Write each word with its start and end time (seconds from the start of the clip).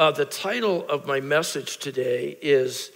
Uh, 0.00 0.10
the 0.10 0.24
title 0.24 0.88
of 0.88 1.06
my 1.06 1.20
message 1.20 1.76
today 1.76 2.34
is 2.40 2.90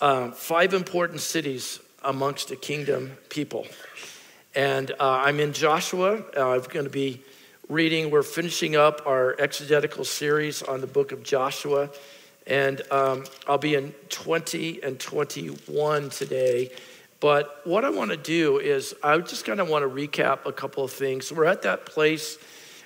uh, 0.00 0.32
Five 0.32 0.74
Important 0.74 1.20
Cities 1.20 1.78
Amongst 2.02 2.50
a 2.50 2.56
Kingdom 2.56 3.16
People. 3.28 3.64
And 4.52 4.90
uh, 4.90 4.94
I'm 4.98 5.38
in 5.38 5.52
Joshua. 5.52 6.24
Uh, 6.36 6.50
I'm 6.50 6.62
going 6.62 6.84
to 6.84 6.90
be 6.90 7.22
reading, 7.68 8.10
we're 8.10 8.24
finishing 8.24 8.74
up 8.74 9.06
our 9.06 9.36
exegetical 9.38 10.04
series 10.04 10.64
on 10.64 10.80
the 10.80 10.88
book 10.88 11.12
of 11.12 11.22
Joshua. 11.22 11.88
And 12.44 12.82
um, 12.90 13.24
I'll 13.46 13.58
be 13.58 13.76
in 13.76 13.92
20 14.08 14.82
and 14.82 14.98
21 14.98 16.10
today. 16.10 16.72
But 17.20 17.60
what 17.62 17.84
I 17.84 17.90
want 17.90 18.10
to 18.10 18.16
do 18.16 18.58
is, 18.58 18.96
I 19.04 19.16
just 19.18 19.44
kind 19.44 19.60
of 19.60 19.68
want 19.68 19.84
to 19.84 19.88
recap 19.88 20.44
a 20.44 20.52
couple 20.52 20.82
of 20.82 20.90
things. 20.90 21.30
We're 21.30 21.44
at 21.44 21.62
that 21.62 21.86
place 21.86 22.36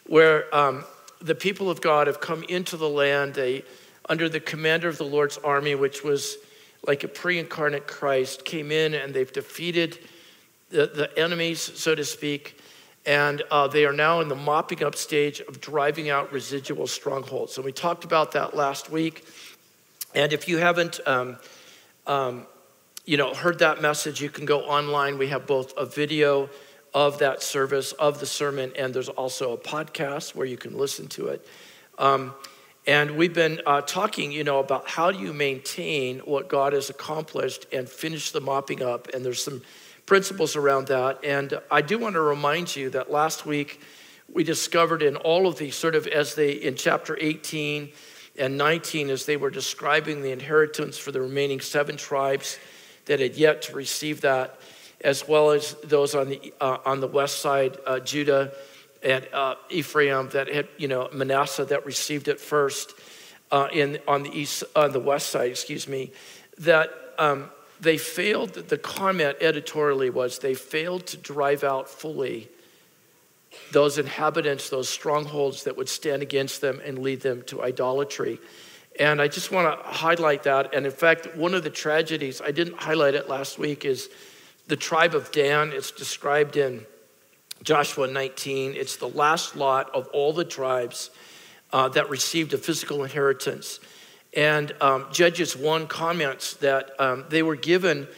where 0.05 0.55
um, 0.55 0.85
the 1.25 1.35
people 1.35 1.71
of 1.71 1.81
God 1.81 2.07
have 2.07 2.21
come 2.21 2.45
into 2.45 2.77
the 2.77 2.89
land 2.89 3.35
they, 3.35 3.65
under 4.09 4.29
the 4.29 4.41
commander 4.41 4.89
of 4.89 4.99
the 4.99 5.05
Lord's 5.05 5.39
army, 5.39 5.75
which 5.75 6.05
was 6.05 6.37
like 6.87 7.03
a 7.03 7.09
pre 7.09 7.39
incarnate 7.39 7.87
Christ, 7.87 8.45
came 8.45 8.71
in 8.71 8.93
and 8.93 9.15
they've 9.15 9.33
defeated 9.33 9.99
the, 10.69 10.87
the 10.87 11.19
enemies, 11.19 11.61
so 11.61 11.95
to 11.95 12.05
speak. 12.05 12.61
And 13.07 13.43
uh, 13.51 13.69
they 13.69 13.87
are 13.87 13.93
now 13.93 14.21
in 14.21 14.29
the 14.29 14.35
mopping 14.35 14.85
up 14.85 14.95
stage 14.95 15.41
of 15.41 15.61
driving 15.61 16.11
out 16.11 16.31
residual 16.33 16.87
strongholds. 16.87 17.57
And 17.57 17.65
we 17.65 17.73
talked 17.73 18.05
about 18.05 18.33
that 18.33 18.55
last 18.55 18.91
week. 18.91 19.27
And 20.15 20.33
if 20.33 20.47
you 20.47 20.59
haven't, 20.59 21.01
um, 21.07 21.39
um, 22.07 22.47
you 23.05 23.17
know, 23.17 23.35
heard 23.35 23.59
that 23.59 23.83
message, 23.83 24.23
you 24.23 24.31
can 24.31 24.45
go 24.45 24.61
online. 24.61 25.19
We 25.19 25.29
have 25.29 25.47
both 25.47 25.75
a 25.77 25.85
video 25.85 26.49
of 26.95 27.19
that 27.19 27.43
service, 27.43 27.93
of 27.93 28.21
the 28.21 28.27
sermon, 28.27 28.73
and 28.79 28.95
there's 28.95 29.09
also 29.09 29.53
a 29.53 29.59
podcast 29.59 30.35
where 30.35 30.47
you 30.47 30.57
can 30.57 30.79
listen 30.79 31.09
to 31.09 31.27
it. 31.27 31.47
Um, 31.99 32.33
and 32.87 33.17
we've 33.17 33.35
been 33.35 33.61
uh, 33.67 33.81
talking, 33.81 34.31
you 34.31 34.45
know, 34.45 34.61
about 34.61 34.89
how 34.89 35.11
do 35.11 35.19
you 35.19 35.33
maintain 35.33 36.21
what 36.21 36.49
God 36.49 36.73
has 36.73 36.91
accomplished 36.91 37.67
and 37.73 37.89
finish 37.89 38.31
the 38.31 38.41
mopping 38.41 38.83
up. 38.83 39.09
And 39.15 39.25
there's 39.25 39.43
some 39.43 39.63
principles 40.07 40.55
around 40.55 40.89
that. 40.89 41.25
And 41.25 41.59
I 41.71 41.81
do 41.81 41.99
want 41.99 42.15
to 42.15 42.21
remind 42.21 42.77
you 42.77 42.91
that 42.91 43.11
last 43.11 43.47
week 43.47 43.81
we 44.33 44.45
discovered 44.45 45.03
in 45.03 45.17
all 45.17 45.47
of 45.47 45.59
these, 45.59 45.75
sort 45.75 45.95
of 45.95 46.07
as 46.07 46.35
they, 46.35 46.53
in 46.53 46.75
chapter 46.75 47.17
18 47.19 47.91
and 48.37 48.59
19, 48.59 49.09
as 49.09 49.25
they 49.25 49.39
were 49.39 49.51
describing 49.51 50.21
the 50.21 50.31
inheritance 50.31 50.99
for 50.99 51.11
the 51.11 51.23
remaining 51.23 51.61
seven 51.61 51.97
tribes 51.97 52.59
that 53.07 53.19
had 53.19 53.35
yet 53.35 53.63
to 53.63 53.75
receive 53.75 54.21
that, 54.23 54.59
as 55.05 55.29
well 55.29 55.51
as 55.51 55.75
those 55.85 56.15
on 56.15 56.31
the, 56.31 56.53
uh, 56.61 56.79
on 56.85 57.01
the 57.01 57.07
west 57.07 57.41
side, 57.41 57.77
uh, 57.87 58.01
Judah 58.01 58.53
and 59.03 59.29
uh, 59.35 59.55
Ephraim 59.69 60.31
that 60.31 60.49
had, 60.49 60.67
you 60.79 60.89
know, 60.89 61.09
Manasseh 61.13 61.67
that 61.67 61.85
received 61.85 62.27
it 62.27 62.41
first 62.41 62.95
uh, 63.53 63.69
in, 63.71 63.99
on 64.09 64.23
the 64.23 64.31
east, 64.31 64.65
on 64.75 64.93
the 64.93 65.01
west 65.01 65.29
side, 65.29 65.51
excuse 65.51 65.87
me, 65.87 66.11
that 66.59 66.91
um, 67.19 67.51
they 67.81 67.99
failed, 67.99 68.55
the 68.55 68.79
comment 68.79 69.37
editorially 69.43 70.09
was 70.09 70.39
they 70.39 70.55
failed 70.55 71.07
to 71.09 71.19
drive 71.19 71.63
out 71.63 71.89
fully 71.89 72.49
those 73.73 73.99
inhabitants, 73.99 74.71
those 74.71 74.89
strongholds 74.89 75.65
that 75.65 75.77
would 75.77 75.89
stand 75.89 76.23
against 76.23 76.63
them 76.63 76.81
and 76.85 76.99
lead 76.99 77.21
them 77.21 77.43
to 77.43 77.63
idolatry. 77.63 78.41
And 78.99 79.21
I 79.21 79.29
just 79.29 79.53
want 79.53 79.79
to 79.79 79.87
highlight 79.87 80.45
that. 80.45 80.75
And 80.75 80.87
in 80.87 80.93
fact, 80.93 81.37
one 81.37 81.53
of 81.55 81.63
the 81.63 81.71
tragedies, 81.71 82.41
I 82.41 82.53
didn't 82.53 82.79
highlight 82.79 83.15
it 83.15 83.29
last 83.29 83.59
week, 83.59 83.85
is 83.85 84.09
the 84.67 84.77
tribe 84.77 85.15
of 85.15 85.31
Dan. 85.33 85.73
It's 85.73 85.91
described 85.91 86.57
in 86.57 86.87
Joshua 87.63 88.07
19. 88.07 88.75
It's 88.75 88.97
the 88.97 89.09
last 89.09 89.57
lot 89.57 89.91
of 89.95 90.09
all 90.09 90.33
the 90.33 90.45
tribes 90.45 91.11
uh, 91.73 91.89
that 91.91 92.09
received 92.11 92.55
a 92.55 92.59
physical 92.59 93.03
inheritance. 93.03 93.81
And 94.37 94.75
um, 94.81 95.07
Judges 95.13 95.57
1 95.57 95.87
comments 95.87 96.55
that 96.55 96.91
um, 96.99 97.25
they 97.29 97.43
were 97.43 97.57
given, 97.57 98.09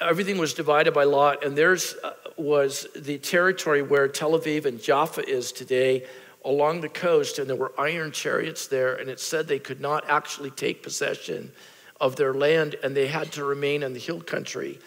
everything 0.00 0.38
was 0.38 0.54
divided 0.54 0.94
by 0.94 1.04
lot, 1.04 1.44
and 1.44 1.56
theirs 1.56 1.94
uh, 2.02 2.12
was 2.36 2.86
the 2.96 3.18
territory 3.18 3.82
where 3.82 4.08
Tel 4.08 4.32
Aviv 4.32 4.64
and 4.64 4.80
Jaffa 4.80 5.28
is 5.28 5.52
today 5.52 6.06
along 6.44 6.80
the 6.80 6.88
coast, 6.88 7.38
and 7.38 7.48
there 7.48 7.56
were 7.56 7.72
iron 7.78 8.12
chariots 8.12 8.66
there, 8.66 8.94
and 8.94 9.10
it 9.10 9.20
said 9.20 9.46
they 9.46 9.58
could 9.58 9.80
not 9.80 10.08
actually 10.08 10.50
take 10.50 10.82
possession 10.82 11.52
of 12.00 12.16
their 12.16 12.32
land, 12.32 12.76
and 12.82 12.96
they 12.96 13.06
had 13.06 13.30
to 13.32 13.44
remain 13.44 13.82
in 13.82 13.92
the 13.92 13.98
hill 13.98 14.20
country. 14.20 14.78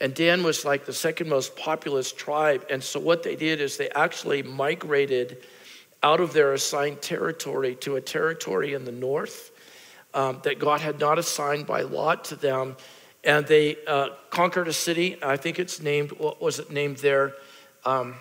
And 0.00 0.14
Dan 0.14 0.42
was 0.42 0.64
like 0.64 0.86
the 0.86 0.94
second 0.94 1.28
most 1.28 1.56
populous 1.56 2.10
tribe. 2.10 2.66
And 2.70 2.82
so 2.82 2.98
what 2.98 3.22
they 3.22 3.36
did 3.36 3.60
is 3.60 3.76
they 3.76 3.90
actually 3.90 4.42
migrated 4.42 5.44
out 6.02 6.20
of 6.20 6.32
their 6.32 6.54
assigned 6.54 7.02
territory 7.02 7.74
to 7.76 7.96
a 7.96 8.00
territory 8.00 8.72
in 8.72 8.84
the 8.86 8.92
north 8.92 9.50
um, 10.14 10.40
that 10.44 10.58
God 10.58 10.80
had 10.80 10.98
not 10.98 11.18
assigned 11.18 11.66
by 11.66 11.82
lot 11.82 12.24
to 12.26 12.36
them. 12.36 12.76
And 13.22 13.46
they 13.46 13.76
uh, 13.86 14.10
conquered 14.30 14.68
a 14.68 14.72
city. 14.72 15.18
I 15.22 15.36
think 15.36 15.58
it's 15.58 15.80
named, 15.80 16.12
what 16.12 16.40
was 16.40 16.58
it 16.58 16.70
named 16.70 16.98
there? 16.98 17.34
Um, 17.84 18.14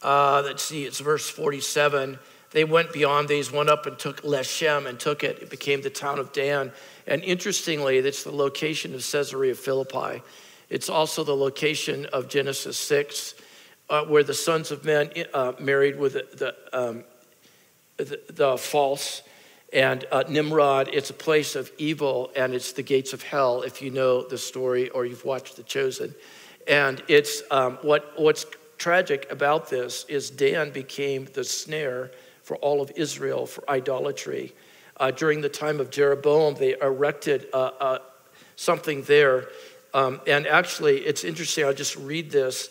uh, 0.00 0.42
let's 0.44 0.62
see, 0.62 0.84
it's 0.84 0.98
verse 0.98 1.28
47. 1.28 2.18
They 2.52 2.64
went 2.64 2.92
beyond 2.92 3.28
these, 3.28 3.50
went 3.50 3.68
up 3.68 3.86
and 3.86 3.98
took 3.98 4.22
Leshem 4.22 4.86
and 4.86 5.00
took 5.00 5.24
it. 5.24 5.38
It 5.40 5.50
became 5.50 5.82
the 5.82 5.90
town 5.90 6.18
of 6.18 6.32
Dan. 6.32 6.72
And 7.06 7.22
interestingly, 7.22 7.98
it's 7.98 8.24
the 8.24 8.32
location 8.32 8.94
of 8.94 9.04
Caesarea 9.04 9.54
Philippi. 9.54 10.22
It's 10.68 10.88
also 10.88 11.24
the 11.24 11.36
location 11.36 12.06
of 12.06 12.28
Genesis 12.28 12.78
6, 12.78 13.34
uh, 13.90 14.04
where 14.04 14.22
the 14.22 14.34
sons 14.34 14.70
of 14.70 14.84
men 14.84 15.10
uh, 15.34 15.52
married 15.58 15.98
with 15.98 16.14
the, 16.14 16.26
the, 16.72 16.78
um, 16.78 17.04
the, 17.96 18.20
the 18.30 18.56
false 18.56 19.22
and 19.72 20.04
uh, 20.12 20.24
Nimrod, 20.28 20.90
it's 20.92 21.08
a 21.08 21.14
place 21.14 21.56
of 21.56 21.72
evil 21.78 22.30
and 22.36 22.54
it's 22.54 22.72
the 22.72 22.82
gates 22.82 23.14
of 23.14 23.22
hell, 23.22 23.62
if 23.62 23.80
you 23.80 23.90
know 23.90 24.22
the 24.22 24.36
story 24.36 24.90
or 24.90 25.06
you've 25.06 25.24
watched 25.24 25.56
The 25.56 25.62
Chosen. 25.62 26.14
And 26.68 27.02
it's 27.08 27.42
um, 27.50 27.78
what, 27.80 28.12
what's 28.16 28.44
tragic 28.76 29.26
about 29.30 29.70
this 29.70 30.04
is 30.08 30.28
Dan 30.28 30.70
became 30.70 31.26
the 31.32 31.44
snare 31.44 32.10
for 32.52 32.56
all 32.56 32.82
of 32.82 32.92
Israel 32.96 33.46
for 33.46 33.64
idolatry. 33.70 34.52
Uh, 34.98 35.10
during 35.10 35.40
the 35.40 35.48
time 35.48 35.80
of 35.80 35.90
Jeroboam, 35.90 36.54
they 36.54 36.78
erected 36.78 37.46
uh, 37.54 37.70
uh, 37.80 37.98
something 38.56 39.00
there. 39.04 39.48
Um, 39.94 40.20
and 40.26 40.46
actually, 40.46 40.98
it's 40.98 41.24
interesting, 41.24 41.64
I'll 41.64 41.72
just 41.72 41.96
read 41.96 42.30
this. 42.30 42.68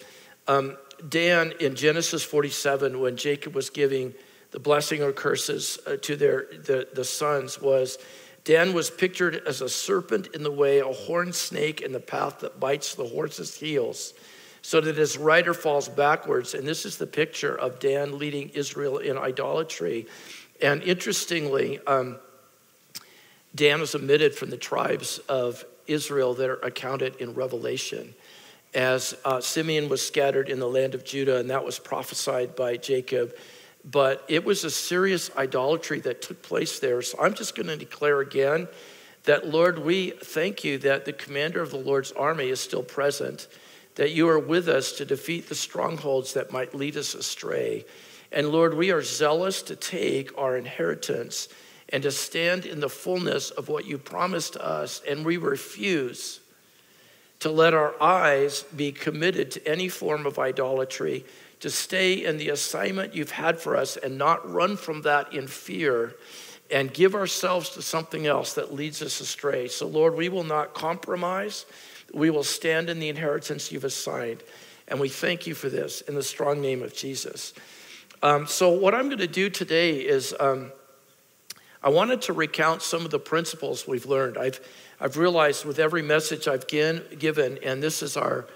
Um, 0.47 0.77
Dan 1.09 1.53
in 1.59 1.73
Genesis 1.73 2.23
47, 2.23 2.99
when 2.99 3.17
Jacob 3.17 3.55
was 3.55 3.71
giving 3.71 4.13
the 4.51 4.59
blessing 4.59 5.01
or 5.01 5.11
curses 5.13 5.79
uh, 5.87 5.97
to 6.03 6.15
their 6.15 6.45
the, 6.51 6.87
the 6.93 7.03
sons 7.03 7.59
was 7.59 7.97
Dan 8.43 8.73
was 8.73 8.91
pictured 8.91 9.41
as 9.47 9.61
a 9.61 9.69
serpent 9.69 10.27
in 10.35 10.43
the 10.43 10.51
way, 10.51 10.77
a 10.77 10.85
horned 10.85 11.33
snake 11.33 11.81
in 11.81 11.91
the 11.91 11.99
path 11.99 12.41
that 12.41 12.59
bites 12.59 12.93
the 12.93 13.05
horse's 13.05 13.55
heels, 13.55 14.13
so 14.61 14.81
that 14.81 14.97
his 14.97 15.17
rider 15.17 15.53
falls 15.53 15.89
backwards. 15.89 16.53
And 16.53 16.67
this 16.67 16.85
is 16.85 16.97
the 16.97 17.07
picture 17.07 17.55
of 17.55 17.79
Dan 17.79 18.17
leading 18.17 18.49
Israel 18.49 18.97
in 18.97 19.17
idolatry. 19.17 20.07
And 20.61 20.83
interestingly, 20.83 21.79
um, 21.87 22.17
Dan 23.55 23.79
was 23.79 23.95
omitted 23.95 24.35
from 24.35 24.49
the 24.49 24.57
tribes 24.57 25.19
of 25.27 25.65
Israel 25.87 26.33
that 26.35 26.49
are 26.49 26.59
accounted 26.59 27.15
in 27.17 27.33
Revelation, 27.33 28.13
as 28.73 29.15
uh, 29.25 29.41
Simeon 29.41 29.89
was 29.89 30.05
scattered 30.05 30.47
in 30.47 30.59
the 30.59 30.69
land 30.69 30.95
of 30.95 31.03
Judah, 31.03 31.37
and 31.37 31.49
that 31.49 31.65
was 31.65 31.79
prophesied 31.79 32.55
by 32.55 32.77
Jacob 32.77 33.33
but 33.83 34.23
it 34.27 34.43
was 34.45 34.63
a 34.63 34.69
serious 34.69 35.31
idolatry 35.35 35.99
that 36.01 36.21
took 36.21 36.41
place 36.41 36.79
there. 36.79 37.01
So 37.01 37.19
I'm 37.19 37.33
just 37.33 37.55
going 37.55 37.67
to 37.67 37.77
declare 37.77 38.21
again 38.21 38.67
that, 39.23 39.47
Lord, 39.47 39.79
we 39.79 40.11
thank 40.11 40.63
you 40.63 40.77
that 40.79 41.05
the 41.05 41.13
commander 41.13 41.61
of 41.61 41.71
the 41.71 41.77
Lord's 41.77 42.11
army 42.11 42.49
is 42.49 42.59
still 42.59 42.83
present, 42.83 43.47
that 43.95 44.11
you 44.11 44.27
are 44.29 44.39
with 44.39 44.67
us 44.67 44.93
to 44.93 45.05
defeat 45.05 45.49
the 45.49 45.55
strongholds 45.55 46.33
that 46.33 46.51
might 46.51 46.73
lead 46.73 46.97
us 46.97 47.13
astray. 47.13 47.85
And 48.31 48.49
Lord, 48.49 48.73
we 48.73 48.91
are 48.91 49.01
zealous 49.01 49.61
to 49.63 49.75
take 49.75 50.37
our 50.37 50.55
inheritance 50.57 51.49
and 51.89 52.03
to 52.03 52.11
stand 52.11 52.65
in 52.65 52.79
the 52.79 52.89
fullness 52.89 53.49
of 53.49 53.67
what 53.67 53.85
you 53.85 53.97
promised 53.97 54.55
us, 54.55 55.01
and 55.07 55.25
we 55.25 55.37
refuse 55.37 56.39
to 57.39 57.49
let 57.49 57.73
our 57.73 58.01
eyes 58.01 58.63
be 58.75 58.91
committed 58.91 59.51
to 59.51 59.67
any 59.67 59.89
form 59.89 60.25
of 60.25 60.39
idolatry 60.39 61.25
to 61.59 61.69
stay 61.69 62.25
in 62.25 62.37
the 62.37 62.49
assignment 62.49 63.13
you've 63.13 63.31
had 63.31 63.59
for 63.59 63.75
us 63.75 63.97
and 63.97 64.17
not 64.17 64.49
run 64.49 64.77
from 64.77 65.01
that 65.01 65.33
in 65.33 65.47
fear 65.47 66.15
and 66.71 66.93
give 66.93 67.13
ourselves 67.13 67.69
to 67.71 67.81
something 67.81 68.25
else 68.25 68.53
that 68.53 68.73
leads 68.73 69.01
us 69.01 69.19
astray. 69.19 69.67
So, 69.67 69.87
Lord, 69.87 70.15
we 70.15 70.29
will 70.29 70.43
not 70.43 70.73
compromise. 70.73 71.65
We 72.13 72.29
will 72.29 72.43
stand 72.43 72.89
in 72.89 72.99
the 72.99 73.09
inheritance 73.09 73.71
you've 73.71 73.83
assigned. 73.83 74.43
And 74.87 74.99
we 74.99 75.09
thank 75.09 75.47
you 75.47 75.55
for 75.55 75.69
this 75.69 76.01
in 76.01 76.15
the 76.15 76.23
strong 76.23 76.61
name 76.61 76.83
of 76.83 76.93
Jesus. 76.93 77.53
Um, 78.23 78.45
so, 78.45 78.69
what 78.69 78.93
I'm 78.93 79.07
going 79.07 79.19
to 79.19 79.27
do 79.27 79.49
today 79.49 79.95
is 79.97 80.35
um, 80.39 80.71
I 81.81 81.89
wanted 81.89 82.21
to 82.23 82.33
recount 82.33 82.81
some 82.81 83.05
of 83.05 83.11
the 83.11 83.19
principles 83.19 83.87
we've 83.87 84.05
learned. 84.05 84.37
I've, 84.37 84.59
I've 84.99 85.17
realized 85.17 85.65
with 85.65 85.79
every 85.79 86.03
message 86.03 86.47
I've 86.47 86.67
given, 86.67 87.57
and 87.63 87.81
this 87.81 88.03
is 88.03 88.17
our 88.17 88.47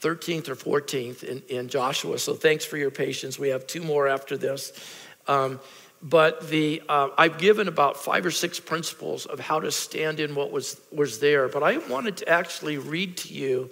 13th 0.00 0.48
or 0.48 0.54
14th 0.54 1.24
in, 1.24 1.42
in 1.48 1.68
Joshua. 1.68 2.18
So 2.18 2.34
thanks 2.34 2.64
for 2.64 2.76
your 2.76 2.90
patience. 2.90 3.38
We 3.38 3.48
have 3.48 3.66
two 3.66 3.82
more 3.82 4.06
after 4.06 4.36
this. 4.36 4.72
Um, 5.26 5.60
but 6.02 6.48
the, 6.48 6.82
uh, 6.88 7.10
I've 7.18 7.38
given 7.38 7.68
about 7.68 7.96
five 7.96 8.24
or 8.24 8.30
six 8.30 8.58
principles 8.58 9.26
of 9.26 9.38
how 9.38 9.60
to 9.60 9.70
stand 9.70 10.18
in 10.18 10.34
what 10.34 10.50
was, 10.50 10.80
was 10.90 11.18
there. 11.20 11.48
But 11.48 11.62
I 11.62 11.76
wanted 11.76 12.16
to 12.18 12.28
actually 12.28 12.78
read 12.78 13.18
to 13.18 13.34
you, 13.34 13.70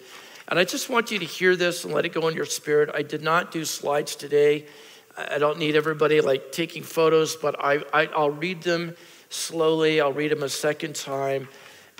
and 0.48 0.58
I 0.58 0.64
just 0.64 0.90
want 0.90 1.10
you 1.10 1.18
to 1.18 1.24
hear 1.24 1.56
this 1.56 1.84
and 1.84 1.94
let 1.94 2.04
it 2.04 2.12
go 2.12 2.28
in 2.28 2.34
your 2.34 2.44
spirit. 2.44 2.90
I 2.94 3.02
did 3.02 3.22
not 3.22 3.50
do 3.50 3.64
slides 3.64 4.14
today. 4.14 4.66
I 5.16 5.38
don't 5.38 5.58
need 5.58 5.74
everybody 5.74 6.20
like 6.20 6.52
taking 6.52 6.82
photos, 6.82 7.34
but 7.34 7.56
I, 7.58 7.82
I, 7.92 8.06
I'll 8.06 8.30
read 8.30 8.62
them 8.62 8.94
slowly. 9.30 10.00
I'll 10.00 10.12
read 10.12 10.30
them 10.30 10.42
a 10.42 10.48
second 10.48 10.94
time. 10.94 11.48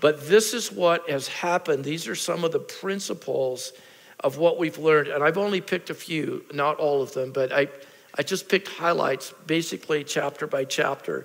But 0.01 0.29
this 0.29 0.55
is 0.55 0.71
what 0.71 1.11
has 1.11 1.27
happened. 1.27 1.85
These 1.85 2.07
are 2.07 2.15
some 2.15 2.45
of 2.45 2.53
the 2.53 2.61
principles 2.61 3.73
of 4.21 4.39
what 4.39 4.59
we've 4.59 4.79
learned. 4.79 5.09
And 5.09 5.25
I've 5.25 5.39
only 5.39 5.61
picked 5.61 5.91
a 5.91 5.95
few, 5.95 6.45
not 6.53 6.77
all 6.77 7.03
of 7.03 7.13
them, 7.15 7.33
but 7.33 7.53
I, 7.53 7.69
I 8.19 8.23
just 8.23 8.49
picked 8.49 8.67
highlights, 8.67 9.32
basically 9.47 10.03
chapter 10.03 10.49
by 10.49 10.65
chapter. 10.65 11.25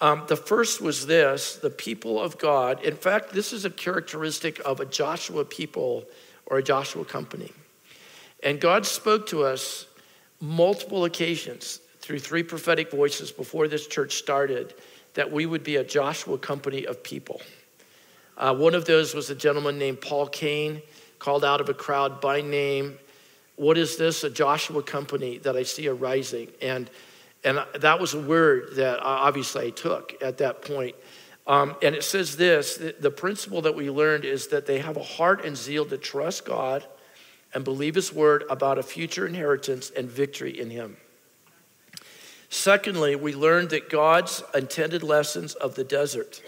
Um, 0.00 0.22
the 0.28 0.36
first 0.36 0.80
was 0.80 1.06
this 1.06 1.56
the 1.56 1.70
people 1.70 2.20
of 2.20 2.38
God. 2.38 2.82
In 2.84 2.94
fact, 2.94 3.32
this 3.32 3.52
is 3.52 3.64
a 3.64 3.70
characteristic 3.70 4.60
of 4.64 4.78
a 4.78 4.86
Joshua 4.86 5.44
people 5.44 6.04
or 6.46 6.58
a 6.58 6.62
Joshua 6.62 7.04
company. 7.04 7.52
And 8.42 8.60
God 8.60 8.86
spoke 8.86 9.26
to 9.26 9.44
us 9.44 9.86
multiple 10.40 11.04
occasions 11.04 11.80
through 12.00 12.20
three 12.20 12.42
prophetic 12.42 12.90
voices 12.90 13.30
before 13.30 13.68
this 13.68 13.86
church 13.86 14.14
started 14.14 14.72
that 15.14 15.30
we 15.30 15.44
would 15.44 15.64
be 15.64 15.76
a 15.76 15.84
Joshua 15.84 16.38
company 16.38 16.86
of 16.86 17.02
people. 17.02 17.42
Uh, 18.38 18.54
one 18.54 18.74
of 18.74 18.86
those 18.86 19.14
was 19.14 19.28
a 19.28 19.34
gentleman 19.34 19.78
named 19.78 20.00
Paul 20.00 20.26
Cain, 20.28 20.80
called 21.18 21.44
out 21.44 21.60
of 21.60 21.68
a 21.68 21.74
crowd 21.74 22.20
by 22.22 22.40
name 22.40 22.98
what 23.60 23.76
is 23.76 23.98
this? 23.98 24.24
A 24.24 24.30
Joshua 24.30 24.82
company 24.82 25.36
that 25.38 25.54
I 25.54 25.64
see 25.64 25.86
arising. 25.86 26.48
And, 26.62 26.88
and 27.44 27.62
that 27.78 28.00
was 28.00 28.14
a 28.14 28.18
word 28.18 28.76
that 28.76 29.00
obviously 29.00 29.66
I 29.66 29.70
took 29.70 30.14
at 30.22 30.38
that 30.38 30.62
point. 30.62 30.96
Um, 31.46 31.76
and 31.82 31.94
it 31.94 32.02
says 32.02 32.38
this 32.38 32.76
the 33.00 33.10
principle 33.10 33.60
that 33.62 33.74
we 33.74 33.90
learned 33.90 34.24
is 34.24 34.46
that 34.46 34.64
they 34.64 34.78
have 34.78 34.96
a 34.96 35.02
heart 35.02 35.44
and 35.44 35.54
zeal 35.58 35.84
to 35.84 35.98
trust 35.98 36.46
God 36.46 36.86
and 37.52 37.62
believe 37.62 37.96
His 37.96 38.14
word 38.14 38.44
about 38.48 38.78
a 38.78 38.82
future 38.82 39.26
inheritance 39.26 39.90
and 39.90 40.08
victory 40.08 40.58
in 40.58 40.70
Him. 40.70 40.96
Secondly, 42.48 43.14
we 43.14 43.34
learned 43.34 43.68
that 43.70 43.90
God's 43.90 44.42
intended 44.54 45.02
lessons 45.02 45.52
of 45.52 45.74
the 45.74 45.84
desert, 45.84 46.42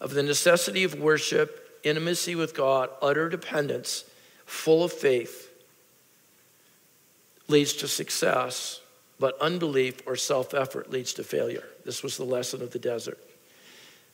of 0.00 0.14
the 0.14 0.22
necessity 0.22 0.84
of 0.84 0.98
worship, 0.98 1.80
intimacy 1.84 2.34
with 2.34 2.54
God, 2.54 2.88
utter 3.02 3.28
dependence, 3.28 4.04
full 4.46 4.84
of 4.84 4.92
faith, 4.92 5.41
leads 7.52 7.74
to 7.74 7.86
success, 7.86 8.80
but 9.20 9.40
unbelief 9.40 10.00
or 10.06 10.16
self 10.16 10.54
effort 10.54 10.90
leads 10.90 11.12
to 11.14 11.22
failure. 11.22 11.64
This 11.84 12.02
was 12.02 12.16
the 12.16 12.24
lesson 12.24 12.62
of 12.62 12.72
the 12.72 12.78
desert. 12.78 13.18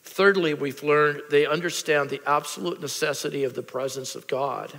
Thirdly, 0.02 0.54
we've 0.54 0.82
learned 0.82 1.22
they 1.30 1.46
understand 1.46 2.10
the 2.10 2.20
absolute 2.26 2.80
necessity 2.80 3.44
of 3.44 3.54
the 3.54 3.62
presence 3.62 4.14
of 4.14 4.26
God 4.26 4.78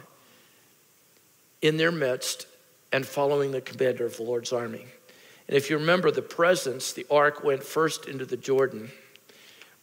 in 1.62 1.78
their 1.78 1.92
midst 1.92 2.48
and 2.92 3.06
following 3.06 3.52
the 3.52 3.62
commander 3.62 4.06
of 4.06 4.18
the 4.18 4.24
Lord's 4.24 4.54
army. 4.54 4.86
And 5.48 5.58
if 5.58 5.70
you 5.70 5.78
remember 5.78 6.12
the 6.12 6.22
presence, 6.22 6.94
the 6.94 7.06
ark 7.10 7.44
went 7.44 7.64
first 7.64 8.08
into 8.08 8.26
the 8.26 8.38
Jordan, 8.38 8.92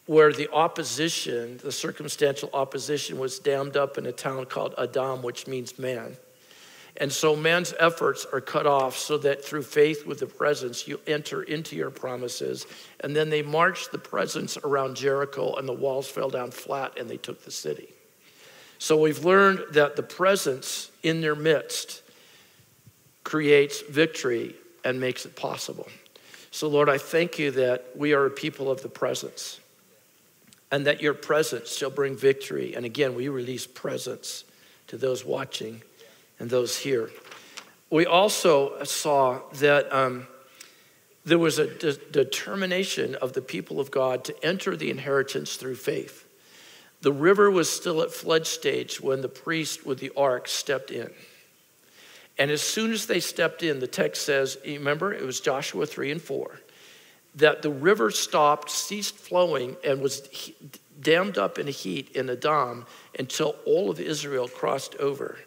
where 0.05 0.31
the 0.31 0.51
opposition, 0.51 1.57
the 1.57 1.71
circumstantial 1.71 2.49
opposition, 2.53 3.17
was 3.19 3.39
dammed 3.39 3.75
up 3.75 3.97
in 3.97 4.05
a 4.05 4.11
town 4.11 4.45
called 4.45 4.73
Adam, 4.77 5.21
which 5.21 5.47
means 5.47 5.77
man. 5.77 6.17
And 6.99 7.13
so 7.13 7.35
man's 7.35 7.75
efforts 7.79 8.25
are 8.33 8.41
cut 8.41 8.65
off 8.65 8.97
so 8.97 9.19
that 9.19 9.45
through 9.45 9.61
faith 9.61 10.07
with 10.07 10.19
the 10.19 10.25
presence, 10.25 10.87
you 10.87 10.99
enter 11.05 11.43
into 11.43 11.75
your 11.75 11.91
promises. 11.91 12.65
And 13.01 13.15
then 13.15 13.29
they 13.29 13.43
marched 13.43 13.91
the 13.91 13.99
presence 13.99 14.57
around 14.57 14.95
Jericho, 14.95 15.55
and 15.55 15.67
the 15.67 15.73
walls 15.73 16.09
fell 16.09 16.29
down 16.29 16.49
flat, 16.49 16.97
and 16.97 17.07
they 17.07 17.17
took 17.17 17.45
the 17.45 17.51
city. 17.51 17.89
So 18.79 18.97
we've 18.97 19.23
learned 19.23 19.63
that 19.73 19.95
the 19.95 20.03
presence 20.03 20.89
in 21.03 21.21
their 21.21 21.35
midst 21.35 22.01
creates 23.23 23.81
victory 23.81 24.55
and 24.83 24.99
makes 24.99 25.25
it 25.25 25.35
possible. 25.35 25.87
So, 26.49 26.67
Lord, 26.67 26.89
I 26.89 26.97
thank 26.97 27.37
you 27.37 27.51
that 27.51 27.89
we 27.95 28.13
are 28.13 28.25
a 28.25 28.31
people 28.31 28.71
of 28.71 28.81
the 28.81 28.89
presence 28.89 29.59
and 30.71 30.87
that 30.87 31.01
your 31.01 31.13
presence 31.13 31.75
shall 31.75 31.89
bring 31.89 32.15
victory. 32.15 32.75
And 32.75 32.85
again, 32.85 33.13
we 33.13 33.29
release 33.29 33.67
presence 33.67 34.43
to 34.87 34.97
those 34.97 35.23
watching 35.23 35.81
and 36.39 36.49
those 36.49 36.77
here. 36.77 37.09
We 37.89 38.05
also 38.05 38.83
saw 38.83 39.41
that 39.55 39.91
um, 39.93 40.27
there 41.25 41.39
was 41.39 41.59
a 41.59 41.67
de- 41.67 41.93
determination 41.93 43.15
of 43.15 43.33
the 43.33 43.41
people 43.41 43.79
of 43.79 43.91
God 43.91 44.23
to 44.25 44.45
enter 44.45 44.75
the 44.75 44.89
inheritance 44.89 45.55
through 45.55 45.75
faith. 45.75 46.25
The 47.01 47.13
river 47.13 47.51
was 47.51 47.69
still 47.69 48.01
at 48.01 48.11
flood 48.11 48.47
stage 48.47 48.99
when 48.99 49.21
the 49.21 49.29
priest 49.29 49.85
with 49.85 49.99
the 49.99 50.11
ark 50.17 50.47
stepped 50.47 50.91
in. 50.91 51.11
And 52.39 52.51
as 52.51 52.61
soon 52.61 52.91
as 52.91 53.07
they 53.07 53.19
stepped 53.19 53.63
in, 53.63 53.79
the 53.79 53.87
text 53.87 54.23
says, 54.23 54.57
remember, 54.65 55.13
it 55.13 55.23
was 55.23 55.39
Joshua 55.39 55.85
3 55.85 56.11
and 56.11 56.21
4, 56.21 56.59
that 57.35 57.61
the 57.61 57.69
river 57.69 58.11
stopped, 58.11 58.69
ceased 58.69 59.15
flowing, 59.15 59.75
and 59.83 60.01
was 60.01 60.27
dammed 61.01 61.37
up 61.37 61.57
in 61.57 61.67
a 61.67 61.71
heat 61.71 62.09
in 62.15 62.29
Adam 62.29 62.85
until 63.17 63.55
all 63.65 63.89
of 63.89 63.99
Israel 63.99 64.47
crossed 64.47 64.95
over. 64.95 65.37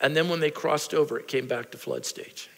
And 0.00 0.16
then 0.16 0.28
when 0.28 0.40
they 0.40 0.50
crossed 0.50 0.94
over, 0.94 1.18
it 1.18 1.28
came 1.28 1.46
back 1.46 1.70
to 1.72 1.78
flood 1.78 2.06
stage. 2.06 2.48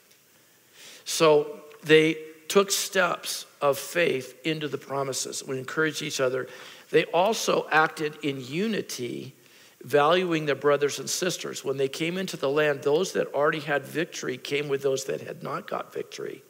So 1.05 1.61
they 1.83 2.17
took 2.49 2.71
steps 2.71 3.47
of 3.61 3.79
faith 3.79 4.39
into 4.45 4.69
the 4.69 4.79
promises. 4.79 5.43
We 5.47 5.59
encourage 5.59 6.03
each 6.03 6.21
other. 6.21 6.49
They 6.91 7.05
also 7.05 7.67
acted 7.71 8.17
in 8.23 8.45
unity, 8.45 9.35
valuing 9.83 10.47
their 10.47 10.55
brothers 10.55 10.99
and 10.99 11.09
sisters. 11.09 11.65
When 11.65 11.79
they 11.79 11.89
came 11.89 12.19
into 12.19 12.37
the 12.37 12.51
land, 12.51 12.83
those 12.83 13.13
that 13.13 13.33
already 13.35 13.61
had 13.61 13.85
victory 13.85 14.37
came 14.37 14.69
with 14.69 14.83
those 14.83 15.05
that 15.05 15.23
had 15.23 15.43
not 15.43 15.67
got 15.67 15.93
victory. 15.93 16.43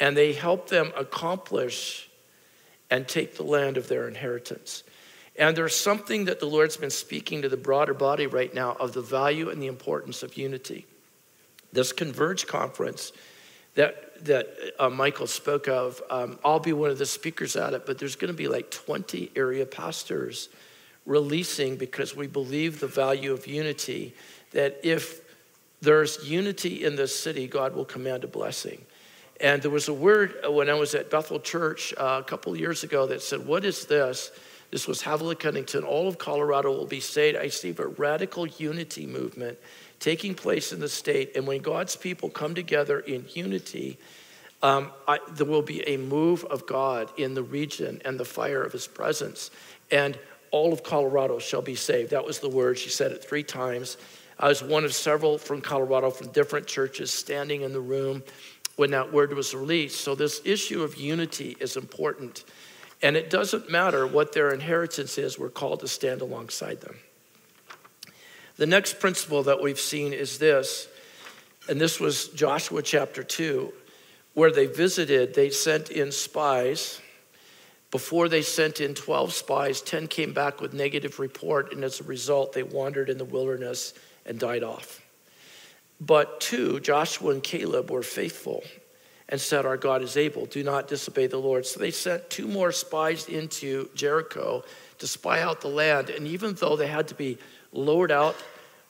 And 0.00 0.16
they 0.16 0.32
helped 0.32 0.70
them 0.70 0.92
accomplish 0.96 2.08
and 2.90 3.06
take 3.06 3.36
the 3.36 3.42
land 3.42 3.76
of 3.76 3.88
their 3.88 4.08
inheritance. 4.08 4.82
And 5.38 5.56
there's 5.56 5.76
something 5.76 6.24
that 6.24 6.40
the 6.40 6.46
Lord's 6.46 6.76
been 6.76 6.90
speaking 6.90 7.42
to 7.42 7.48
the 7.48 7.56
broader 7.56 7.94
body 7.94 8.26
right 8.26 8.52
now 8.52 8.76
of 8.80 8.92
the 8.92 9.00
value 9.00 9.50
and 9.50 9.62
the 9.62 9.68
importance 9.68 10.24
of 10.24 10.36
unity. 10.36 10.84
This 11.72 11.92
Converge 11.92 12.48
conference 12.48 13.12
that, 13.76 14.24
that 14.24 14.48
uh, 14.80 14.90
Michael 14.90 15.28
spoke 15.28 15.68
of, 15.68 16.02
um, 16.10 16.40
I'll 16.44 16.58
be 16.58 16.72
one 16.72 16.90
of 16.90 16.98
the 16.98 17.06
speakers 17.06 17.54
at 17.54 17.72
it, 17.72 17.86
but 17.86 17.98
there's 17.98 18.16
going 18.16 18.32
to 18.32 18.36
be 18.36 18.48
like 18.48 18.72
20 18.72 19.30
area 19.36 19.64
pastors 19.64 20.48
releasing 21.06 21.76
because 21.76 22.16
we 22.16 22.26
believe 22.26 22.80
the 22.80 22.88
value 22.88 23.32
of 23.32 23.46
unity, 23.46 24.14
that 24.50 24.80
if 24.82 25.20
there's 25.80 26.28
unity 26.28 26.84
in 26.84 26.96
this 26.96 27.16
city, 27.16 27.46
God 27.46 27.76
will 27.76 27.84
command 27.84 28.24
a 28.24 28.26
blessing. 28.26 28.84
And 29.40 29.62
there 29.62 29.70
was 29.70 29.86
a 29.86 29.94
word 29.94 30.34
when 30.48 30.68
I 30.68 30.74
was 30.74 30.96
at 30.96 31.10
Bethel 31.10 31.38
Church 31.38 31.94
uh, 31.96 32.20
a 32.20 32.28
couple 32.28 32.56
years 32.56 32.82
ago 32.82 33.06
that 33.06 33.22
said, 33.22 33.46
What 33.46 33.64
is 33.64 33.86
this? 33.86 34.32
This 34.70 34.86
was 34.86 35.02
Havilah 35.02 35.36
Cunnington. 35.36 35.84
All 35.84 36.08
of 36.08 36.18
Colorado 36.18 36.70
will 36.70 36.86
be 36.86 37.00
saved. 37.00 37.36
I 37.36 37.48
see 37.48 37.74
a 37.78 37.86
radical 37.86 38.46
unity 38.46 39.06
movement 39.06 39.58
taking 39.98 40.34
place 40.34 40.72
in 40.72 40.80
the 40.80 40.88
state. 40.88 41.36
And 41.36 41.46
when 41.46 41.60
God's 41.60 41.96
people 41.96 42.28
come 42.28 42.54
together 42.54 43.00
in 43.00 43.24
unity, 43.30 43.98
um, 44.62 44.92
I, 45.06 45.18
there 45.32 45.46
will 45.46 45.62
be 45.62 45.86
a 45.88 45.96
move 45.96 46.44
of 46.44 46.66
God 46.66 47.10
in 47.16 47.34
the 47.34 47.42
region 47.42 48.02
and 48.04 48.18
the 48.18 48.24
fire 48.24 48.62
of 48.62 48.72
his 48.72 48.86
presence. 48.86 49.50
And 49.90 50.18
all 50.50 50.72
of 50.72 50.82
Colorado 50.82 51.38
shall 51.38 51.62
be 51.62 51.74
saved. 51.74 52.10
That 52.10 52.24
was 52.24 52.38
the 52.38 52.48
word. 52.48 52.78
She 52.78 52.90
said 52.90 53.12
it 53.12 53.24
three 53.24 53.42
times. 53.42 53.96
I 54.38 54.48
was 54.48 54.62
one 54.62 54.84
of 54.84 54.94
several 54.94 55.38
from 55.38 55.60
Colorado 55.60 56.10
from 56.10 56.28
different 56.28 56.66
churches 56.66 57.10
standing 57.10 57.62
in 57.62 57.72
the 57.72 57.80
room 57.80 58.22
when 58.76 58.92
that 58.92 59.12
word 59.12 59.32
was 59.34 59.54
released. 59.54 60.00
So, 60.00 60.14
this 60.14 60.40
issue 60.44 60.82
of 60.82 60.96
unity 60.96 61.56
is 61.58 61.76
important. 61.76 62.44
And 63.02 63.16
it 63.16 63.30
doesn't 63.30 63.70
matter 63.70 64.06
what 64.06 64.32
their 64.32 64.52
inheritance 64.52 65.18
is, 65.18 65.38
we're 65.38 65.50
called 65.50 65.80
to 65.80 65.88
stand 65.88 66.20
alongside 66.20 66.80
them. 66.80 66.96
The 68.56 68.66
next 68.66 68.98
principle 68.98 69.44
that 69.44 69.62
we've 69.62 69.78
seen 69.78 70.12
is 70.12 70.38
this, 70.38 70.88
and 71.68 71.80
this 71.80 72.00
was 72.00 72.28
Joshua 72.28 72.82
chapter 72.82 73.22
2, 73.22 73.72
where 74.34 74.50
they 74.50 74.66
visited, 74.66 75.34
they 75.34 75.50
sent 75.50 75.90
in 75.90 76.10
spies. 76.10 77.00
Before 77.90 78.28
they 78.28 78.42
sent 78.42 78.80
in 78.80 78.94
12 78.94 79.32
spies, 79.32 79.80
10 79.80 80.08
came 80.08 80.32
back 80.32 80.60
with 80.60 80.72
negative 80.74 81.20
report, 81.20 81.72
and 81.72 81.84
as 81.84 82.00
a 82.00 82.04
result, 82.04 82.52
they 82.52 82.64
wandered 82.64 83.10
in 83.10 83.18
the 83.18 83.24
wilderness 83.24 83.94
and 84.26 84.40
died 84.40 84.64
off. 84.64 85.00
But 86.00 86.40
two, 86.40 86.80
Joshua 86.80 87.30
and 87.30 87.42
Caleb, 87.42 87.90
were 87.90 88.02
faithful 88.02 88.64
and 89.28 89.40
said, 89.40 89.66
Our 89.66 89.76
God 89.76 90.02
is 90.02 90.16
able. 90.16 90.46
Do 90.46 90.62
not 90.62 90.88
disobey 90.88 91.26
the 91.26 91.38
Lord. 91.38 91.66
So 91.66 91.80
they 91.80 91.90
sent 91.90 92.30
two 92.30 92.48
more 92.48 92.72
spies 92.72 93.28
into 93.28 93.90
Jericho 93.94 94.64
to 94.98 95.06
spy 95.06 95.42
out 95.42 95.60
the 95.60 95.68
land. 95.68 96.10
And 96.10 96.26
even 96.26 96.54
though 96.54 96.76
they 96.76 96.86
had 96.86 97.08
to 97.08 97.14
be 97.14 97.38
lowered 97.72 98.10
out 98.10 98.36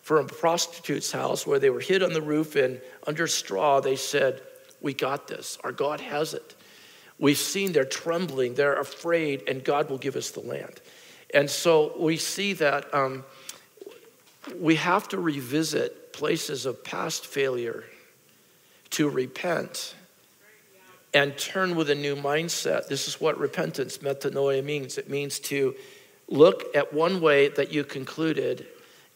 from 0.02 0.24
a 0.24 0.28
prostitute's 0.28 1.12
house 1.12 1.46
where 1.46 1.58
they 1.58 1.70
were 1.70 1.80
hid 1.80 2.02
on 2.02 2.12
the 2.12 2.22
roof 2.22 2.56
and 2.56 2.80
under 3.06 3.26
straw, 3.26 3.80
they 3.80 3.96
said, 3.96 4.40
We 4.80 4.94
got 4.94 5.28
this. 5.28 5.58
Our 5.64 5.72
God 5.72 6.00
has 6.00 6.34
it. 6.34 6.54
We've 7.18 7.36
seen 7.36 7.72
they're 7.72 7.84
trembling, 7.84 8.54
they're 8.54 8.78
afraid, 8.78 9.48
and 9.48 9.64
God 9.64 9.90
will 9.90 9.98
give 9.98 10.14
us 10.14 10.30
the 10.30 10.40
land. 10.40 10.80
And 11.34 11.50
so 11.50 11.92
we 11.98 12.16
see 12.16 12.52
that 12.54 12.94
um, 12.94 13.24
we 14.56 14.76
have 14.76 15.08
to 15.08 15.18
revisit 15.18 16.12
places 16.12 16.64
of 16.64 16.84
past 16.84 17.26
failure 17.26 17.84
to 18.90 19.08
repent 19.08 19.94
and 21.14 21.36
turn 21.38 21.74
with 21.74 21.90
a 21.90 21.94
new 21.94 22.16
mindset. 22.16 22.88
This 22.88 23.08
is 23.08 23.20
what 23.20 23.38
repentance, 23.38 23.98
metanoia, 23.98 24.62
means. 24.62 24.98
It 24.98 25.08
means 25.08 25.38
to 25.40 25.74
look 26.28 26.64
at 26.74 26.92
one 26.92 27.20
way 27.20 27.48
that 27.48 27.72
you 27.72 27.84
concluded 27.84 28.66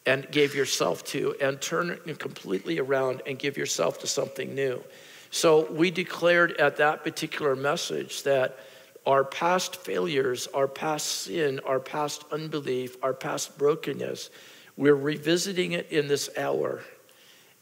and 0.06 0.28
gave 0.30 0.54
yourself 0.54 1.04
to 1.04 1.34
and 1.40 1.60
turn 1.60 1.90
it 2.06 2.18
completely 2.18 2.78
around 2.78 3.22
and 3.26 3.38
give 3.38 3.56
yourself 3.56 4.00
to 4.00 4.06
something 4.06 4.54
new. 4.54 4.82
So 5.30 5.70
we 5.70 5.90
declared 5.90 6.52
at 6.56 6.76
that 6.78 7.04
particular 7.04 7.54
message 7.54 8.22
that 8.24 8.58
our 9.06 9.24
past 9.24 9.76
failures, 9.76 10.46
our 10.54 10.68
past 10.68 11.06
sin, 11.06 11.60
our 11.66 11.80
past 11.80 12.24
unbelief, 12.30 12.96
our 13.02 13.14
past 13.14 13.58
brokenness, 13.58 14.30
we're 14.76 14.94
revisiting 14.94 15.72
it 15.72 15.90
in 15.90 16.08
this 16.08 16.30
hour. 16.36 16.82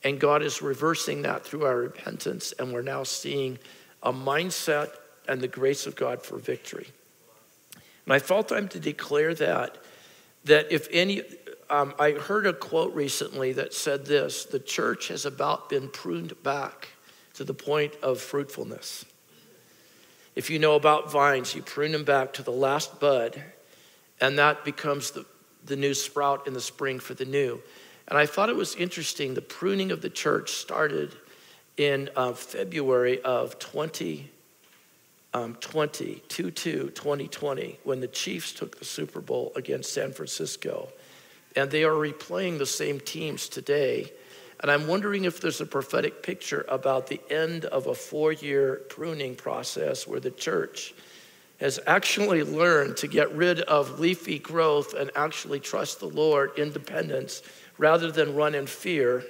And 0.03 0.19
God 0.19 0.43
is 0.43 0.63
reversing 0.63 1.23
that 1.23 1.45
through 1.45 1.65
our 1.65 1.77
repentance, 1.77 2.53
and 2.59 2.73
we're 2.73 2.83
now 2.83 3.03
seeing 3.03 3.59
a 4.03 4.13
mindset 4.13 4.91
and 5.29 5.41
the 5.41 5.49
grace 5.49 5.87
of 5.87 5.97
God 5.97 6.23
for 6.23 6.39
victory. 6.39 6.89
And 8.05 8.15
I 8.15 8.19
felt 8.19 8.49
time 8.49 8.69
to 8.69 8.81
declare 8.81 9.35
that, 9.35 9.79
that 10.45 10.73
if 10.73 10.89
any, 10.91 11.23
um, 11.69 11.95
I 11.99 12.13
heard 12.13 12.47
a 12.47 12.53
quote 12.53 12.95
recently 12.95 13.53
that 13.53 13.75
said 13.75 14.07
this 14.07 14.45
the 14.45 14.59
church 14.59 15.09
has 15.09 15.25
about 15.25 15.69
been 15.69 15.89
pruned 15.89 16.43
back 16.43 16.89
to 17.35 17.45
the 17.45 17.55
point 17.55 17.95
of 18.03 18.21
fruitfulness. 18.21 19.05
If 20.35 20.51
you 20.51 20.59
know 20.59 20.75
about 20.75 21.11
vines, 21.11 21.55
you 21.55 21.63
prune 21.63 21.93
them 21.93 22.05
back 22.05 22.33
to 22.35 22.43
the 22.43 22.53
last 22.53 23.01
bud, 23.01 23.43
and 24.21 24.39
that 24.39 24.65
becomes 24.65 25.11
the, 25.11 25.27
the 25.67 25.77
new 25.77 25.95
sprout 25.95 26.47
in 26.47 26.53
the 26.53 26.61
spring 26.61 26.99
for 26.99 27.15
the 27.15 27.25
new. 27.25 27.61
And 28.09 28.19
I 28.19 28.27
thought 28.27 28.49
it 28.49 28.57
was 28.57 28.75
interesting. 28.75 29.35
The 29.35 29.43
pruning 29.43 29.93
of 29.93 30.03
the 30.03 30.11
church 30.11 30.53
started 30.53 31.15
in 31.81 32.11
uh, 32.15 32.35
February 32.35 33.23
of 33.23 33.59
2020, 33.59 34.29
um, 35.33 35.55
20, 35.55 36.23
2 36.29 36.51
2020, 36.51 37.79
when 37.85 38.01
the 38.01 38.07
Chiefs 38.07 38.53
took 38.53 38.79
the 38.79 38.85
Super 38.85 39.23
Bowl 39.23 39.51
against 39.57 39.95
San 39.95 40.13
Francisco. 40.13 40.91
And 41.57 41.71
they 41.71 41.85
are 41.85 41.95
replaying 41.95 42.59
the 42.59 42.67
same 42.67 43.01
teams 43.01 43.49
today. 43.49 44.13
And 44.61 44.71
I'm 44.71 44.89
wondering 44.89 45.25
if 45.25 45.41
there's 45.41 45.63
a 45.63 45.67
prophetic 45.67 46.23
picture 46.23 46.67
about 46.69 47.07
the 47.07 47.19
end 47.31 47.65
of 47.65 47.87
a 47.87 47.95
four 47.95 48.31
year 48.33 48.83
pruning 48.91 49.35
process 49.35 50.07
where 50.07 50.21
the 50.21 50.33
church 50.33 50.93
has 51.61 51.81
actually 51.87 52.45
learned 52.45 52.99
to 52.99 53.09
get 53.09 53.35
rid 53.35 53.61
of 53.63 53.99
leafy 53.99 54.39
growth 54.39 54.93
and 54.93 55.11
actually 55.17 55.61
trust 55.61 56.01
the 56.01 56.09
Lord, 56.09 56.51
independence, 56.59 57.41
rather 57.79 58.13
than 58.13 58.35
run 58.35 58.55
in 58.55 58.67
fear 58.67 59.25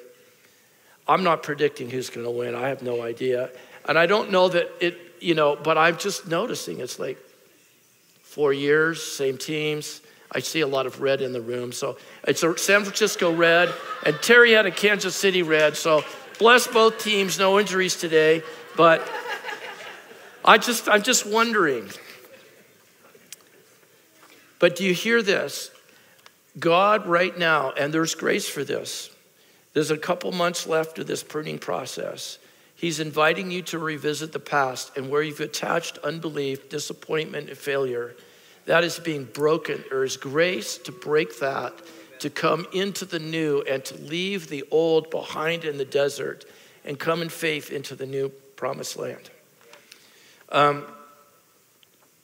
I'm 1.09 1.25
not 1.25 1.43
predicting 1.43 1.91
who's 1.91 2.11
going 2.11 2.25
to 2.25 2.31
win. 2.31 2.55
I 2.55 2.69
have 2.69 2.83
no 2.83 3.03
idea. 3.03 3.51
And 3.89 3.99
I 3.99 4.07
don't 4.07 4.31
know 4.31 4.49
that 4.49 4.71
it, 4.81 4.99
you 5.21 5.35
know, 5.35 5.57
but 5.57 5.77
I'm 5.77 5.97
just 5.97 6.29
noticing 6.29 6.81
it's 6.81 6.99
like 6.99 7.19
four 8.23 8.53
years, 8.53 9.03
same 9.03 9.37
teams. 9.39 10.01
I 10.33 10.39
see 10.41 10.61
a 10.61 10.67
lot 10.67 10.87
of 10.87 11.01
red 11.01 11.21
in 11.21 11.33
the 11.33 11.41
room. 11.41 11.73
So 11.73 11.99
it's 12.23 12.43
a 12.45 12.57
San 12.57 12.85
Francisco 12.85 13.35
red, 13.35 13.73
and 14.07 14.15
Terry 14.23 14.53
had 14.53 14.67
a 14.67 14.71
Kansas 14.71 15.17
City 15.17 15.43
red. 15.43 15.77
So 15.77 16.05
bless 16.39 16.69
both 16.69 16.99
teams, 17.03 17.39
no 17.39 17.59
injuries 17.59 17.97
today. 17.97 18.43
But 18.77 19.07
I 20.45 20.59
just, 20.59 20.89
I'm 20.89 21.03
just 21.03 21.27
wondering. 21.27 21.89
But 24.61 24.77
do 24.77 24.85
you 24.85 24.95
hear 24.95 25.23
this? 25.23 25.71
God, 26.59 27.07
right 27.07 27.37
now, 27.37 27.73
and 27.73 27.93
there's 27.93 28.15
grace 28.15 28.49
for 28.49 28.63
this. 28.63 29.11
There's 29.73 29.91
a 29.91 29.99
couple 29.99 30.33
months 30.33 30.67
left 30.67 30.99
of 30.99 31.07
this 31.07 31.23
pruning 31.23 31.59
process. 31.59 32.39
He's 32.75 32.99
inviting 32.99 33.51
you 33.51 33.63
to 33.63 33.79
revisit 33.79 34.33
the 34.33 34.39
past 34.39 34.97
and 34.97 35.11
where 35.11 35.23
you've 35.23 35.41
attached 35.41 35.99
unbelief, 35.99 36.69
disappointment, 36.69 37.49
and 37.49 37.59
failure. 37.59 38.17
That 38.67 38.85
is 38.85 38.99
being 38.99 39.25
broken. 39.25 39.85
There 39.91 40.05
is 40.05 40.17
grace 40.17 40.79
to 40.79 40.93
break 40.93 41.41
that, 41.41 41.75
to 42.21 42.31
come 42.31 42.67
into 42.73 43.05
the 43.05 43.19
new, 43.19 43.63
and 43.63 43.85
to 43.85 43.97
leave 43.97 44.49
the 44.49 44.65
old 44.71 45.11
behind 45.11 45.65
in 45.65 45.79
the 45.79 45.85
desert 45.85 46.45
and 46.85 46.99
come 46.99 47.23
in 47.23 47.29
faith 47.29 47.71
into 47.71 47.95
the 47.95 48.07
new 48.07 48.31
promised 48.57 48.97
land. 48.97 49.31
Um, 50.49 50.87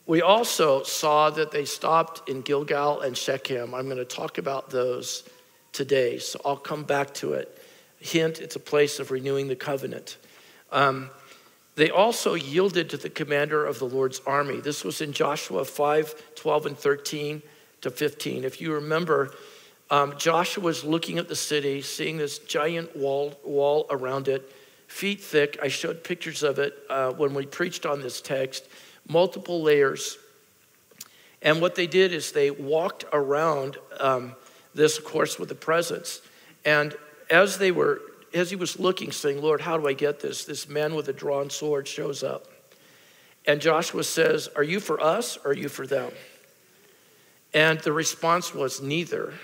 we 0.07 0.23
also 0.23 0.83
saw 0.85 1.31
that 1.31 1.51
they 1.51 1.65
stopped 1.65 2.29
in 2.29 2.41
Gilgal 2.43 3.01
and 3.01 3.17
Shechem. 3.17 3.75
I'm 3.75 3.87
going 3.87 3.97
to 3.99 4.05
talk 4.05 4.39
about 4.39 4.71
those 4.71 5.29
today, 5.77 6.19
so 6.19 6.41
I'll 6.45 6.57
come 6.57 6.85
back 6.85 7.13
to 7.15 7.35
it. 7.35 7.63
Hint, 8.01 8.41
it's 8.41 8.57
a 8.57 8.61
place 8.61 8.99
of 8.99 9.11
renewing 9.11 9.49
the 9.49 9.57
covenant. 9.57 10.17
Um, 10.73 11.11
they 11.77 11.91
also 11.91 12.35
yielded 12.35 12.89
to 12.91 12.97
the 12.97 13.11
commander 13.11 13.65
of 13.65 13.79
the 13.79 13.85
Lord's 13.85 14.21
army. 14.27 14.61
This 14.61 14.83
was 14.83 15.03
in 15.03 15.13
Joshua 15.13 15.65
5 15.65 16.35
12 16.35 16.67
and 16.67 16.79
13 16.79 17.43
to 17.83 17.91
15. 17.91 18.45
If 18.45 18.61
you 18.61 18.73
remember, 18.73 19.35
um, 19.91 20.15
Joshua 20.17 20.65
was 20.65 20.83
looking 20.83 21.19
at 21.19 21.29
the 21.29 21.37
city, 21.37 21.83
seeing 21.83 22.17
this 22.17 22.39
giant 22.39 22.97
wall, 22.97 23.39
wall 23.45 23.87
around 23.91 24.29
it, 24.29 24.51
feet 24.89 25.21
thick. 25.21 25.59
I 25.63 25.69
showed 25.69 26.03
pictures 26.03 26.43
of 26.43 26.59
it 26.59 26.75
uh, 26.89 27.13
when 27.13 27.35
we 27.35 27.45
preached 27.45 27.85
on 27.85 28.01
this 28.01 28.23
text, 28.23 28.67
multiple 29.07 29.63
layers. 29.63 30.17
And 31.43 31.61
what 31.61 31.75
they 31.75 31.87
did 31.87 32.13
is 32.13 32.33
they 32.33 32.51
walked 32.51 33.05
around 33.13 33.77
um, 34.01 34.35
this, 34.77 34.99
of 34.99 35.05
course, 35.05 35.39
with 35.39 35.49
the 35.49 35.55
presence. 35.55 36.21
And 36.65 36.95
as 37.31 37.59
they 37.59 37.73
were, 37.73 38.01
as 38.35 38.51
he 38.51 38.57
was 38.57 38.79
looking, 38.79 39.11
saying, 39.11 39.41
Lord, 39.41 39.61
how 39.61 39.79
do 39.79 39.89
I 39.89 39.95
get 39.95 40.21
this? 40.21 40.45
This 40.45 40.69
man 40.69 40.95
with 40.95 41.09
a 41.09 41.13
drawn 41.13 41.51
sword 41.51 41.89
shows 41.89 42.23
up. 42.23 42.47
And 43.47 43.61
Joshua 43.61 44.05
says, 44.05 44.49
Are 44.55 44.63
you 44.63 44.81
for 44.81 45.01
us 45.01 45.39
or 45.45 45.53
are 45.53 45.55
you 45.55 45.69
for 45.69 45.87
them? 45.87 46.13
And 47.55 47.79
the 47.81 47.93
response 47.93 48.55
was, 48.55 48.83
Neither. 48.83 49.35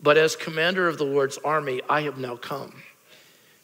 But 0.00 0.16
as 0.16 0.36
commander 0.36 0.88
of 0.88 0.96
the 0.96 1.04
Lord's 1.04 1.38
army, 1.38 1.82
I 1.88 2.02
have 2.02 2.18
now 2.18 2.36
come. 2.36 2.82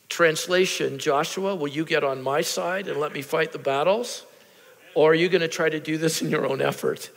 Translation 0.09 0.99
Joshua, 0.99 1.55
will 1.55 1.69
you 1.69 1.85
get 1.85 2.05
on 2.05 2.23
my 2.23 2.41
side 2.41 2.89
and 2.89 3.01
let 3.01 3.13
me 3.13 3.23
fight 3.23 3.53
the 3.53 3.59
battles? 3.59 4.27
Or 4.95 5.13
are 5.13 5.15
you 5.15 5.29
going 5.29 5.41
to 5.41 5.49
try 5.49 5.69
to 5.69 5.81
do 5.81 5.97
this 5.97 6.23
in 6.23 6.31
your 6.31 6.47
own 6.47 6.61
effort? 6.61 7.11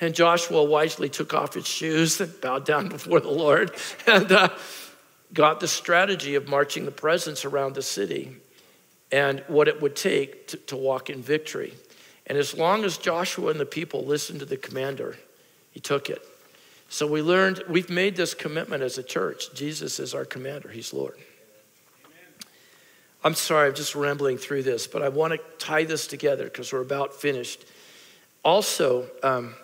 And 0.00 0.14
Joshua 0.14 0.64
wisely 0.64 1.08
took 1.08 1.34
off 1.34 1.54
his 1.54 1.66
shoes 1.66 2.20
and 2.20 2.40
bowed 2.40 2.64
down 2.64 2.88
before 2.90 3.20
the 3.20 3.30
Lord 3.30 3.72
and 4.06 4.30
uh, 4.32 4.48
got 5.32 5.60
the 5.60 5.68
strategy 5.68 6.34
of 6.34 6.48
marching 6.48 6.84
the 6.84 6.90
presence 6.90 7.44
around 7.44 7.74
the 7.74 7.82
city 7.82 8.36
and 9.12 9.42
what 9.48 9.68
it 9.68 9.82
would 9.82 9.96
take 9.96 10.48
to, 10.48 10.56
to 10.56 10.76
walk 10.76 11.10
in 11.10 11.22
victory. 11.22 11.74
And 12.26 12.38
as 12.38 12.56
long 12.56 12.84
as 12.84 12.96
Joshua 12.96 13.50
and 13.50 13.60
the 13.60 13.66
people 13.66 14.04
listened 14.04 14.40
to 14.40 14.46
the 14.46 14.56
commander, 14.56 15.16
he 15.72 15.80
took 15.80 16.08
it. 16.08 16.24
So 16.88 17.06
we 17.06 17.22
learned, 17.22 17.62
we've 17.68 17.90
made 17.90 18.16
this 18.16 18.34
commitment 18.34 18.82
as 18.82 18.98
a 18.98 19.02
church. 19.02 19.52
Jesus 19.54 20.00
is 20.00 20.14
our 20.14 20.24
commander, 20.24 20.68
he's 20.68 20.92
Lord. 20.92 21.16
I'm 23.22 23.34
sorry, 23.34 23.68
I'm 23.68 23.74
just 23.74 23.94
rambling 23.94 24.38
through 24.38 24.62
this, 24.62 24.86
but 24.86 25.02
I 25.02 25.10
want 25.10 25.34
to 25.34 25.40
tie 25.58 25.84
this 25.84 26.06
together 26.06 26.44
because 26.44 26.72
we're 26.72 26.80
about 26.80 27.14
finished. 27.14 27.64
Also, 28.42 29.06
um, 29.22 29.54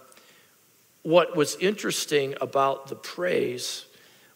what 1.06 1.36
was 1.36 1.54
interesting 1.60 2.34
about 2.40 2.88
the 2.88 2.96
praise 2.96 3.86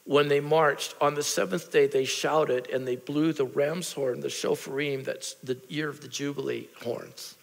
when 0.05 0.29
they 0.29 0.39
marched 0.39 0.95
on 1.00 1.15
the 1.15 1.23
seventh 1.23 1.73
day 1.73 1.89
they 1.89 2.05
shouted 2.05 2.71
and 2.71 2.87
they 2.87 2.95
blew 2.95 3.33
the 3.33 3.45
ram's 3.45 3.93
horn 3.93 4.21
the 4.21 4.29
shofarim 4.29 5.05
that's 5.05 5.35
the 5.43 5.59
year 5.67 5.89
of 5.89 6.00
the 6.00 6.07
jubilee 6.07 6.69
horns. 6.85 7.37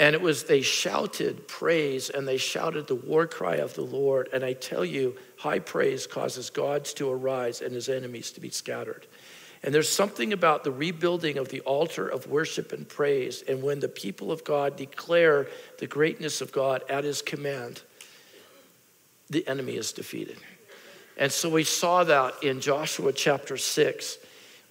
And 0.00 0.12
it 0.12 0.20
was 0.20 0.42
they 0.42 0.60
shouted 0.60 1.46
praise 1.46 2.10
and 2.10 2.26
they 2.26 2.36
shouted 2.36 2.88
the 2.88 2.96
war 2.96 3.28
cry 3.28 3.58
of 3.58 3.74
the 3.74 3.82
lord. 3.82 4.28
And 4.32 4.42
i 4.42 4.54
tell 4.54 4.84
you 4.84 5.14
high 5.36 5.60
praise 5.60 6.08
causes 6.08 6.50
gods 6.50 6.94
to 6.94 7.08
arise 7.08 7.60
and 7.60 7.72
his 7.72 7.88
enemies 7.88 8.32
to 8.32 8.40
be 8.40 8.50
scattered. 8.50 9.06
And 9.62 9.72
there's 9.72 9.88
something 9.88 10.32
about 10.32 10.64
the 10.64 10.72
rebuilding 10.72 11.38
of 11.38 11.50
the 11.50 11.60
altar 11.60 12.08
of 12.08 12.26
worship 12.26 12.72
and 12.72 12.88
praise. 12.88 13.44
And 13.46 13.62
when 13.62 13.78
the 13.78 13.88
people 13.88 14.32
of 14.32 14.42
god 14.42 14.74
declare 14.74 15.46
the 15.78 15.86
greatness 15.86 16.40
of 16.40 16.50
god 16.50 16.82
at 16.88 17.04
his 17.04 17.22
command 17.22 17.82
the 19.30 19.46
enemy 19.46 19.76
is 19.76 19.92
defeated. 19.92 20.38
And 21.16 21.32
so 21.32 21.48
we 21.48 21.64
saw 21.64 22.04
that 22.04 22.42
in 22.42 22.60
Joshua 22.60 23.12
chapter 23.12 23.56
6. 23.56 24.18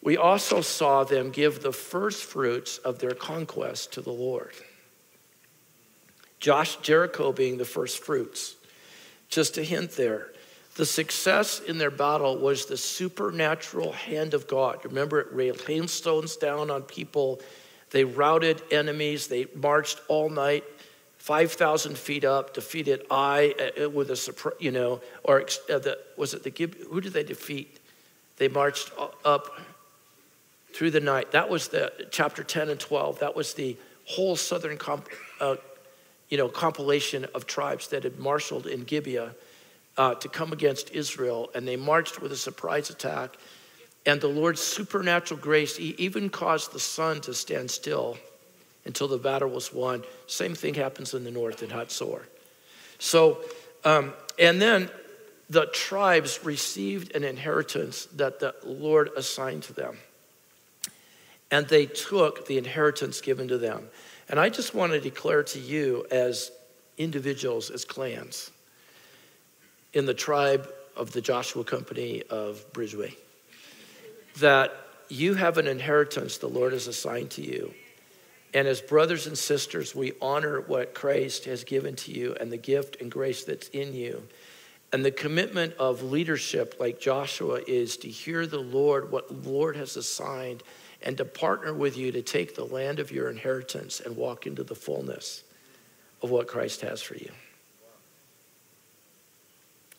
We 0.02 0.18
also 0.18 0.62
saw 0.62 1.04
them 1.04 1.32
give 1.32 1.62
the 1.62 1.72
first 1.72 2.24
fruits 2.24 2.78
of 2.78 3.00
their 3.00 3.16
conquest 3.16 3.94
to 3.94 4.02
the 4.02 4.12
Lord. 4.12 4.54
Josh 6.40 6.76
Jericho 6.78 7.32
being 7.32 7.58
the 7.58 7.66
first 7.66 8.04
fruits. 8.04 8.56
Just 9.30 9.58
a 9.58 9.64
hint 9.64 9.92
there. 9.92 10.28
The 10.76 10.86
success 10.86 11.60
in 11.60 11.78
their 11.78 11.90
battle 11.90 12.38
was 12.38 12.66
the 12.66 12.78
supernatural 12.78 13.94
hand 13.94 14.34
of 14.34 14.48
God. 14.48 14.84
Remember, 14.84 15.22
it 15.22 15.34
rained 15.34 15.62
hailstones 15.62 16.36
down 16.36 16.70
on 16.70 16.84
people. 16.84 17.42
They 17.92 18.04
routed 18.04 18.62
enemies. 18.72 19.28
They 19.28 19.48
marched 19.56 20.02
all 20.10 20.30
night, 20.30 20.66
5,000 21.25 21.98
feet 21.98 22.24
up, 22.24 22.53
defeated 22.53 23.03
Ai 23.10 23.55
uh, 23.82 23.89
with 23.89 24.12
a 24.12 24.53
you 24.60 24.70
know, 24.70 25.01
or 25.24 25.41
uh, 25.41 25.79
the, 25.79 25.98
was 26.17 26.36
it 26.36 26.44
the 26.44 26.51
Gib? 26.51 26.75
Who 26.91 27.01
did 27.01 27.13
they 27.13 27.24
defeat? 27.24 27.79
They 28.38 28.48
marched 28.48 28.91
up 29.25 29.60
through 30.72 30.91
the 30.91 31.00
night. 31.00 31.32
That 31.32 31.50
was 31.50 31.70
the 31.70 31.91
chapter 32.12 32.44
10 32.44 32.70
and 32.70 32.79
12. 32.79 33.17
That 33.22 33.36
was 33.36 33.55
the 33.55 33.75
whole 34.05 34.36
southern 34.36 34.77
comp, 34.77 35.10
uh, 35.41 35.55
you 36.29 36.38
know, 36.38 36.48
compilation 36.48 37.25
of 37.34 37.48
tribes 37.48 37.88
that 37.88 38.03
had 38.03 38.20
marshaled 38.20 38.67
in 38.67 38.84
Gibeah 38.84 39.34
uh, 39.98 40.13
to 40.13 40.29
come 40.29 40.53
against 40.53 40.91
Israel, 40.91 41.50
and 41.55 41.67
they 41.67 41.75
marched 41.75 42.22
with 42.22 42.34
a 42.34 42.38
surprise 42.38 42.91
attack. 42.91 43.36
And 44.05 44.22
the 44.22 44.27
Lord's 44.27 44.62
supernatural 44.62 45.39
grace 45.39 45.75
he 45.75 45.96
even 45.98 46.29
caused 46.29 46.72
the 46.72 46.79
sun 46.79 47.20
to 47.22 47.34
stand 47.34 47.72
still 47.72 48.15
until 48.86 49.08
the 49.08 49.18
battle 49.18 49.50
was 49.50 49.74
won. 49.74 50.04
Same 50.27 50.56
thing 50.56 50.75
happens 50.75 51.13
in 51.13 51.24
the 51.24 51.32
north 51.32 51.63
in 51.63 51.70
Hatzor. 51.70 52.24
So, 53.00 53.39
um, 53.84 54.13
and 54.39 54.62
then 54.62 54.89
the 55.50 55.68
tribes 55.68 56.44
received 56.44 57.15
an 57.15 57.24
inheritance 57.24 58.06
that 58.15 58.39
the 58.39 58.56
Lord 58.63 59.10
assigned 59.15 59.63
to 59.63 59.74
them. 59.74 59.98
And 61.51 61.68
they 61.68 61.86
took 61.86 62.48
the 62.48 62.58
inheritance 62.58 63.22
given 63.22 63.48
to 63.50 63.58
them. 63.58 63.88
And 64.27 64.39
I 64.39 64.50
just 64.50 64.74
want 64.74 64.92
to 64.94 65.00
declare 65.00 65.44
to 65.44 65.60
you, 65.60 66.06
as 66.10 66.51
individuals, 66.98 67.70
as 67.70 67.86
clans, 67.86 68.50
in 69.94 70.06
the 70.06 70.13
tribe 70.13 70.68
of 70.96 71.12
the 71.12 71.22
Joshua 71.22 71.63
Company 71.63 72.24
of 72.30 72.65
BridgeWay, 72.74 73.15
that 74.38 74.72
you 75.10 75.36
have 75.36 75.58
an 75.58 75.68
inheritance 75.68 76.38
the 76.38 76.48
Lord 76.50 76.74
has 76.74 76.88
assigned 76.88 77.30
to 77.32 77.42
you. 77.42 77.74
And 78.56 78.70
as 78.70 78.80
brothers 78.80 79.28
and 79.28 79.38
sisters, 79.38 79.94
we 79.94 80.14
honor 80.22 80.62
what 80.62 80.96
Christ 80.96 81.44
has 81.44 81.66
given 81.66 81.98
to 81.98 82.12
you 82.12 82.38
and 82.40 82.50
the 82.50 82.58
gift 82.58 83.02
and 83.02 83.12
grace 83.12 83.44
that's 83.44 83.68
in 83.68 83.94
you. 83.94 84.24
And 84.94 85.04
the 85.04 85.12
commitment 85.12 85.74
of 85.74 86.04
leadership, 86.04 86.78
like 86.80 86.98
Joshua, 86.98 87.60
is 87.68 87.98
to 87.98 88.08
hear 88.08 88.48
the 88.48 88.62
Lord, 88.62 89.12
what 89.12 89.28
the 89.28 89.50
Lord 89.50 89.76
has 89.76 89.98
assigned, 89.98 90.64
and 91.02 91.18
to 91.18 91.26
partner 91.26 91.74
with 91.74 91.98
you 91.98 92.14
to 92.14 92.22
take 92.22 92.56
the 92.56 92.64
land 92.64 93.00
of 93.00 93.12
your 93.12 93.30
inheritance 93.30 94.00
and 94.00 94.16
walk 94.16 94.48
into 94.48 94.64
the 94.64 94.74
fullness 94.74 95.44
of 96.24 96.30
what 96.30 96.48
Christ 96.48 96.80
has 96.80 97.02
for 97.02 97.16
you. 97.16 97.32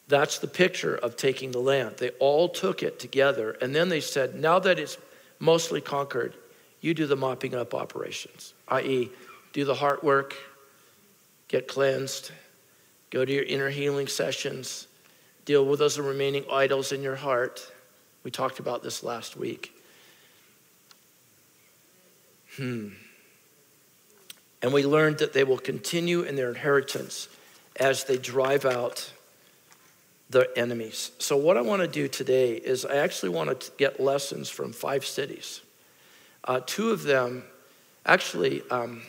That's 0.08 0.38
the 0.38 0.48
picture 0.48 0.96
of 0.96 1.16
taking 1.16 1.50
the 1.50 1.58
land. 1.58 1.96
They 1.98 2.10
all 2.20 2.48
took 2.48 2.82
it 2.82 2.98
together, 2.98 3.58
and 3.60 3.74
then 3.74 3.90
they 3.90 4.00
said, 4.00 4.34
now 4.34 4.58
that 4.60 4.78
it's 4.78 4.96
mostly 5.38 5.82
conquered, 5.82 6.32
you 6.86 6.94
do 6.94 7.06
the 7.06 7.16
mopping 7.16 7.52
up 7.52 7.74
operations, 7.74 8.54
i.e., 8.68 9.10
do 9.52 9.64
the 9.64 9.74
heart 9.74 10.04
work, 10.04 10.36
get 11.48 11.66
cleansed, 11.66 12.30
go 13.10 13.24
to 13.24 13.32
your 13.32 13.42
inner 13.42 13.68
healing 13.68 14.06
sessions, 14.06 14.86
deal 15.44 15.66
with 15.66 15.80
those 15.80 15.98
remaining 15.98 16.44
idols 16.50 16.92
in 16.92 17.02
your 17.02 17.16
heart. 17.16 17.72
We 18.22 18.30
talked 18.30 18.60
about 18.60 18.84
this 18.84 19.02
last 19.02 19.36
week. 19.36 19.72
Hmm. 22.56 22.90
And 24.62 24.72
we 24.72 24.84
learned 24.84 25.18
that 25.18 25.32
they 25.32 25.42
will 25.42 25.58
continue 25.58 26.22
in 26.22 26.36
their 26.36 26.50
inheritance 26.50 27.28
as 27.80 28.04
they 28.04 28.16
drive 28.16 28.64
out 28.64 29.12
the 30.30 30.48
enemies. 30.56 31.10
So, 31.18 31.36
what 31.36 31.56
I 31.56 31.62
want 31.62 31.82
to 31.82 31.88
do 31.88 32.06
today 32.06 32.54
is 32.54 32.84
I 32.84 32.96
actually 32.96 33.30
want 33.30 33.60
to 33.60 33.70
get 33.76 34.00
lessons 34.00 34.48
from 34.48 34.72
five 34.72 35.04
cities. 35.04 35.62
Uh, 36.46 36.60
two 36.64 36.90
of 36.90 37.02
them, 37.02 37.42
actually, 38.04 38.62
um, 38.70 39.02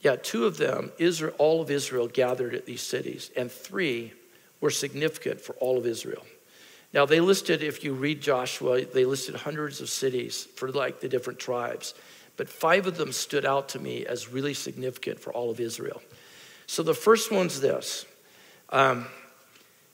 yeah, 0.00 0.16
two 0.16 0.46
of 0.46 0.56
them, 0.56 0.92
Israel, 0.98 1.34
all 1.38 1.60
of 1.60 1.70
Israel 1.70 2.08
gathered 2.08 2.54
at 2.54 2.66
these 2.66 2.82
cities, 2.82 3.30
and 3.36 3.50
three 3.50 4.12
were 4.60 4.70
significant 4.70 5.40
for 5.40 5.54
all 5.56 5.76
of 5.76 5.86
Israel. 5.86 6.24
Now, 6.92 7.06
they 7.06 7.20
listed, 7.20 7.62
if 7.62 7.84
you 7.84 7.92
read 7.92 8.20
Joshua, 8.20 8.84
they 8.84 9.04
listed 9.04 9.34
hundreds 9.34 9.80
of 9.80 9.88
cities 9.88 10.48
for 10.56 10.70
like 10.70 11.00
the 11.00 11.08
different 11.08 11.38
tribes, 11.38 11.94
but 12.36 12.48
five 12.48 12.86
of 12.86 12.96
them 12.96 13.12
stood 13.12 13.44
out 13.44 13.68
to 13.70 13.78
me 13.78 14.06
as 14.06 14.28
really 14.28 14.54
significant 14.54 15.20
for 15.20 15.32
all 15.32 15.50
of 15.50 15.60
Israel. 15.60 16.02
So 16.66 16.82
the 16.82 16.94
first 16.94 17.30
one's 17.30 17.60
this. 17.60 18.06
Um, 18.70 19.06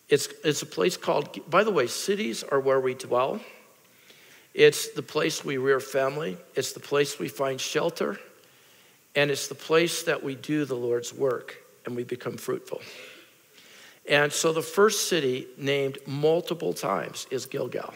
it's, 0.08 0.28
it's 0.44 0.62
a 0.62 0.66
place 0.66 0.96
called, 0.96 1.38
by 1.50 1.64
the 1.64 1.70
way, 1.70 1.86
cities 1.86 2.44
are 2.44 2.60
where 2.60 2.80
we 2.80 2.94
dwell. 2.94 3.40
It's 4.56 4.88
the 4.88 5.02
place 5.02 5.44
we 5.44 5.58
rear 5.58 5.80
family. 5.80 6.38
It's 6.54 6.72
the 6.72 6.80
place 6.80 7.18
we 7.18 7.28
find 7.28 7.60
shelter. 7.60 8.18
And 9.14 9.30
it's 9.30 9.48
the 9.48 9.54
place 9.54 10.04
that 10.04 10.24
we 10.24 10.34
do 10.34 10.64
the 10.64 10.74
Lord's 10.74 11.12
work 11.12 11.58
and 11.84 11.94
we 11.94 12.04
become 12.04 12.38
fruitful. 12.38 12.80
And 14.08 14.32
so 14.32 14.54
the 14.54 14.62
first 14.62 15.10
city 15.10 15.46
named 15.58 15.98
multiple 16.06 16.72
times 16.72 17.26
is 17.30 17.44
Gilgal. 17.44 17.92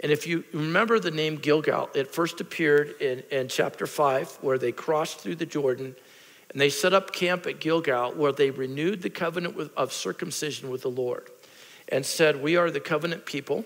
And 0.00 0.12
if 0.12 0.26
you 0.26 0.44
remember 0.52 0.98
the 0.98 1.10
name 1.10 1.36
Gilgal, 1.36 1.88
it 1.94 2.12
first 2.12 2.42
appeared 2.42 3.00
in, 3.00 3.22
in 3.30 3.48
chapter 3.48 3.86
5, 3.86 4.38
where 4.42 4.58
they 4.58 4.72
crossed 4.72 5.20
through 5.20 5.36
the 5.36 5.46
Jordan 5.46 5.96
and 6.50 6.60
they 6.60 6.68
set 6.68 6.92
up 6.92 7.14
camp 7.14 7.46
at 7.46 7.58
Gilgal 7.58 8.12
where 8.12 8.32
they 8.32 8.50
renewed 8.50 9.00
the 9.00 9.10
covenant 9.10 9.56
with, 9.56 9.70
of 9.78 9.94
circumcision 9.94 10.68
with 10.68 10.82
the 10.82 10.90
Lord 10.90 11.30
and 11.88 12.04
said, 12.04 12.42
We 12.42 12.56
are 12.56 12.70
the 12.70 12.80
covenant 12.80 13.24
people. 13.24 13.64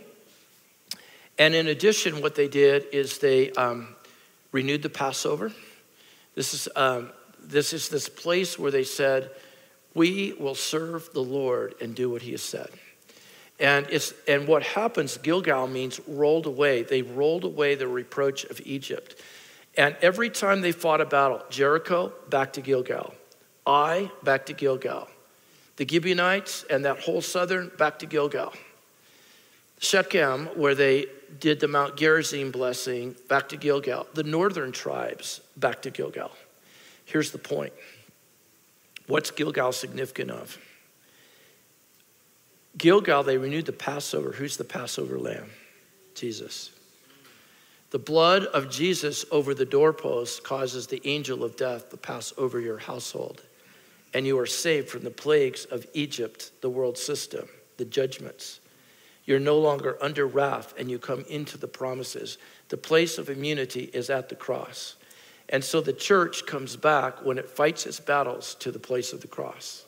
And 1.39 1.55
in 1.55 1.67
addition, 1.67 2.23
what 2.23 2.35
they 2.35 2.49
did 2.49 2.87
is 2.93 3.19
they 3.19 3.51
um, 3.53 3.95
renewed 4.53 4.83
the 4.83 4.91
Passover. 4.91 5.53
This 6.35 6.55
is, 6.55 6.69
um, 6.77 7.11
this 7.43 7.73
is 7.73 7.89
this 7.89 8.09
place 8.09 8.59
where 8.59 8.71
they 8.71 8.85
said, 8.85 9.31
We 9.95 10.35
will 10.39 10.55
serve 10.55 11.13
the 11.13 11.23
Lord 11.23 11.75
and 11.81 11.95
do 11.95 12.11
what 12.11 12.23
he 12.23 12.33
has 12.33 12.43
said. 12.43 12.71
And, 13.61 13.87
it's, 13.91 14.13
and 14.27 14.49
what 14.49 14.63
happens, 14.63 15.17
Gilgal 15.19 15.69
means 15.69 16.01
rolled 16.09 16.47
away. 16.47 16.83
They 16.83 17.03
rolled 17.03 17.45
away 17.45 17.75
the 17.77 17.87
reproach 17.87 18.45
of 18.45 18.61
Egypt. 18.65 19.21
And 19.77 19.97
every 20.03 20.31
time 20.31 20.61
they 20.61 20.73
fought 20.73 21.01
a 21.01 21.07
battle, 21.07 21.43
Jericho, 21.51 22.13
back 22.31 22.53
to 22.55 22.61
Gilgal. 22.61 23.15
Ai, 23.67 24.11
back 24.23 24.47
to 24.47 24.53
Gilgal. 24.53 25.09
The 25.77 25.87
Gibeonites 25.89 26.65
and 26.71 26.85
that 26.85 27.01
whole 27.01 27.21
southern, 27.21 27.71
back 27.79 27.99
to 28.01 28.07
Gilgal. 28.07 28.53
Shechem, 29.79 30.47
where 30.57 30.75
they 30.75 31.07
did 31.41 31.61
the 31.61 31.69
Mount 31.69 31.97
Gerizim 31.97 32.51
blessing, 32.51 33.17
back 33.29 33.49
to 33.51 33.57
Gilgal. 33.57 34.07
The 34.15 34.23
northern 34.23 34.73
tribes, 34.73 35.41
back 35.57 35.83
to 35.83 35.91
Gilgal. 35.91 36.33
Here's 37.05 37.31
the 37.31 37.39
point 37.39 37.73
what's 39.07 39.31
Gilgal 39.31 39.73
significant 39.73 40.31
of? 40.31 40.59
Gilgal, 42.77 43.23
they 43.23 43.39
renewed 43.39 43.67
the 43.67 43.73
Passover. 43.73 44.33
Who's 44.33 44.57
the 44.57 44.65
Passover 44.65 45.19
lamb? 45.19 45.51
Jesus. 46.15 46.71
The 47.91 47.99
blood 47.99 48.47
of 48.47 48.71
Jesus 48.71 49.25
over 49.31 49.55
the 49.55 49.65
doorpost 49.65 50.43
causes 50.43 50.89
the 50.89 51.07
angel 51.07 51.45
of 51.45 51.57
death 51.57 51.91
to 51.91 51.97
pass 51.97 52.33
over 52.37 52.59
your 52.59 52.79
household, 52.79 53.43
and 54.13 54.27
you 54.27 54.39
are 54.39 54.47
saved 54.47 54.89
from 54.89 55.05
the 55.05 55.11
plagues 55.11 55.65
of 55.67 55.87
Egypt, 55.95 56.51
the 56.61 56.71
world 56.71 56.99
system, 56.99 57.49
the 57.77 57.85
judgments. 57.85 58.59
You're 59.27 59.41
no 59.41 59.59
longer 59.59 59.97
under 60.03 60.27
wrath, 60.27 60.75
and 60.79 60.91
you 60.91 60.99
come 60.99 61.25
into 61.29 61.57
the 61.57 61.69
promises. 61.69 62.39
The 62.69 62.77
place 62.77 63.19
of 63.19 63.31
immunity 63.31 63.91
is 63.93 64.11
at 64.11 64.29
the 64.29 64.37
cross. 64.37 64.97
And 65.49 65.65
so 65.65 65.81
the 65.81 65.93
church 65.93 66.47
comes 66.47 66.77
back 66.77 67.25
when 67.25 67.39
it 67.39 67.49
fights 67.49 67.87
its 67.87 68.01
battles 68.01 68.55
to 68.57 68.71
the 68.71 68.79
place 68.79 69.13
of 69.13 69.21
the 69.21 69.27
cross. 69.27 69.85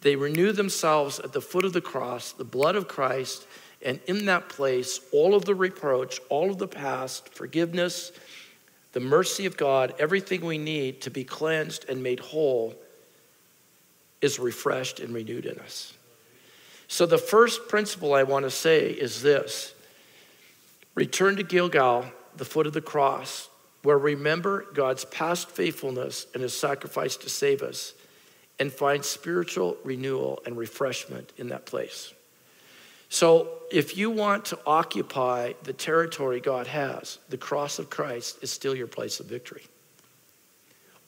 They 0.00 0.16
renew 0.16 0.52
themselves 0.52 1.20
at 1.20 1.32
the 1.32 1.40
foot 1.40 1.64
of 1.64 1.72
the 1.72 1.80
cross, 1.80 2.32
the 2.32 2.44
blood 2.44 2.76
of 2.76 2.88
Christ, 2.88 3.46
and 3.84 4.00
in 4.06 4.26
that 4.26 4.48
place, 4.48 5.00
all 5.12 5.34
of 5.34 5.44
the 5.44 5.54
reproach, 5.54 6.20
all 6.28 6.50
of 6.50 6.58
the 6.58 6.68
past, 6.68 7.32
forgiveness, 7.34 8.12
the 8.92 9.00
mercy 9.00 9.46
of 9.46 9.56
God, 9.56 9.94
everything 9.98 10.44
we 10.44 10.58
need 10.58 11.00
to 11.02 11.10
be 11.10 11.24
cleansed 11.24 11.86
and 11.88 12.02
made 12.02 12.20
whole 12.20 12.74
is 14.20 14.38
refreshed 14.38 15.00
and 15.00 15.14
renewed 15.14 15.46
in 15.46 15.58
us. 15.60 15.94
So, 16.92 17.06
the 17.06 17.16
first 17.16 17.68
principle 17.68 18.12
I 18.12 18.22
want 18.22 18.44
to 18.44 18.50
say 18.50 18.90
is 18.90 19.22
this 19.22 19.72
return 20.94 21.36
to 21.36 21.42
Gilgal, 21.42 22.04
the 22.36 22.44
foot 22.44 22.66
of 22.66 22.74
the 22.74 22.82
cross, 22.82 23.48
where 23.82 23.96
remember 23.96 24.66
God's 24.74 25.06
past 25.06 25.48
faithfulness 25.50 26.26
and 26.34 26.42
his 26.42 26.52
sacrifice 26.52 27.16
to 27.16 27.30
save 27.30 27.62
us, 27.62 27.94
and 28.58 28.70
find 28.70 29.02
spiritual 29.02 29.78
renewal 29.84 30.42
and 30.44 30.54
refreshment 30.54 31.32
in 31.38 31.48
that 31.48 31.64
place. 31.64 32.12
So, 33.08 33.48
if 33.70 33.96
you 33.96 34.10
want 34.10 34.44
to 34.46 34.58
occupy 34.66 35.54
the 35.62 35.72
territory 35.72 36.40
God 36.40 36.66
has, 36.66 37.20
the 37.30 37.38
cross 37.38 37.78
of 37.78 37.88
Christ 37.88 38.36
is 38.42 38.50
still 38.50 38.74
your 38.74 38.86
place 38.86 39.18
of 39.18 39.24
victory. 39.24 39.64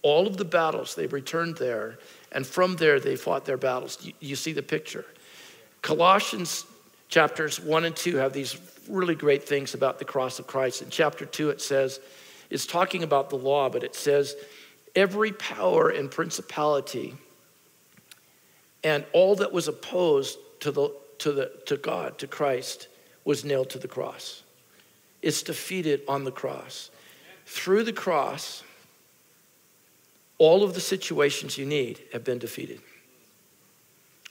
All 0.01 0.27
of 0.27 0.39
the 0.39 0.47
battles, 0.47 0.95
they 0.95 1.09
returned 1.09 1.59
there, 1.59 1.99
and 2.33 2.47
from 2.47 2.77
there 2.77 2.99
they 2.99 3.17
fought 3.17 3.45
their 3.45 3.59
battles. 3.59 3.99
You, 4.01 4.15
you 4.21 4.35
see 4.35 4.55
the 4.55 4.63
picture. 4.63 5.05
Colossians 5.85 6.65
chapters 7.11 7.61
1 7.61 7.85
and 7.85 7.95
2 7.95 8.17
have 8.17 8.33
these 8.33 8.59
really 8.89 9.15
great 9.15 9.47
things 9.47 9.75
about 9.75 9.99
the 9.99 10.05
cross 10.07 10.39
of 10.39 10.47
Christ. 10.47 10.81
In 10.81 10.89
chapter 10.89 11.27
2, 11.27 11.51
it 11.51 11.61
says, 11.61 12.01
it's 12.49 12.65
talking 12.65 13.03
about 13.03 13.29
the 13.29 13.37
law, 13.37 13.69
but 13.69 13.85
it 13.85 13.95
says, 13.95 14.35
every 14.97 15.31
power 15.33 15.91
and 15.91 16.11
principality 16.11 17.15
and 18.83 19.05
all 19.13 19.37
that 19.37 19.53
was 19.53 19.69
opposed 19.69 20.39
to, 20.61 20.73
the, 20.73 20.91
to, 21.19 21.33
the, 21.33 21.53
to 21.67 21.77
God, 21.77 22.17
to 22.17 22.27
Christ, 22.27 22.89
was 23.27 23.45
nailed 23.45 23.69
to 23.71 23.79
the 23.79 23.87
cross. 23.87 24.43
It's 25.21 25.43
defeated 25.43 26.01
on 26.09 26.25
the 26.25 26.33
cross. 26.33 26.91
Through 27.45 27.83
the 27.83 27.93
cross, 27.93 28.63
all 30.39 30.65
of 30.65 30.73
the 30.73 30.81
situations 30.81 31.59
you 31.59 31.67
need 31.67 32.01
have 32.15 32.25
been 32.25 32.39
defeated. 32.39 32.81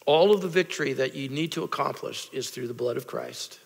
All 0.05 0.33
of 0.33 0.41
the 0.41 0.47
victory 0.47 0.93
that 0.93 1.15
you 1.15 1.29
need 1.29 1.53
to 1.53 1.63
accomplish 1.63 2.29
is 2.33 2.49
through 2.49 2.67
the 2.67 2.73
blood 2.73 2.97
of 2.97 3.07
Christ, 3.07 3.59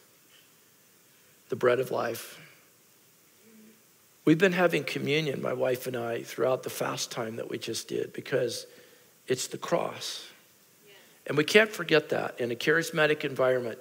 the 1.50 1.56
bread 1.56 1.80
of 1.80 1.90
life. 1.92 2.40
We've 4.24 4.38
been 4.38 4.54
having 4.54 4.84
communion, 4.84 5.42
my 5.42 5.54
wife 5.54 5.88
and 5.88 5.96
I, 5.96 6.22
throughout 6.22 6.64
the 6.64 6.70
fast 6.70 7.12
time 7.12 7.38
that 7.38 7.50
we 7.50 7.58
just 7.58 7.88
did 7.88 8.14
because 8.14 8.68
it's 9.28 9.48
the 9.48 9.58
cross. 9.58 10.28
And 11.26 11.38
we 11.38 11.44
can't 11.44 11.72
forget 11.72 12.10
that 12.10 12.40
in 12.40 12.52
a 12.52 12.56
charismatic 12.56 13.24
environment. 13.24 13.80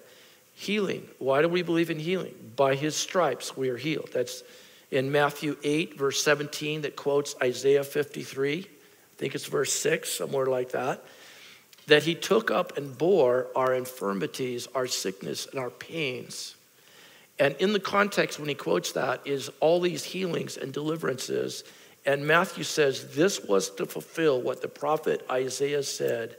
Healing. 0.55 1.07
Why 1.19 1.43
do 1.43 1.49
we 1.49 1.63
believe 1.63 1.91
in 1.91 1.99
healing? 1.99 2.35
By 2.57 2.77
his 2.77 2.97
stripes 2.97 3.57
we 3.57 3.69
are 3.69 3.77
healed. 3.77 4.11
That's 4.13 4.43
in 4.91 5.13
Matthew 5.13 5.57
8, 5.63 5.99
verse 5.99 6.23
17, 6.23 6.83
that 6.83 6.97
quotes 6.97 7.35
Isaiah 7.43 7.85
53. 7.85 8.61
I 8.61 8.65
think 9.19 9.35
it's 9.35 9.47
verse 9.47 9.73
6, 9.73 10.11
somewhere 10.11 10.47
like 10.47 10.71
that 10.71 11.05
that 11.87 12.03
he 12.03 12.15
took 12.15 12.51
up 12.51 12.77
and 12.77 12.97
bore 12.99 13.47
our 13.55 13.75
infirmities, 13.75 14.69
our 14.75 14.87
sickness, 14.87 15.47
and 15.47 15.61
our 15.61 15.71
pains. 15.71 16.57
And 17.39 17.55
in 17.57 17.73
the 17.73 17.81
context, 17.81 18.39
when 18.39 18.49
he 18.49 18.55
quotes 18.55 18.93
that, 18.93 19.21
is 19.27 19.51
all 19.61 19.81
these 19.81 20.05
healings 20.05 20.57
and 20.57 20.73
deliverances. 20.73 21.65
And 22.05 22.27
Matthew 22.27 22.65
says 22.65 23.15
this 23.15 23.45
was 23.45 23.71
to 23.71 23.87
fulfill 23.87 24.41
what 24.41 24.63
the 24.63 24.69
prophet 24.69 25.25
Isaiah 25.31 25.83
said 25.83 26.37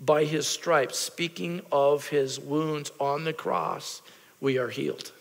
by 0.00 0.24
his 0.24 0.46
stripes, 0.46 0.98
speaking 0.98 1.60
of 1.70 2.08
his 2.08 2.40
wounds 2.40 2.90
on 2.98 3.24
the 3.24 3.34
cross, 3.34 4.00
we 4.40 4.56
are 4.56 4.70
healed. 4.70 5.12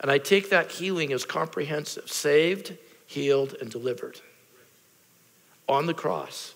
And 0.00 0.10
I 0.10 0.18
take 0.18 0.50
that 0.50 0.70
healing 0.70 1.12
as 1.14 1.24
comprehensive 1.24 2.10
saved, 2.10 2.76
healed, 3.06 3.54
and 3.58 3.70
delivered 3.70 4.20
on 5.66 5.86
the 5.86 5.94
cross. 5.94 6.54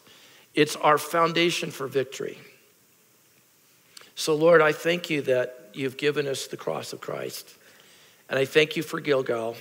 It's 0.55 0.77
our 0.77 0.99
foundation 0.99 1.71
for 1.71 1.87
victory. 1.87 2.39
So, 4.15 4.35
Lord, 4.35 4.61
I 4.61 4.73
thank 4.73 5.09
you 5.09 5.23
that 5.23 5.71
you've 5.73 5.97
given 5.97 6.27
us 6.27 6.47
the 6.47 6.57
cross 6.57 6.93
of 6.93 7.01
Christ. 7.01 7.55
And 8.29 8.39
I 8.39 8.45
thank 8.45 8.77
you 8.77 8.83
for 8.83 9.01
Gilgal, 9.01 9.57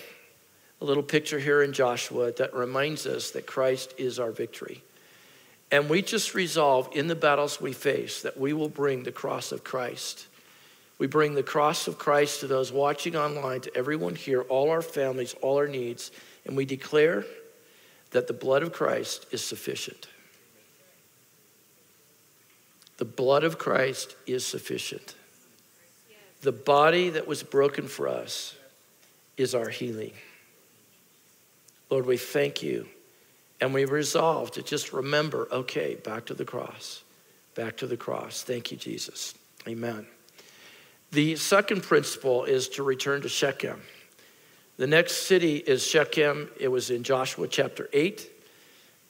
a 0.81 0.85
little 0.85 1.03
picture 1.03 1.39
here 1.39 1.63
in 1.63 1.73
Joshua 1.73 2.31
that 2.33 2.53
reminds 2.53 3.05
us 3.05 3.31
that 3.31 3.45
Christ 3.45 3.93
is 3.97 4.19
our 4.19 4.31
victory. 4.31 4.83
And 5.71 5.89
we 5.89 6.01
just 6.01 6.33
resolve 6.33 6.89
in 6.93 7.07
the 7.07 7.15
battles 7.15 7.61
we 7.61 7.73
face 7.73 8.23
that 8.23 8.39
we 8.39 8.53
will 8.53 8.69
bring 8.69 9.03
the 9.03 9.11
cross 9.11 9.51
of 9.51 9.63
Christ. 9.63 10.27
We 10.97 11.07
bring 11.07 11.35
the 11.35 11.43
cross 11.43 11.87
of 11.87 11.97
Christ 11.97 12.41
to 12.41 12.47
those 12.47 12.71
watching 12.71 13.15
online, 13.15 13.61
to 13.61 13.77
everyone 13.77 14.15
here, 14.15 14.41
all 14.41 14.71
our 14.71 14.81
families, 14.81 15.35
all 15.41 15.57
our 15.57 15.67
needs, 15.67 16.11
and 16.45 16.57
we 16.57 16.65
declare 16.65 17.23
that 18.11 18.27
the 18.27 18.33
blood 18.33 18.63
of 18.63 18.73
Christ 18.73 19.27
is 19.31 19.43
sufficient. 19.43 20.07
The 22.99 23.05
blood 23.05 23.45
of 23.45 23.57
Christ 23.57 24.17
is 24.27 24.45
sufficient. 24.45 25.15
The 26.41 26.51
body 26.51 27.09
that 27.11 27.27
was 27.27 27.43
broken 27.43 27.87
for 27.87 28.09
us 28.09 28.57
is 29.37 29.55
our 29.55 29.69
healing. 29.69 30.11
Lord, 31.89 32.05
we 32.05 32.17
thank 32.17 32.61
you. 32.61 32.89
And 33.61 33.73
we 33.73 33.85
resolve 33.85 34.51
to 34.51 34.61
just 34.61 34.91
remember 34.91 35.47
okay, 35.49 35.95
back 35.95 36.25
to 36.25 36.33
the 36.33 36.43
cross, 36.43 37.03
back 37.55 37.77
to 37.77 37.87
the 37.87 37.95
cross. 37.95 38.43
Thank 38.43 38.69
you, 38.69 38.77
Jesus. 38.77 39.33
Amen. 39.65 40.05
The 41.11 41.37
second 41.37 41.83
principle 41.83 42.43
is 42.43 42.67
to 42.69 42.83
return 42.83 43.21
to 43.21 43.29
Shechem. 43.29 43.81
The 44.75 44.87
next 44.87 45.25
city 45.25 45.55
is 45.55 45.87
Shechem. 45.87 46.49
It 46.59 46.67
was 46.67 46.89
in 46.89 47.03
Joshua 47.03 47.47
chapter 47.47 47.89
8 47.93 48.29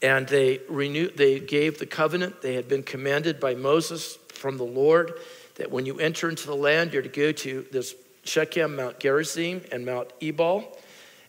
and 0.02 0.28
they 0.28 0.62
renewed 0.70 1.18
they 1.18 1.40
gave 1.40 1.78
the 1.80 1.86
covenant 1.86 2.42
they 2.42 2.56
had 2.56 2.68
been 2.68 2.84
commanded 2.84 3.40
by 3.40 3.54
moses 3.54 4.18
from 4.30 4.58
the 4.58 4.64
lord 4.64 5.14
that 5.56 5.70
when 5.70 5.86
you 5.86 6.00
enter 6.00 6.30
into 6.30 6.48
the 6.48 6.56
land 6.56 6.94
you're 6.94 7.02
to 7.02 7.10
go 7.10 7.32
to 7.32 7.66
this 7.72 7.96
shechem 8.24 8.76
mount 8.76 9.00
gerizim 9.00 9.62
and 9.72 9.86
mount 9.86 10.12
ebal. 10.22 10.78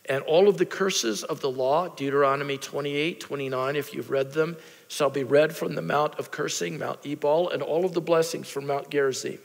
And 0.07 0.23
all 0.23 0.49
of 0.49 0.59
the 0.59 0.67
curses 0.67 1.23
of 1.23 1.41
the 1.41 1.51
law 1.51 1.89
deuteronomy 1.89 2.59
28 2.59 3.21
29 3.21 3.77
if 3.77 3.95
you've 3.95 4.11
read 4.11 4.33
them 4.33 4.57
shall 4.89 5.11
be 5.11 5.25
read 5.25 5.55
from 5.55 5.75
the 5.75 5.83
mount 5.83 6.19
of 6.19 6.31
cursing 6.31 6.79
mount 6.79 7.01
ebal 7.05 7.51
and 7.51 7.63
all 7.63 7.85
of 7.85 7.95
the 7.95 8.01
blessings 8.01 8.49
from 8.49 8.67
mount 8.67 8.91
gerizim. 8.91 9.39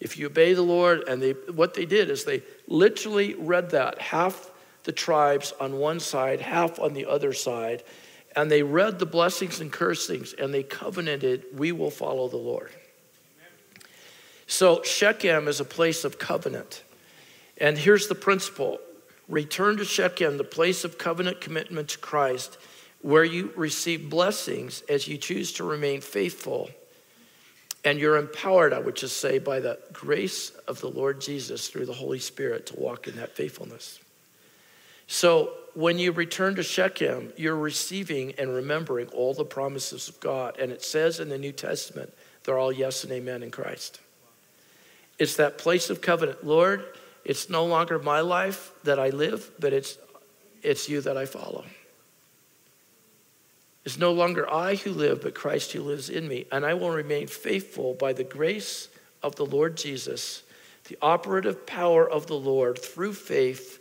If 0.00 0.18
you 0.18 0.26
obey 0.26 0.54
the 0.54 0.62
lord 0.62 1.08
and 1.08 1.22
they 1.22 1.32
what 1.32 1.74
they 1.74 1.86
did 1.86 2.10
is 2.10 2.24
they 2.24 2.42
literally 2.66 3.34
read 3.34 3.70
that 3.70 4.00
half 4.00 4.50
the 4.84 4.92
tribes 4.92 5.52
on 5.60 5.78
one 5.78 6.00
side 6.00 6.40
half 6.40 6.78
on 6.78 6.92
the 6.92 7.06
other 7.06 7.32
side 7.32 7.82
and 8.38 8.48
they 8.52 8.62
read 8.62 9.00
the 9.00 9.06
blessings 9.06 9.58
and 9.58 9.72
cursings 9.72 10.32
and 10.32 10.54
they 10.54 10.62
covenanted, 10.62 11.44
we 11.56 11.72
will 11.72 11.90
follow 11.90 12.28
the 12.28 12.36
Lord. 12.36 12.70
So 14.46 14.80
Shechem 14.84 15.48
is 15.48 15.58
a 15.58 15.64
place 15.64 16.04
of 16.04 16.20
covenant. 16.20 16.84
And 17.60 17.76
here's 17.76 18.06
the 18.06 18.14
principle 18.14 18.78
return 19.28 19.76
to 19.78 19.84
Shechem, 19.84 20.36
the 20.36 20.44
place 20.44 20.84
of 20.84 20.98
covenant 20.98 21.40
commitment 21.40 21.88
to 21.88 21.98
Christ, 21.98 22.58
where 23.02 23.24
you 23.24 23.52
receive 23.56 24.08
blessings 24.08 24.84
as 24.88 25.08
you 25.08 25.18
choose 25.18 25.54
to 25.54 25.64
remain 25.64 26.00
faithful. 26.00 26.70
And 27.84 27.98
you're 27.98 28.18
empowered, 28.18 28.72
I 28.72 28.78
would 28.78 28.94
just 28.94 29.16
say, 29.16 29.40
by 29.40 29.58
the 29.58 29.80
grace 29.92 30.50
of 30.68 30.80
the 30.80 30.90
Lord 30.90 31.20
Jesus 31.20 31.66
through 31.66 31.86
the 31.86 31.92
Holy 31.92 32.20
Spirit 32.20 32.66
to 32.66 32.78
walk 32.78 33.08
in 33.08 33.16
that 33.16 33.34
faithfulness. 33.34 33.98
So 35.08 35.54
when 35.78 35.96
you 35.96 36.10
return 36.10 36.56
to 36.56 36.62
Shechem, 36.64 37.32
you're 37.36 37.54
receiving 37.54 38.34
and 38.36 38.52
remembering 38.52 39.06
all 39.10 39.32
the 39.32 39.44
promises 39.44 40.08
of 40.08 40.18
God. 40.18 40.58
And 40.58 40.72
it 40.72 40.82
says 40.82 41.20
in 41.20 41.28
the 41.28 41.38
New 41.38 41.52
Testament, 41.52 42.12
they're 42.42 42.58
all 42.58 42.72
yes 42.72 43.04
and 43.04 43.12
amen 43.12 43.44
in 43.44 43.52
Christ. 43.52 44.00
It's 45.20 45.36
that 45.36 45.56
place 45.56 45.88
of 45.88 46.00
covenant. 46.00 46.44
Lord, 46.44 46.84
it's 47.24 47.48
no 47.48 47.64
longer 47.64 48.00
my 48.00 48.22
life 48.22 48.72
that 48.82 48.98
I 48.98 49.10
live, 49.10 49.52
but 49.60 49.72
it's, 49.72 49.98
it's 50.64 50.88
you 50.88 51.00
that 51.02 51.16
I 51.16 51.26
follow. 51.26 51.64
It's 53.84 53.98
no 53.98 54.10
longer 54.10 54.52
I 54.52 54.74
who 54.74 54.90
live, 54.90 55.22
but 55.22 55.36
Christ 55.36 55.70
who 55.70 55.82
lives 55.82 56.10
in 56.10 56.26
me. 56.26 56.46
And 56.50 56.66
I 56.66 56.74
will 56.74 56.90
remain 56.90 57.28
faithful 57.28 57.94
by 57.94 58.14
the 58.14 58.24
grace 58.24 58.88
of 59.22 59.36
the 59.36 59.46
Lord 59.46 59.76
Jesus, 59.76 60.42
the 60.88 60.98
operative 61.00 61.68
power 61.68 62.10
of 62.10 62.26
the 62.26 62.34
Lord 62.34 62.80
through 62.80 63.12
faith 63.12 63.77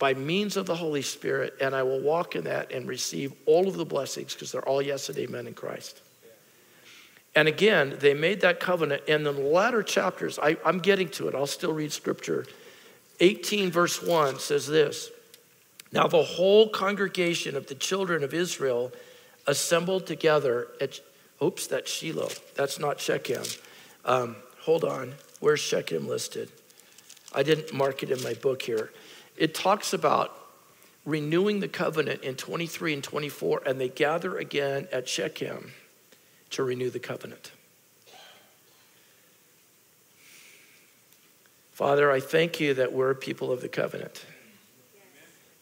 by 0.00 0.14
means 0.14 0.56
of 0.56 0.64
the 0.64 0.74
Holy 0.74 1.02
Spirit, 1.02 1.54
and 1.60 1.74
I 1.76 1.82
will 1.82 2.00
walk 2.00 2.34
in 2.34 2.44
that 2.44 2.72
and 2.72 2.88
receive 2.88 3.34
all 3.44 3.68
of 3.68 3.76
the 3.76 3.84
blessings 3.84 4.32
because 4.32 4.50
they're 4.50 4.66
all 4.66 4.80
yes 4.80 5.10
and 5.10 5.18
amen 5.18 5.46
in 5.46 5.52
Christ. 5.52 6.00
And 7.34 7.46
again, 7.46 7.96
they 8.00 8.14
made 8.14 8.40
that 8.40 8.58
covenant. 8.58 9.02
And 9.06 9.26
in 9.26 9.34
the 9.36 9.40
latter 9.40 9.82
chapters, 9.82 10.38
I, 10.38 10.56
am 10.64 10.78
getting 10.78 11.10
to 11.10 11.28
it, 11.28 11.34
I'll 11.34 11.46
still 11.46 11.74
read 11.74 11.92
scripture. 11.92 12.46
18, 13.20 13.70
verse 13.70 14.02
1 14.02 14.38
says 14.40 14.66
this 14.66 15.10
Now 15.92 16.08
the 16.08 16.22
whole 16.22 16.70
congregation 16.70 17.54
of 17.54 17.66
the 17.66 17.74
children 17.74 18.24
of 18.24 18.32
Israel 18.32 18.90
assembled 19.46 20.06
together 20.06 20.68
at, 20.80 20.98
oops, 21.42 21.66
that's 21.66 21.90
Shiloh. 21.92 22.30
That's 22.56 22.78
not 22.78 23.00
Shechem. 23.00 23.44
Um, 24.06 24.36
hold 24.62 24.82
on. 24.82 25.12
Where's 25.40 25.60
Shechem 25.60 26.08
listed? 26.08 26.50
I 27.34 27.42
didn't 27.42 27.74
mark 27.74 28.02
it 28.02 28.10
in 28.10 28.22
my 28.22 28.32
book 28.32 28.62
here 28.62 28.90
it 29.40 29.54
talks 29.54 29.94
about 29.94 30.36
renewing 31.06 31.60
the 31.60 31.68
covenant 31.68 32.22
in 32.22 32.34
23 32.34 32.92
and 32.92 33.02
24, 33.02 33.62
and 33.64 33.80
they 33.80 33.88
gather 33.88 34.36
again 34.36 34.86
at 34.92 35.08
Shechem 35.08 35.72
to 36.50 36.62
renew 36.62 36.90
the 36.90 36.98
covenant. 36.98 37.50
Father, 41.72 42.12
I 42.12 42.20
thank 42.20 42.60
you 42.60 42.74
that 42.74 42.92
we're 42.92 43.14
people 43.14 43.50
of 43.50 43.62
the 43.62 43.68
covenant. 43.68 44.26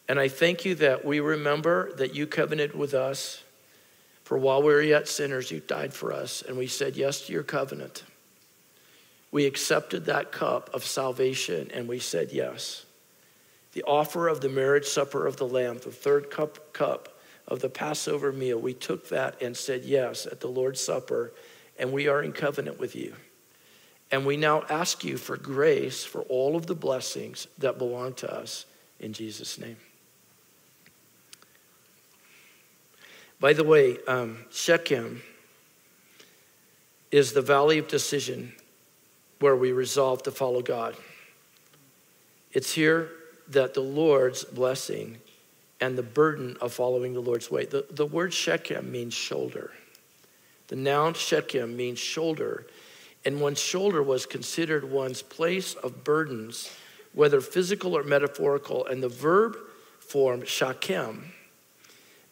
And 0.09 0.19
I 0.19 0.27
thank 0.27 0.65
you 0.65 0.75
that 0.75 1.05
we 1.05 1.21
remember 1.21 1.93
that 1.93 2.13
you 2.13 2.27
covenanted 2.27 2.77
with 2.77 2.93
us. 2.93 3.41
For 4.25 4.37
while 4.37 4.61
we 4.61 4.73
were 4.73 4.81
yet 4.81 5.07
sinners, 5.07 5.51
you 5.51 5.61
died 5.61 5.93
for 5.93 6.11
us, 6.11 6.41
and 6.41 6.57
we 6.57 6.67
said 6.67 6.97
yes 6.97 7.27
to 7.27 7.33
your 7.33 7.43
covenant. 7.43 8.03
We 9.31 9.45
accepted 9.45 10.07
that 10.07 10.33
cup 10.33 10.69
of 10.73 10.83
salvation, 10.83 11.71
and 11.73 11.87
we 11.87 11.99
said 11.99 12.33
yes 12.33 12.85
the 13.73 13.83
offer 13.83 14.27
of 14.27 14.41
the 14.41 14.49
marriage 14.49 14.85
supper 14.85 15.27
of 15.27 15.37
the 15.37 15.47
Lamb, 15.47 15.77
the 15.77 15.91
third 15.91 16.31
cup, 16.31 16.73
cup 16.73 17.19
of 17.47 17.59
the 17.59 17.69
Passover 17.69 18.31
meal, 18.31 18.59
we 18.59 18.73
took 18.73 19.09
that 19.09 19.41
and 19.41 19.55
said 19.55 19.83
yes 19.83 20.25
at 20.25 20.39
the 20.39 20.47
Lord's 20.47 20.81
Supper, 20.81 21.33
and 21.77 21.91
we 21.91 22.07
are 22.07 22.21
in 22.21 22.31
covenant 22.31 22.79
with 22.79 22.95
you. 22.95 23.15
And 24.11 24.25
we 24.25 24.37
now 24.37 24.63
ask 24.69 25.03
you 25.03 25.17
for 25.17 25.37
grace 25.37 26.03
for 26.03 26.21
all 26.23 26.55
of 26.55 26.65
the 26.65 26.75
blessings 26.75 27.47
that 27.57 27.77
belong 27.77 28.13
to 28.15 28.31
us 28.31 28.65
in 28.99 29.13
Jesus' 29.13 29.59
name. 29.59 29.77
By 33.39 33.53
the 33.53 33.63
way, 33.63 33.97
um, 34.07 34.45
Shechem 34.51 35.21
is 37.11 37.33
the 37.33 37.41
valley 37.41 37.77
of 37.77 37.87
decision 37.87 38.53
where 39.39 39.55
we 39.55 39.71
resolve 39.71 40.23
to 40.23 40.31
follow 40.31 40.61
God. 40.61 40.95
It's 42.51 42.73
here 42.73 43.09
that 43.49 43.73
the 43.73 43.81
Lord's 43.81 44.43
blessing 44.43 45.17
and 45.81 45.97
the 45.97 46.03
burden 46.03 46.57
of 46.61 46.73
following 46.73 47.13
the 47.13 47.19
Lord's 47.19 47.49
way. 47.49 47.65
The, 47.65 47.85
the 47.89 48.05
word 48.05 48.33
Shechem 48.33 48.91
means 48.91 49.13
shoulder. 49.13 49.71
The 50.67 50.75
noun 50.75 51.15
Shechem 51.15 51.75
means 51.75 51.99
shoulder, 51.99 52.67
and 53.25 53.41
one's 53.41 53.59
shoulder 53.59 54.03
was 54.03 54.25
considered 54.25 54.83
one's 54.89 55.21
place 55.21 55.73
of 55.73 56.03
burdens, 56.03 56.69
whether 57.13 57.41
physical 57.41 57.97
or 57.97 58.03
metaphorical. 58.03 58.85
And 58.85 59.01
the 59.01 59.09
verb 59.09 59.57
form, 59.99 60.45
Shechem, 60.45 61.31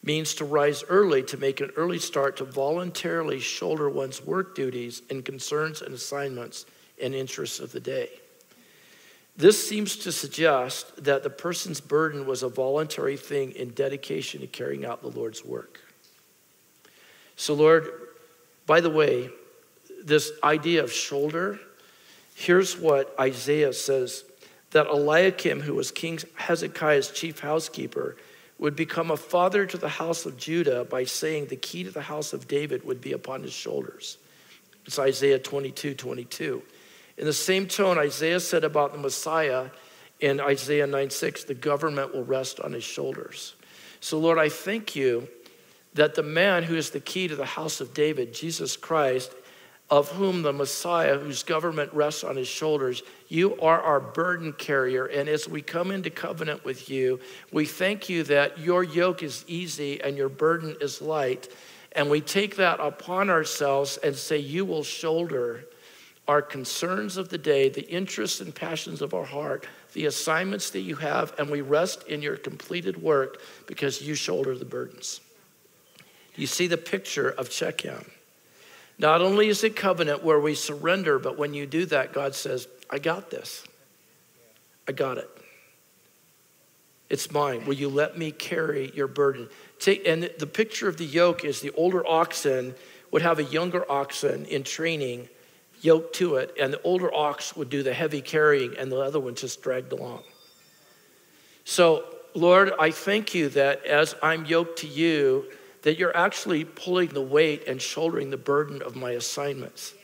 means 0.04 0.34
to 0.34 0.44
rise 0.44 0.84
early, 0.88 1.22
to 1.24 1.36
make 1.36 1.60
an 1.60 1.70
early 1.76 1.98
start, 1.98 2.36
to 2.36 2.44
voluntarily 2.44 3.40
shoulder 3.40 3.90
one's 3.90 4.24
work 4.24 4.54
duties 4.54 5.02
and 5.10 5.24
concerns 5.24 5.82
and 5.82 5.92
assignments 5.92 6.64
and 7.02 7.14
interests 7.14 7.58
of 7.58 7.72
the 7.72 7.80
day. 7.80 8.08
This 9.38 9.68
seems 9.68 9.94
to 9.98 10.10
suggest 10.10 11.04
that 11.04 11.22
the 11.22 11.30
person's 11.30 11.80
burden 11.80 12.26
was 12.26 12.42
a 12.42 12.48
voluntary 12.48 13.16
thing 13.16 13.52
in 13.52 13.68
dedication 13.70 14.40
to 14.40 14.48
carrying 14.48 14.84
out 14.84 15.00
the 15.00 15.08
Lord's 15.08 15.44
work. 15.44 15.80
So, 17.36 17.54
Lord, 17.54 17.88
by 18.66 18.80
the 18.80 18.90
way, 18.90 19.30
this 20.02 20.32
idea 20.42 20.82
of 20.82 20.92
shoulder, 20.92 21.60
here's 22.34 22.76
what 22.76 23.14
Isaiah 23.20 23.72
says 23.72 24.24
that 24.72 24.88
Eliakim, 24.88 25.60
who 25.60 25.74
was 25.74 25.92
King 25.92 26.18
Hezekiah's 26.34 27.12
chief 27.12 27.38
housekeeper, 27.38 28.16
would 28.58 28.74
become 28.74 29.12
a 29.12 29.16
father 29.16 29.66
to 29.66 29.78
the 29.78 29.88
house 29.88 30.26
of 30.26 30.36
Judah 30.36 30.84
by 30.84 31.04
saying 31.04 31.46
the 31.46 31.56
key 31.56 31.84
to 31.84 31.92
the 31.92 32.02
house 32.02 32.32
of 32.32 32.48
David 32.48 32.84
would 32.84 33.00
be 33.00 33.12
upon 33.12 33.44
his 33.44 33.52
shoulders. 33.52 34.18
It's 34.84 34.98
Isaiah 34.98 35.38
22 35.38 35.94
22. 35.94 36.60
In 37.18 37.24
the 37.24 37.32
same 37.32 37.66
tone, 37.66 37.98
Isaiah 37.98 38.38
said 38.38 38.62
about 38.62 38.92
the 38.92 38.98
Messiah 38.98 39.70
in 40.20 40.40
Isaiah 40.40 40.86
9 40.86 41.10
6, 41.10 41.44
the 41.44 41.54
government 41.54 42.14
will 42.14 42.24
rest 42.24 42.60
on 42.60 42.72
his 42.72 42.84
shoulders. 42.84 43.54
So, 44.00 44.18
Lord, 44.18 44.38
I 44.38 44.48
thank 44.48 44.94
you 44.94 45.28
that 45.94 46.14
the 46.14 46.22
man 46.22 46.62
who 46.62 46.76
is 46.76 46.90
the 46.90 47.00
key 47.00 47.26
to 47.26 47.34
the 47.34 47.44
house 47.44 47.80
of 47.80 47.92
David, 47.92 48.32
Jesus 48.32 48.76
Christ, 48.76 49.32
of 49.90 50.10
whom 50.12 50.42
the 50.42 50.52
Messiah, 50.52 51.18
whose 51.18 51.42
government 51.42 51.92
rests 51.92 52.22
on 52.22 52.36
his 52.36 52.46
shoulders, 52.46 53.02
you 53.26 53.58
are 53.58 53.80
our 53.80 53.98
burden 53.98 54.52
carrier. 54.52 55.06
And 55.06 55.28
as 55.28 55.48
we 55.48 55.60
come 55.60 55.90
into 55.90 56.10
covenant 56.10 56.64
with 56.64 56.88
you, 56.88 57.18
we 57.50 57.64
thank 57.64 58.08
you 58.08 58.22
that 58.24 58.58
your 58.58 58.84
yoke 58.84 59.24
is 59.24 59.44
easy 59.48 60.00
and 60.00 60.16
your 60.16 60.28
burden 60.28 60.76
is 60.80 61.02
light. 61.02 61.48
And 61.92 62.10
we 62.10 62.20
take 62.20 62.56
that 62.56 62.78
upon 62.78 63.28
ourselves 63.28 63.96
and 63.96 64.14
say, 64.14 64.38
You 64.38 64.64
will 64.64 64.84
shoulder 64.84 65.64
our 66.28 66.42
concerns 66.42 67.16
of 67.16 67.30
the 67.30 67.38
day, 67.38 67.70
the 67.70 67.88
interests 67.88 68.40
and 68.40 68.54
passions 68.54 69.00
of 69.00 69.14
our 69.14 69.24
heart, 69.24 69.66
the 69.94 70.04
assignments 70.04 70.70
that 70.70 70.80
you 70.80 70.94
have, 70.96 71.32
and 71.38 71.50
we 71.50 71.62
rest 71.62 72.06
in 72.06 72.20
your 72.20 72.36
completed 72.36 73.02
work 73.02 73.40
because 73.66 74.02
you 74.02 74.14
shoulder 74.14 74.56
the 74.56 74.66
burdens. 74.66 75.20
You 76.36 76.46
see 76.46 76.66
the 76.66 76.76
picture 76.76 77.30
of 77.30 77.50
Shechem. 77.50 78.04
Not 78.98 79.22
only 79.22 79.48
is 79.48 79.64
it 79.64 79.74
covenant 79.74 80.22
where 80.22 80.38
we 80.38 80.54
surrender, 80.54 81.18
but 81.18 81.38
when 81.38 81.54
you 81.54 81.66
do 81.66 81.86
that, 81.86 82.12
God 82.12 82.34
says, 82.34 82.68
I 82.90 82.98
got 82.98 83.30
this. 83.30 83.64
I 84.86 84.92
got 84.92 85.16
it. 85.18 85.30
It's 87.08 87.30
mine. 87.30 87.64
Will 87.64 87.74
you 87.74 87.88
let 87.88 88.18
me 88.18 88.32
carry 88.32 88.90
your 88.94 89.06
burden? 89.06 89.48
Take, 89.78 90.06
and 90.06 90.30
the 90.38 90.46
picture 90.46 90.88
of 90.88 90.98
the 90.98 91.06
yoke 91.06 91.44
is 91.44 91.60
the 91.60 91.70
older 91.70 92.06
oxen 92.06 92.74
would 93.10 93.22
have 93.22 93.38
a 93.38 93.44
younger 93.44 93.90
oxen 93.90 94.44
in 94.44 94.62
training 94.62 95.28
yoked 95.80 96.14
to 96.16 96.36
it, 96.36 96.54
and 96.60 96.72
the 96.72 96.82
older 96.82 97.12
ox 97.14 97.56
would 97.56 97.70
do 97.70 97.82
the 97.82 97.92
heavy 97.92 98.20
carrying, 98.20 98.76
and 98.76 98.90
the 98.90 98.98
other 98.98 99.20
one 99.20 99.34
just 99.34 99.62
dragged 99.62 99.92
along. 99.92 100.22
So, 101.64 102.04
Lord, 102.34 102.72
I 102.78 102.90
thank 102.90 103.34
you 103.34 103.48
that 103.50 103.84
as 103.84 104.14
I'm 104.22 104.46
yoked 104.46 104.78
to 104.80 104.86
you, 104.86 105.46
that 105.82 105.98
you're 105.98 106.16
actually 106.16 106.64
pulling 106.64 107.08
the 107.08 107.22
weight 107.22 107.66
and 107.66 107.80
shouldering 107.80 108.30
the 108.30 108.36
burden 108.36 108.82
of 108.82 108.96
my 108.96 109.12
assignments. 109.12 109.94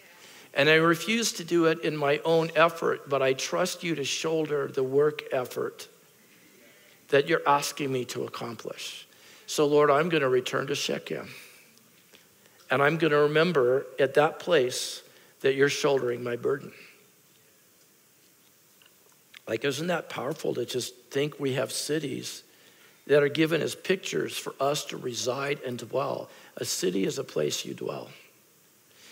And 0.52 0.68
I 0.68 0.74
refuse 0.74 1.32
to 1.34 1.44
do 1.44 1.66
it 1.66 1.80
in 1.80 1.96
my 1.96 2.20
own 2.24 2.50
effort, 2.54 3.08
but 3.08 3.22
I 3.22 3.32
trust 3.32 3.82
you 3.82 3.94
to 3.96 4.04
shoulder 4.04 4.68
the 4.68 4.84
work 4.84 5.22
effort 5.32 5.88
that 7.08 7.28
you're 7.28 7.42
asking 7.46 7.92
me 7.92 8.04
to 8.06 8.24
accomplish. 8.24 9.06
So, 9.46 9.66
Lord, 9.66 9.90
I'm 9.90 10.08
going 10.08 10.22
to 10.22 10.28
return 10.28 10.68
to 10.68 10.74
Shechem. 10.74 11.28
And 12.70 12.82
I'm 12.82 12.96
going 12.96 13.10
to 13.12 13.18
remember 13.18 13.87
at 13.98 14.14
that 14.14 14.38
place 14.38 15.04
that 15.44 15.54
you're 15.54 15.68
shouldering 15.68 16.24
my 16.24 16.37
burden. 16.37 16.72
Like, 19.46 19.62
isn't 19.62 19.88
that 19.88 20.09
powerful 20.09 20.54
to 20.54 20.64
just 20.64 20.94
think 21.11 21.38
we 21.38 21.52
have 21.52 21.70
cities 21.70 22.42
that 23.07 23.22
are 23.22 23.28
given 23.28 23.61
as 23.61 23.74
pictures 23.74 24.38
for 24.38 24.54
us 24.59 24.87
to 24.87 24.96
reside 24.96 25.61
and 25.61 25.76
dwell? 25.76 26.30
A 26.57 26.64
city 26.64 27.04
is 27.04 27.18
a 27.18 27.24
place 27.24 27.62
you 27.62 27.74
dwell. 27.74 28.09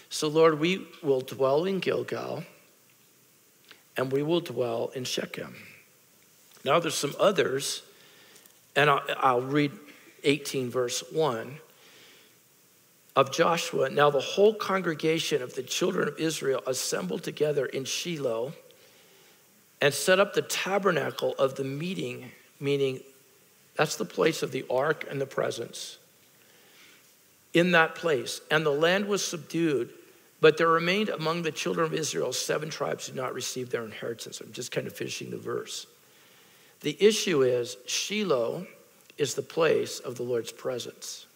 So, 0.08 0.26
Lord, 0.26 0.58
we 0.58 0.86
will 1.02 1.20
dwell 1.20 1.66
in 1.66 1.80
Gilgal 1.80 2.44
and 3.98 4.10
we 4.10 4.22
will 4.22 4.40
dwell 4.40 4.90
in 4.94 5.04
Shechem. 5.04 5.54
Now, 6.64 6.80
there's 6.80 6.94
some 6.94 7.14
others, 7.20 7.82
and 8.74 8.88
I'll, 8.88 9.02
I'll 9.18 9.42
read 9.42 9.72
18, 10.24 10.70
verse 10.70 11.04
1 11.12 11.58
of 13.14 13.30
Joshua, 13.30 13.90
now 13.90 14.10
the 14.10 14.20
whole 14.20 14.54
congregation 14.54 15.42
of 15.42 15.54
the 15.54 15.62
children 15.62 16.08
of 16.08 16.18
Israel 16.18 16.62
assembled 16.66 17.22
together 17.22 17.66
in 17.66 17.84
Shiloh 17.84 18.52
and 19.80 19.92
set 19.92 20.18
up 20.18 20.32
the 20.32 20.42
tabernacle 20.42 21.34
of 21.38 21.56
the 21.56 21.64
meeting, 21.64 22.30
meaning 22.60 23.00
that's 23.74 23.96
the 23.96 24.04
place 24.04 24.42
of 24.42 24.52
the 24.52 24.64
ark 24.70 25.04
and 25.10 25.20
the 25.20 25.26
presence, 25.26 25.98
in 27.52 27.72
that 27.72 27.94
place. 27.94 28.40
And 28.50 28.64
the 28.64 28.70
land 28.70 29.06
was 29.06 29.24
subdued, 29.24 29.90
but 30.40 30.56
there 30.56 30.68
remained 30.68 31.08
among 31.08 31.42
the 31.42 31.52
children 31.52 31.84
of 31.84 31.92
Israel 31.92 32.32
seven 32.32 32.70
tribes 32.70 33.06
who 33.06 33.12
did 33.12 33.20
not 33.20 33.34
receive 33.34 33.70
their 33.70 33.84
inheritance. 33.84 34.40
I'm 34.40 34.52
just 34.52 34.72
kind 34.72 34.86
of 34.86 34.94
finishing 34.94 35.30
the 35.30 35.36
verse. 35.36 35.86
The 36.80 36.96
issue 37.00 37.42
is 37.42 37.76
Shiloh 37.86 38.66
is 39.18 39.34
the 39.34 39.42
place 39.42 39.98
of 39.98 40.16
the 40.16 40.22
Lord's 40.22 40.52
presence. 40.52 41.26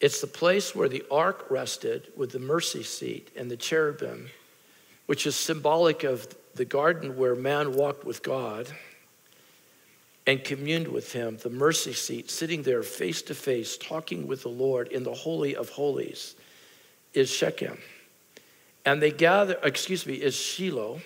It's 0.00 0.20
the 0.20 0.26
place 0.26 0.74
where 0.74 0.88
the 0.88 1.04
ark 1.10 1.46
rested 1.50 2.08
with 2.16 2.32
the 2.32 2.38
mercy 2.38 2.82
seat 2.82 3.30
and 3.36 3.50
the 3.50 3.56
cherubim, 3.56 4.30
which 5.06 5.26
is 5.26 5.36
symbolic 5.36 6.04
of 6.04 6.34
the 6.54 6.64
garden 6.64 7.16
where 7.16 7.34
man 7.34 7.74
walked 7.74 8.04
with 8.04 8.22
God 8.22 8.70
and 10.26 10.42
communed 10.42 10.88
with 10.88 11.12
him, 11.12 11.38
the 11.42 11.50
mercy 11.50 11.92
seat, 11.92 12.30
sitting 12.30 12.62
there 12.62 12.82
face 12.82 13.20
to 13.22 13.34
face, 13.34 13.76
talking 13.76 14.26
with 14.26 14.42
the 14.42 14.48
Lord 14.48 14.88
in 14.88 15.02
the 15.02 15.14
Holy 15.14 15.54
of 15.56 15.70
Holies, 15.70 16.34
is 17.12 17.30
Shechem. 17.30 17.78
And 18.84 19.02
they 19.02 19.10
gather, 19.10 19.58
excuse 19.62 20.06
me, 20.06 20.14
is 20.14 20.34
Shiloh. 20.34 21.00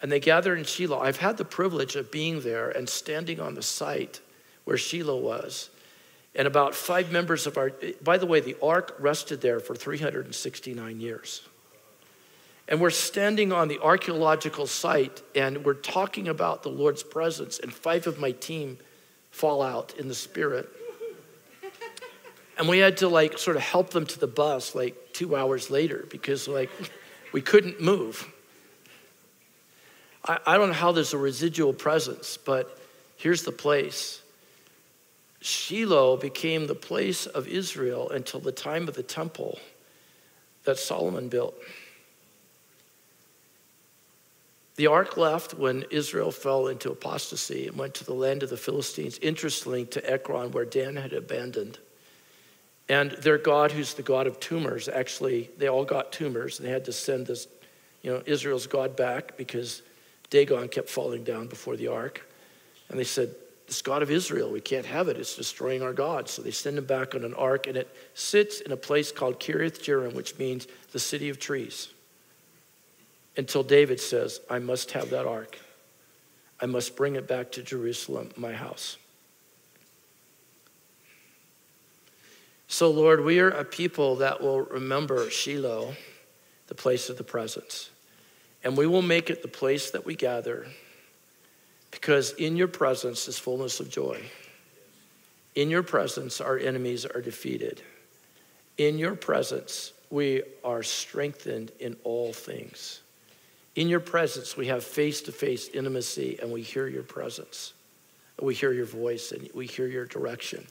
And 0.00 0.10
they 0.10 0.20
gather 0.20 0.56
in 0.56 0.64
Shiloh. 0.64 1.00
I've 1.00 1.18
had 1.18 1.36
the 1.36 1.44
privilege 1.44 1.96
of 1.96 2.10
being 2.10 2.40
there 2.40 2.70
and 2.70 2.88
standing 2.88 3.40
on 3.40 3.54
the 3.54 3.62
site 3.62 4.20
where 4.64 4.78
Shiloh 4.78 5.18
was 5.18 5.68
and 6.34 6.46
about 6.46 6.74
five 6.74 7.10
members 7.10 7.46
of 7.46 7.58
our, 7.58 7.72
by 8.02 8.18
the 8.18 8.26
way, 8.26 8.40
the 8.40 8.56
ark 8.62 8.94
rested 8.98 9.40
there 9.40 9.60
for 9.60 9.74
369 9.74 11.00
years. 11.00 11.42
And 12.68 12.80
we're 12.80 12.90
standing 12.90 13.52
on 13.52 13.66
the 13.66 13.80
archaeological 13.80 14.66
site 14.68 15.22
and 15.34 15.64
we're 15.64 15.74
talking 15.74 16.28
about 16.28 16.62
the 16.62 16.68
Lord's 16.68 17.02
presence, 17.02 17.58
and 17.58 17.72
five 17.72 18.06
of 18.06 18.20
my 18.20 18.30
team 18.30 18.78
fall 19.32 19.60
out 19.60 19.94
in 19.98 20.06
the 20.06 20.14
spirit. 20.14 20.68
And 22.56 22.68
we 22.68 22.78
had 22.78 22.98
to 22.98 23.08
like 23.08 23.38
sort 23.38 23.56
of 23.56 23.62
help 23.62 23.90
them 23.90 24.06
to 24.06 24.18
the 24.18 24.26
bus 24.26 24.74
like 24.74 25.12
two 25.12 25.34
hours 25.34 25.70
later 25.70 26.06
because 26.10 26.46
like 26.46 26.70
we 27.32 27.40
couldn't 27.40 27.80
move. 27.80 28.30
I, 30.24 30.38
I 30.46 30.58
don't 30.58 30.68
know 30.68 30.74
how 30.74 30.92
there's 30.92 31.14
a 31.14 31.18
residual 31.18 31.72
presence, 31.72 32.36
but 32.36 32.78
here's 33.16 33.42
the 33.42 33.52
place 33.52 34.22
Shiloh 35.40 36.16
became 36.16 36.66
the 36.66 36.74
place 36.74 37.26
of 37.26 37.48
Israel 37.48 38.10
until 38.10 38.40
the 38.40 38.52
time 38.52 38.88
of 38.88 38.94
the 38.94 39.02
temple 39.02 39.58
that 40.64 40.78
Solomon 40.78 41.28
built. 41.28 41.54
The 44.76 44.86
ark 44.86 45.16
left 45.16 45.54
when 45.54 45.84
Israel 45.90 46.30
fell 46.30 46.66
into 46.66 46.90
apostasy 46.90 47.66
and 47.66 47.76
went 47.76 47.94
to 47.94 48.04
the 48.04 48.14
land 48.14 48.42
of 48.42 48.50
the 48.50 48.56
Philistines, 48.56 49.18
interestingly 49.18 49.84
to 49.86 50.10
Ekron, 50.10 50.52
where 50.52 50.64
Dan 50.64 50.96
had 50.96 51.12
abandoned. 51.12 51.78
And 52.88 53.10
their 53.12 53.38
God, 53.38 53.72
who's 53.72 53.94
the 53.94 54.02
God 54.02 54.26
of 54.26 54.40
tumors, 54.40 54.88
actually, 54.88 55.50
they 55.58 55.68
all 55.68 55.84
got 55.84 56.12
tumors. 56.12 56.58
And 56.58 56.66
they 56.66 56.72
had 56.72 56.86
to 56.86 56.92
send 56.92 57.26
this, 57.26 57.46
you 58.02 58.10
know, 58.10 58.22
Israel's 58.26 58.66
God 58.66 58.96
back 58.96 59.36
because 59.36 59.82
Dagon 60.30 60.68
kept 60.68 60.88
falling 60.88 61.24
down 61.24 61.46
before 61.46 61.76
the 61.76 61.88
ark. 61.88 62.26
And 62.88 62.98
they 62.98 63.04
said, 63.04 63.34
this 63.70 63.82
God 63.82 64.02
of 64.02 64.10
Israel. 64.10 64.50
We 64.50 64.60
can't 64.60 64.84
have 64.84 65.06
it. 65.06 65.16
It's 65.16 65.36
destroying 65.36 65.80
our 65.80 65.92
God. 65.92 66.28
So 66.28 66.42
they 66.42 66.50
send 66.50 66.76
him 66.76 66.86
back 66.86 67.14
on 67.14 67.24
an 67.24 67.34
ark, 67.34 67.68
and 67.68 67.76
it 67.76 67.88
sits 68.14 68.60
in 68.60 68.72
a 68.72 68.76
place 68.76 69.12
called 69.12 69.38
Kiriath 69.38 69.80
Jearim, 69.80 70.12
which 70.12 70.36
means 70.40 70.66
the 70.90 70.98
city 70.98 71.28
of 71.28 71.38
trees. 71.38 71.88
Until 73.36 73.62
David 73.62 74.00
says, 74.00 74.40
I 74.50 74.58
must 74.58 74.90
have 74.90 75.10
that 75.10 75.24
ark. 75.24 75.56
I 76.60 76.66
must 76.66 76.96
bring 76.96 77.14
it 77.14 77.28
back 77.28 77.52
to 77.52 77.62
Jerusalem, 77.62 78.32
my 78.36 78.52
house. 78.52 78.96
So, 82.66 82.90
Lord, 82.90 83.24
we 83.24 83.38
are 83.38 83.50
a 83.50 83.64
people 83.64 84.16
that 84.16 84.40
will 84.40 84.62
remember 84.62 85.30
Shiloh, 85.30 85.94
the 86.66 86.74
place 86.74 87.08
of 87.08 87.18
the 87.18 87.24
presence. 87.24 87.90
And 88.64 88.76
we 88.76 88.88
will 88.88 89.00
make 89.00 89.30
it 89.30 89.42
the 89.42 89.48
place 89.48 89.92
that 89.92 90.04
we 90.04 90.16
gather 90.16 90.66
because 91.90 92.32
in 92.32 92.56
your 92.56 92.68
presence 92.68 93.28
is 93.28 93.38
fullness 93.38 93.80
of 93.80 93.90
joy. 93.90 94.20
In 95.54 95.70
your 95.70 95.82
presence, 95.82 96.40
our 96.40 96.58
enemies 96.58 97.04
are 97.04 97.20
defeated. 97.20 97.82
In 98.78 98.98
your 98.98 99.14
presence, 99.14 99.92
we 100.10 100.42
are 100.64 100.82
strengthened 100.82 101.72
in 101.80 101.96
all 102.04 102.32
things. 102.32 103.00
In 103.76 103.88
your 103.88 104.00
presence, 104.00 104.56
we 104.56 104.66
have 104.66 104.84
face 104.84 105.22
to 105.22 105.32
face 105.32 105.68
intimacy 105.68 106.38
and 106.40 106.52
we 106.52 106.62
hear 106.62 106.86
your 106.86 107.02
presence. 107.02 107.72
We 108.40 108.54
hear 108.54 108.72
your 108.72 108.86
voice 108.86 109.32
and 109.32 109.48
we 109.54 109.66
hear 109.66 109.86
your 109.86 110.06
direction. 110.06 110.66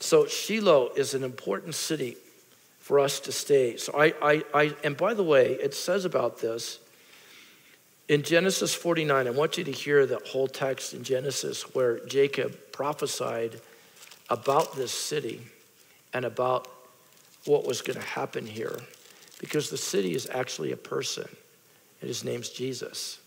So, 0.00 0.26
Shiloh 0.26 0.90
is 0.96 1.14
an 1.14 1.22
important 1.22 1.74
city 1.74 2.16
for 2.80 2.98
us 2.98 3.20
to 3.20 3.32
stay. 3.32 3.76
So, 3.76 3.92
I, 3.98 4.14
I, 4.20 4.44
I 4.52 4.76
and 4.82 4.96
by 4.96 5.14
the 5.14 5.22
way, 5.22 5.52
it 5.52 5.74
says 5.74 6.04
about 6.04 6.38
this 6.38 6.78
in 8.08 8.22
Genesis 8.22 8.74
49, 8.74 9.26
I 9.26 9.30
want 9.30 9.56
you 9.56 9.64
to 9.64 9.72
hear 9.72 10.04
the 10.04 10.20
whole 10.26 10.46
text 10.46 10.92
in 10.92 11.04
Genesis 11.04 11.62
where 11.74 12.04
Jacob 12.06 12.54
prophesied 12.72 13.60
about 14.28 14.76
this 14.76 14.92
city 14.92 15.40
and 16.12 16.24
about 16.24 16.68
what 17.46 17.66
was 17.66 17.82
going 17.82 17.98
to 17.98 18.06
happen 18.06 18.46
here. 18.46 18.78
Because 19.40 19.70
the 19.70 19.76
city 19.76 20.14
is 20.14 20.28
actually 20.30 20.72
a 20.72 20.76
person, 20.76 21.28
and 22.00 22.08
his 22.08 22.24
name's 22.24 22.50
Jesus. 22.50 23.18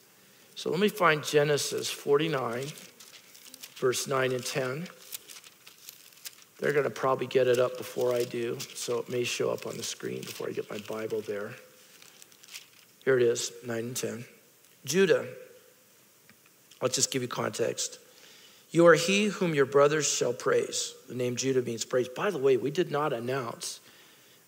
So 0.56 0.70
let 0.70 0.80
me 0.80 0.90
find 0.90 1.24
Genesis 1.24 1.90
49, 1.90 2.66
verse 3.76 4.08
9 4.08 4.32
and 4.32 4.46
10. 4.46 4.88
They're 6.60 6.72
going 6.74 6.86
to 6.86 6.90
probably 6.90 7.28
get 7.28 7.48
it 7.48 7.60
up 7.60 7.78
before 7.78 8.13
I 8.13 8.24
do, 8.24 8.58
so 8.74 9.00
it 9.00 9.10
may 9.10 9.24
show 9.24 9.52
up 9.52 9.68
on 9.68 9.78
the 9.78 9.84
screen 9.84 10.22
before 10.22 10.50
I 10.50 10.52
get 10.52 10.70
my 10.72 10.80
Bible 10.80 11.22
there. 11.22 11.54
Here 13.06 13.18
it 13.18 13.24
is, 13.24 13.52
9 13.66 13.78
and 13.78 13.96
10. 13.96 14.26
Judah, 14.88 15.26
I'll 16.82 16.89
just 16.89 17.12
give 17.12 17.21
you 17.21 17.28
context. 17.28 18.00
You 18.71 18.88
are 18.88 18.95
he 18.95 19.26
whom 19.26 19.54
your 19.54 19.65
brothers 19.65 20.10
shall 20.10 20.34
praise. 20.34 20.93
The 21.08 21.15
name 21.15 21.36
Judah 21.36 21.62
means 21.62 21.86
praise. 21.86 22.08
By 22.08 22.32
the 22.32 22.38
way, 22.38 22.58
we 22.58 22.71
did 22.71 22.89
not 22.89 23.13
announce. 23.13 23.80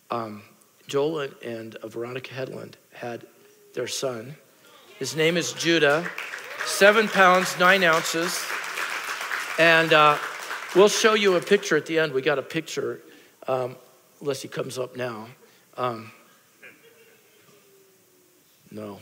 Um, 0.10 0.44
Joel 0.88 1.20
and, 1.20 1.34
and 1.44 1.76
uh, 1.76 1.88
Veronica 1.88 2.34
Headland 2.34 2.78
had 2.94 3.26
their 3.74 3.88
son. 3.88 4.36
His 4.98 5.16
name 5.16 5.38
is 5.38 5.54
Judah, 5.54 6.10
seven 6.66 7.08
pounds, 7.08 7.58
nine 7.60 7.84
ounces. 7.84 8.46
And 9.58 9.94
uh, 9.94 10.18
we'll 10.76 10.90
show 10.90 11.16
you 11.16 11.36
a 11.36 11.42
picture 11.42 11.76
at 11.76 11.86
the 11.86 12.00
end. 12.00 12.14
We 12.14 12.22
got 12.22 12.40
a 12.40 12.44
picture, 12.44 13.02
um, 13.48 13.76
unless 14.22 14.42
he 14.42 14.48
comes 14.48 14.78
up 14.78 14.96
now. 14.96 15.28
Um, 15.78 16.12
no. 18.72 19.00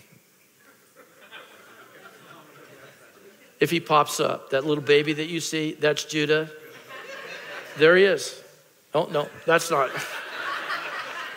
If 3.59 3.69
he 3.69 3.79
pops 3.79 4.19
up. 4.19 4.51
That 4.51 4.65
little 4.65 4.83
baby 4.83 5.13
that 5.13 5.27
you 5.27 5.39
see, 5.39 5.73
that's 5.73 6.03
Judah. 6.03 6.49
There 7.77 7.95
he 7.95 8.03
is. 8.03 8.41
Oh, 8.93 9.07
no, 9.11 9.27
that's 9.45 9.69
not. 9.69 9.91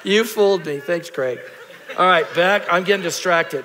You 0.04 0.24
fooled 0.24 0.64
me. 0.64 0.80
Thanks, 0.80 1.10
Craig. 1.10 1.40
All 1.98 2.06
right, 2.06 2.26
back. 2.34 2.62
I'm 2.70 2.84
getting 2.84 3.02
distracted. 3.02 3.64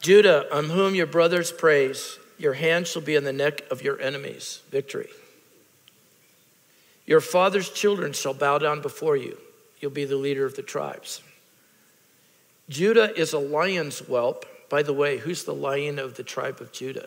Judah, 0.00 0.46
on 0.54 0.66
whom 0.66 0.94
your 0.94 1.06
brothers 1.06 1.50
praise, 1.50 2.18
your 2.38 2.52
hand 2.52 2.86
shall 2.86 3.02
be 3.02 3.16
on 3.16 3.24
the 3.24 3.32
neck 3.32 3.62
of 3.70 3.82
your 3.82 3.98
enemies. 4.00 4.60
Victory. 4.70 5.08
Your 7.06 7.20
father's 7.20 7.70
children 7.70 8.12
shall 8.12 8.34
bow 8.34 8.58
down 8.58 8.80
before 8.80 9.16
you. 9.16 9.38
You'll 9.80 9.90
be 9.90 10.04
the 10.04 10.16
leader 10.16 10.44
of 10.44 10.56
the 10.56 10.62
tribes. 10.62 11.22
Judah 12.68 13.18
is 13.18 13.32
a 13.32 13.38
lion's 13.38 13.98
whelp 14.00 14.46
by 14.74 14.82
the 14.82 14.92
way, 14.92 15.18
who's 15.18 15.44
the 15.44 15.54
lion 15.54 16.00
of 16.00 16.16
the 16.16 16.24
tribe 16.24 16.60
of 16.60 16.72
Judah? 16.72 17.06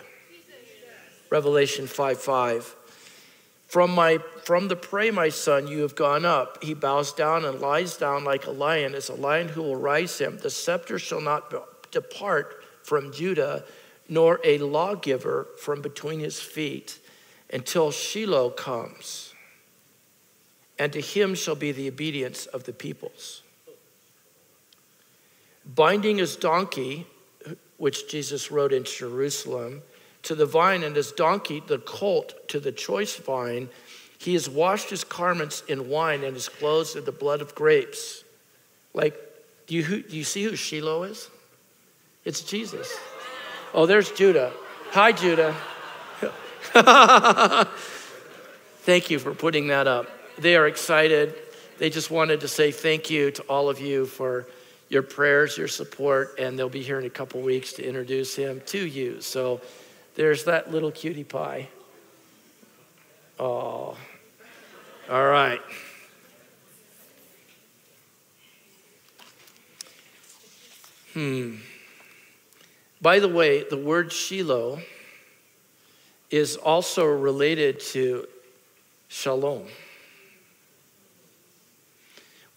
Revelation 1.30 1.86
5 1.86 2.17
5. 2.17 2.75
From, 3.67 3.91
my, 3.91 4.19
from 4.45 4.69
the 4.69 4.77
prey, 4.77 5.12
my 5.12 5.27
son, 5.27 5.67
you 5.67 5.82
have 5.82 5.93
gone 5.93 6.23
up. 6.23 6.63
He 6.63 6.73
bows 6.73 7.12
down 7.12 7.43
and 7.43 7.60
lies 7.60 7.97
down 7.97 8.23
like 8.23 8.45
a 8.45 8.51
lion, 8.51 8.95
as 8.95 9.10
a 9.10 9.15
lion 9.15 9.49
who 9.49 9.62
will 9.62 9.75
rise 9.75 10.17
him. 10.17 10.38
The 10.38 10.49
scepter 10.49 10.97
shall 10.97 11.19
not 11.19 11.91
depart 11.91 12.63
from 12.84 13.12
Judah, 13.12 13.65
nor 14.08 14.39
a 14.45 14.60
lawgiver 14.60 15.47
from 15.60 15.82
between 15.82 16.21
his 16.21 16.39
feet, 16.39 16.99
until 17.51 17.91
Shiloh 17.91 18.51
comes. 18.51 19.34
And 20.80 20.93
to 20.93 21.01
him 21.01 21.36
shall 21.36 21.56
be 21.56 21.73
the 21.73 21.89
obedience 21.89 22.45
of 22.45 22.63
the 22.63 22.71
peoples. 22.71 23.41
Binding 25.65 26.19
his 26.19 26.38
donkey 26.38 27.08
which 27.77 28.09
Jesus 28.09 28.51
rode 28.51 28.73
in 28.73 28.83
Jerusalem, 28.83 29.81
to 30.23 30.35
the 30.35 30.45
vine, 30.45 30.83
and 30.83 30.95
his 30.95 31.11
donkey, 31.11 31.61
the 31.65 31.77
colt, 31.77 32.33
to 32.49 32.59
the 32.59 32.71
choice 32.71 33.15
vine. 33.15 33.69
He 34.17 34.33
has 34.33 34.49
washed 34.49 34.89
his 34.89 35.03
garments 35.03 35.63
in 35.67 35.89
wine 35.89 36.23
and 36.23 36.33
his 36.33 36.49
clothes 36.49 36.95
in 36.95 37.05
the 37.05 37.11
blood 37.11 37.41
of 37.41 37.53
grapes. 37.55 38.23
Like, 38.93 39.15
do 39.67 39.75
you, 39.75 40.01
do 40.01 40.17
you 40.17 40.23
see 40.23 40.43
who 40.43 40.55
Shiloh 40.55 41.03
is? 41.03 41.29
It's 42.25 42.41
Jesus. 42.41 42.93
Oh, 43.73 43.85
there's 43.85 44.11
Judah. 44.11 44.51
Hi, 44.91 45.11
Judah. 45.11 45.55
thank 48.81 49.09
you 49.09 49.19
for 49.19 49.33
putting 49.33 49.67
that 49.67 49.87
up. 49.87 50.09
They 50.37 50.55
are 50.55 50.67
excited. 50.67 51.35
They 51.77 51.89
just 51.89 52.09
wanted 52.09 52.41
to 52.41 52.47
say 52.47 52.71
thank 52.71 53.09
you 53.09 53.31
to 53.31 53.41
all 53.43 53.69
of 53.69 53.79
you 53.79 54.05
for 54.05 54.47
your 54.89 55.04
prayers, 55.04 55.58
your 55.58 55.67
support, 55.67 56.36
and 56.39 56.58
they'll 56.58 56.69
be 56.69 56.82
here 56.82 57.00
in 57.00 57.06
a 57.06 57.10
couple 57.10 57.41
weeks 57.41 57.73
to 57.73 57.86
introduce 57.86 58.36
him 58.36 58.62
to 58.67 58.86
you. 58.86 59.21
So 59.21 59.62
there's 60.15 60.45
that 60.45 60.71
little 60.71 60.91
cutie 60.91 61.23
pie. 61.23 61.67
Oh, 63.39 63.97
all 65.10 65.28
right. 65.28 65.62
Hmm. 71.13 71.56
By 73.02 73.19
the 73.19 73.28
way, 73.28 73.63
the 73.63 73.78
word 73.78 74.12
Shiloh 74.12 74.80
is 76.30 76.56
also 76.58 77.06
related 77.06 77.80
to 77.80 78.28
shalom. 79.08 79.67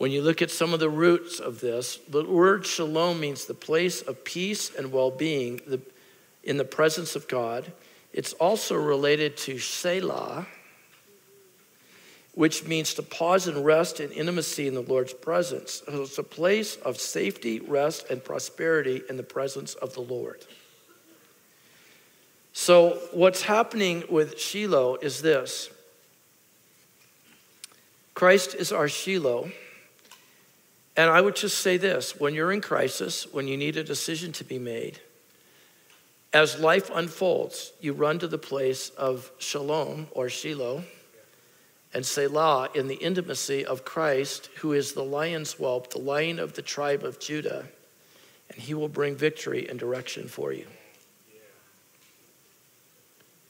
When 0.01 0.13
you 0.13 0.23
look 0.23 0.41
at 0.41 0.51
some 0.51 0.73
of 0.73 0.81
the 0.81 0.89
roots 0.89 1.41
of 1.41 1.61
this, 1.61 1.99
the 2.09 2.25
word 2.25 2.65
shalom 2.65 3.21
means 3.21 3.45
the 3.45 3.53
place 3.53 4.01
of 4.01 4.25
peace 4.25 4.75
and 4.75 4.93
well 4.93 5.11
being 5.11 5.61
in 6.43 6.57
the 6.57 6.65
presence 6.65 7.17
of 7.17 7.29
God. 7.29 7.71
It's 8.15 8.33
also 8.33 8.77
related 8.77 9.37
to 9.37 9.59
Selah, 9.59 10.47
which 12.33 12.67
means 12.67 12.95
to 12.95 13.03
pause 13.03 13.47
and 13.47 13.63
rest 13.63 14.01
in 14.01 14.11
intimacy 14.13 14.67
in 14.67 14.73
the 14.73 14.81
Lord's 14.81 15.13
presence. 15.13 15.83
So 15.85 16.01
it's 16.05 16.17
a 16.17 16.23
place 16.23 16.77
of 16.77 16.99
safety, 16.99 17.61
rest, 17.61 18.07
and 18.09 18.25
prosperity 18.25 19.03
in 19.11 19.19
the 19.19 19.23
presence 19.23 19.75
of 19.75 19.93
the 19.93 20.01
Lord. 20.01 20.43
So, 22.55 22.99
what's 23.13 23.43
happening 23.43 24.05
with 24.09 24.41
Shiloh 24.41 24.97
is 25.03 25.21
this 25.21 25.69
Christ 28.15 28.55
is 28.55 28.73
our 28.73 28.89
Shiloh. 28.89 29.51
And 30.97 31.11
I 31.11 31.21
would 31.21 31.37
just 31.37 31.59
say 31.59 31.77
this 31.77 32.19
when 32.19 32.35
you're 32.35 32.53
in 32.53 32.61
crisis, 32.61 33.27
when 33.33 33.49
you 33.49 33.57
need 33.57 33.77
a 33.77 33.85
decision 33.85 34.33
to 34.33 34.45
be 34.45 34.59
made, 34.59 35.01
as 36.33 36.61
life 36.61 36.91
unfolds, 36.95 37.73
you 37.81 37.93
run 37.93 38.19
to 38.21 38.29
the 38.29 38.39
place 38.39 38.91
of 38.91 39.31
shalom 39.39 40.07
or 40.13 40.29
Shiloh 40.29 40.85
and 41.93 42.07
Selah 42.07 42.71
in 42.75 42.87
the 42.87 42.95
intimacy 42.95 43.65
of 43.65 43.85
Christ, 43.85 44.49
who 44.59 44.73
is 44.73 44.93
the 44.93 45.03
lion's 45.03 45.55
whelp, 45.55 45.91
the 45.91 45.99
lion 45.99 46.39
of 46.39 46.53
the 46.53 46.63
tribe 46.63 47.03
of 47.03 47.19
Judah, 47.19 47.67
and 48.49 48.63
he 48.63 48.75
will 48.75 48.89
bring 48.89 49.17
victory 49.17 49.69
and 49.69 49.79
direction 49.79 50.29
for 50.29 50.53
you. 50.53 50.67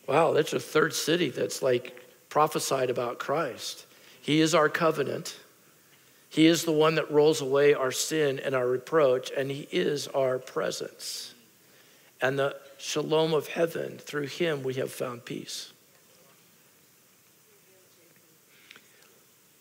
Wow, 0.07 0.33
that's 0.33 0.55
a 0.55 0.61
third 0.61 0.95
city 0.95 1.29
that's 1.29 1.63
like 1.63 2.03
prophesied 2.31 2.91
about 2.91 3.19
Christ. 3.19 3.87
He 4.21 4.41
is 4.41 4.55
our 4.55 4.69
covenant. 4.69 5.37
He 6.31 6.47
is 6.47 6.65
the 6.65 6.73
one 6.73 6.95
that 6.95 7.11
rolls 7.11 7.41
away 7.41 7.75
our 7.75 7.93
sin 7.93 8.39
and 8.39 8.55
our 8.55 8.67
reproach, 8.67 9.31
and 9.37 9.51
He 9.51 9.69
is 9.71 10.09
our 10.09 10.39
presence. 10.39 11.35
And 12.23 12.39
the 12.39 12.57
shalom 12.81 13.35
of 13.35 13.49
heaven. 13.49 13.99
Through 13.99 14.27
him 14.27 14.63
we 14.63 14.75
have 14.75 14.91
found 14.91 15.25
peace. 15.25 15.73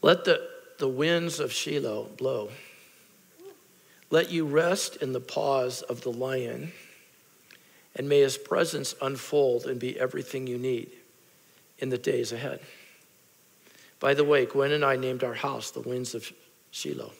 Let 0.01 0.23
the, 0.23 0.47
the 0.77 0.87
winds 0.87 1.39
of 1.39 1.51
Shiloh 1.51 2.05
blow. 2.17 2.49
Let 4.09 4.31
you 4.31 4.45
rest 4.45 4.95
in 4.97 5.11
the 5.11 5.19
paws 5.19 5.81
of 5.83 6.01
the 6.01 6.11
lion, 6.11 6.71
and 7.95 8.07
may 8.07 8.21
his 8.21 8.37
presence 8.37 8.95
unfold 9.01 9.65
and 9.65 9.79
be 9.79 9.99
everything 9.99 10.47
you 10.47 10.57
need 10.57 10.89
in 11.77 11.89
the 11.89 11.97
days 11.97 12.31
ahead. 12.31 12.61
By 13.99 14.13
the 14.13 14.23
way, 14.23 14.45
Gwen 14.45 14.71
and 14.71 14.85
I 14.85 14.95
named 14.95 15.23
our 15.23 15.33
house 15.33 15.71
the 15.71 15.81
Winds 15.81 16.15
of 16.15 16.31
Shiloh. 16.71 17.11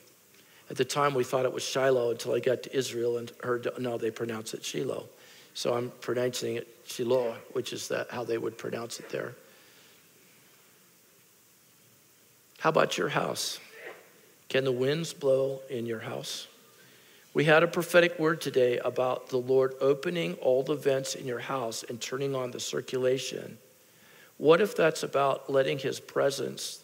At 0.69 0.77
the 0.77 0.85
time, 0.85 1.13
we 1.13 1.23
thought 1.23 1.45
it 1.45 1.53
was 1.53 1.63
Shiloh 1.63 2.11
until 2.11 2.35
I 2.35 2.39
got 2.39 2.63
to 2.63 2.75
Israel 2.75 3.17
and 3.17 3.31
heard, 3.43 3.67
no, 3.79 3.97
they 3.97 4.11
pronounce 4.11 4.53
it 4.53 4.63
Shiloh. 4.63 5.07
So 5.53 5.73
I'm 5.73 5.91
pronouncing 6.01 6.55
it 6.55 6.67
Shiloh, 6.85 7.35
which 7.53 7.73
is 7.73 7.87
that 7.87 8.11
how 8.11 8.23
they 8.23 8.37
would 8.37 8.57
pronounce 8.57 8.99
it 8.99 9.09
there. 9.09 9.33
How 12.59 12.69
about 12.69 12.97
your 12.97 13.09
house? 13.09 13.59
Can 14.49 14.63
the 14.63 14.71
winds 14.71 15.13
blow 15.13 15.61
in 15.69 15.85
your 15.85 15.99
house? 15.99 16.47
We 17.33 17.45
had 17.45 17.63
a 17.63 17.67
prophetic 17.67 18.19
word 18.19 18.41
today 18.41 18.79
about 18.79 19.29
the 19.29 19.37
Lord 19.37 19.75
opening 19.79 20.33
all 20.35 20.63
the 20.63 20.75
vents 20.75 21.15
in 21.15 21.25
your 21.25 21.39
house 21.39 21.83
and 21.87 22.01
turning 22.01 22.35
on 22.35 22.51
the 22.51 22.59
circulation. 22.59 23.57
What 24.37 24.61
if 24.61 24.75
that's 24.75 25.03
about 25.03 25.49
letting 25.49 25.77
his 25.77 25.99
presence, 25.99 26.83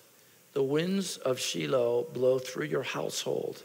the 0.56 0.64
winds 0.64 1.18
of 1.18 1.38
Shiloh, 1.38 2.08
blow 2.14 2.40
through 2.40 2.68
your 2.68 2.82
household 2.82 3.62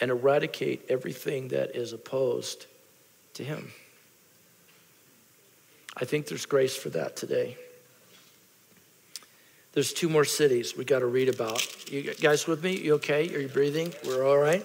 and 0.00 0.10
eradicate 0.10 0.86
everything 0.88 1.48
that 1.48 1.76
is 1.76 1.92
opposed 1.92 2.66
to 3.34 3.44
him? 3.44 3.70
I 5.96 6.06
think 6.06 6.26
there's 6.26 6.46
grace 6.46 6.74
for 6.74 6.88
that 6.90 7.14
today. 7.14 7.56
There's 9.74 9.92
two 9.92 10.08
more 10.08 10.24
cities 10.24 10.76
we 10.76 10.84
got 10.84 11.00
to 11.00 11.06
read 11.06 11.28
about. 11.28 11.92
You 11.92 12.14
guys 12.14 12.46
with 12.46 12.64
me? 12.64 12.76
You 12.76 12.94
okay? 12.94 13.32
Are 13.34 13.40
you 13.40 13.48
breathing? 13.48 13.92
We're 14.06 14.26
all 14.26 14.38
right? 14.38 14.64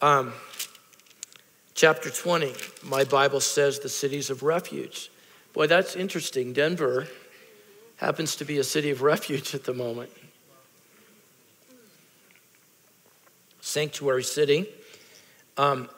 Um, 0.00 0.32
chapter 1.74 2.08
20, 2.08 2.54
my 2.82 3.04
Bible 3.04 3.40
says 3.40 3.78
the 3.78 3.88
cities 3.90 4.30
of 4.30 4.42
refuge. 4.42 5.10
Boy, 5.52 5.66
that's 5.66 5.96
interesting. 5.96 6.54
Denver 6.54 7.08
happens 7.96 8.36
to 8.36 8.46
be 8.46 8.58
a 8.58 8.64
city 8.64 8.90
of 8.90 9.02
refuge 9.02 9.54
at 9.54 9.64
the 9.64 9.74
moment. 9.74 10.10
Sanctuary 13.72 14.22
city. 14.22 14.68
Um, 15.56 15.88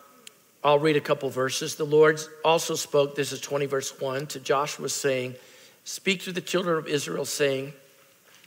I'll 0.63 0.79
read 0.79 0.97
a 0.97 1.01
couple 1.01 1.29
verses. 1.29 1.75
The 1.75 1.85
Lord 1.85 2.21
also 2.45 2.77
spoke, 2.77 3.17
this 3.17 3.33
is 3.33 3.41
20, 3.41 3.67
verse 3.67 4.01
1, 4.01 4.29
to 4.29 4.41
Joshua, 4.41 4.89
saying, 4.89 5.35
Speak 5.83 6.23
to 6.23 6.33
the 6.33 6.41
children 6.41 6.79
of 6.79 6.87
Israel, 6.87 7.25
saying, 7.25 7.73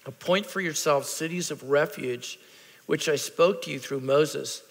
Appoint 0.05 0.45
for 0.45 0.61
yourselves 0.61 1.09
cities 1.09 1.51
of 1.51 1.69
refuge, 1.69 2.39
which 2.85 3.09
I 3.09 3.17
spoke 3.17 3.61
to 3.63 3.71
you 3.71 3.79
through 3.79 3.99
Moses, 3.99 4.63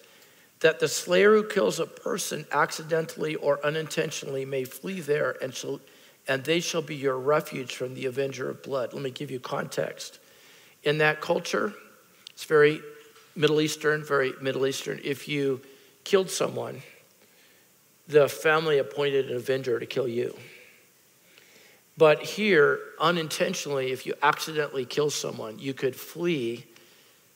that 0.61 0.79
the 0.79 0.87
slayer 0.87 1.35
who 1.35 1.47
kills 1.47 1.79
a 1.79 1.85
person 1.85 2.47
accidentally 2.51 3.35
or 3.35 3.63
unintentionally 3.63 4.43
may 4.43 4.63
flee 4.63 5.01
there, 5.01 5.37
and, 5.39 5.53
shall, 5.53 5.79
and 6.27 6.43
they 6.43 6.61
shall 6.61 6.81
be 6.81 6.95
your 6.95 7.19
refuge 7.19 7.75
from 7.75 7.93
the 7.93 8.07
avenger 8.07 8.49
of 8.49 8.63
blood. 8.63 8.91
Let 8.91 9.03
me 9.03 9.11
give 9.11 9.29
you 9.29 9.39
context. 9.39 10.17
In 10.81 10.97
that 10.97 11.21
culture, 11.21 11.75
it's 12.31 12.45
very 12.45 12.81
Middle 13.37 13.61
Eastern, 13.61 14.03
very 14.03 14.33
Middle 14.41 14.65
Eastern. 14.65 14.99
If 15.03 15.27
you 15.27 15.61
killed 16.03 16.31
someone, 16.31 16.81
the 18.07 18.27
family 18.27 18.79
appointed 18.79 19.29
an 19.29 19.37
avenger 19.37 19.79
to 19.79 19.85
kill 19.85 20.07
you. 20.07 20.35
But 21.97 22.23
here, 22.23 22.79
unintentionally, 22.99 23.91
if 23.91 24.05
you 24.05 24.15
accidentally 24.23 24.85
kill 24.85 25.09
someone, 25.11 25.59
you 25.59 25.73
could 25.73 25.95
flee 25.95 26.65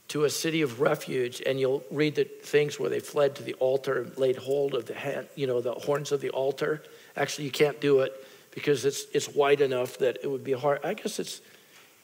to 0.08 0.26
a 0.26 0.30
city 0.30 0.62
of 0.62 0.82
refuge, 0.82 1.42
and 1.46 1.60
you'll 1.60 1.84
read 1.90 2.16
the 2.16 2.26
things 2.26 2.80
where 2.80 2.90
they 2.90 3.00
fled 3.00 3.36
to 3.36 3.44
the 3.44 3.54
altar 3.56 4.02
and 4.02 4.18
laid 4.18 4.36
hold 4.36 4.74
of 4.74 4.86
the 4.86 4.94
hand, 4.94 5.28
you 5.36 5.48
know, 5.48 5.62
the 5.62 5.74
horns 5.74 6.12
of 6.12 6.20
the 6.20 6.30
altar. 6.32 6.84
Actually, 7.16 7.46
you 7.46 7.52
can't 7.52 7.80
do 7.80 8.02
it 8.02 8.14
because 8.52 8.86
it's 8.86 9.06
it's 9.14 9.30
wide 9.30 9.62
enough 9.62 9.98
that 10.00 10.18
it 10.24 10.28
would 10.28 10.44
be 10.44 10.52
hard. 10.52 10.80
I 10.84 10.96
guess 10.96 11.20
it's 11.20 11.42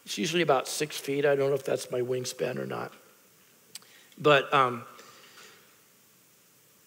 it's 0.06 0.18
usually 0.18 0.44
about 0.44 0.68
six 0.68 0.98
feet. 0.98 1.26
I 1.26 1.36
don't 1.36 1.50
know 1.50 1.56
if 1.56 1.66
that's 1.66 1.92
my 1.92 2.02
wingspan 2.02 2.58
or 2.58 2.66
not. 2.66 2.94
But 4.18 4.52
um, 4.54 4.84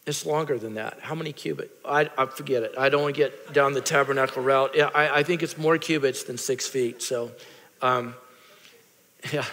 it's 0.06 0.26
longer 0.26 0.58
than 0.58 0.74
that. 0.74 0.98
How 1.00 1.14
many 1.14 1.32
cubits? 1.32 1.72
I, 1.84 2.10
I 2.18 2.26
forget 2.26 2.62
it. 2.62 2.74
I 2.76 2.88
don't 2.88 3.02
want 3.02 3.14
to 3.14 3.20
get 3.20 3.52
down 3.52 3.72
the 3.72 3.80
tabernacle 3.80 4.42
route. 4.42 4.72
Yeah, 4.74 4.90
I, 4.94 5.18
I 5.18 5.22
think 5.22 5.42
it's 5.42 5.56
more 5.56 5.78
cubits 5.78 6.24
than 6.24 6.36
six 6.38 6.66
feet. 6.66 7.02
So, 7.02 7.30
um, 7.82 8.14
yeah. 9.32 9.44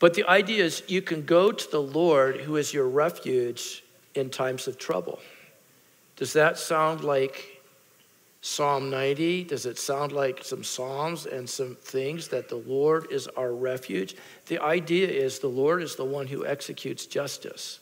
But 0.00 0.14
the 0.14 0.24
idea 0.24 0.64
is 0.64 0.82
you 0.86 1.02
can 1.02 1.24
go 1.24 1.50
to 1.50 1.70
the 1.70 1.80
Lord 1.80 2.40
who 2.42 2.56
is 2.56 2.72
your 2.72 2.88
refuge 2.88 3.82
in 4.14 4.30
times 4.30 4.68
of 4.68 4.78
trouble. 4.78 5.18
Does 6.16 6.32
that 6.34 6.58
sound 6.58 7.02
like 7.02 7.57
Psalm 8.40 8.88
90? 8.90 9.44
Does 9.44 9.66
it 9.66 9.78
sound 9.78 10.12
like 10.12 10.44
some 10.44 10.62
Psalms 10.62 11.26
and 11.26 11.48
some 11.48 11.74
things 11.74 12.28
that 12.28 12.48
the 12.48 12.56
Lord 12.56 13.10
is 13.10 13.26
our 13.28 13.52
refuge? 13.52 14.14
The 14.46 14.62
idea 14.62 15.08
is 15.08 15.38
the 15.40 15.48
Lord 15.48 15.82
is 15.82 15.96
the 15.96 16.04
one 16.04 16.28
who 16.28 16.46
executes 16.46 17.06
justice. 17.06 17.80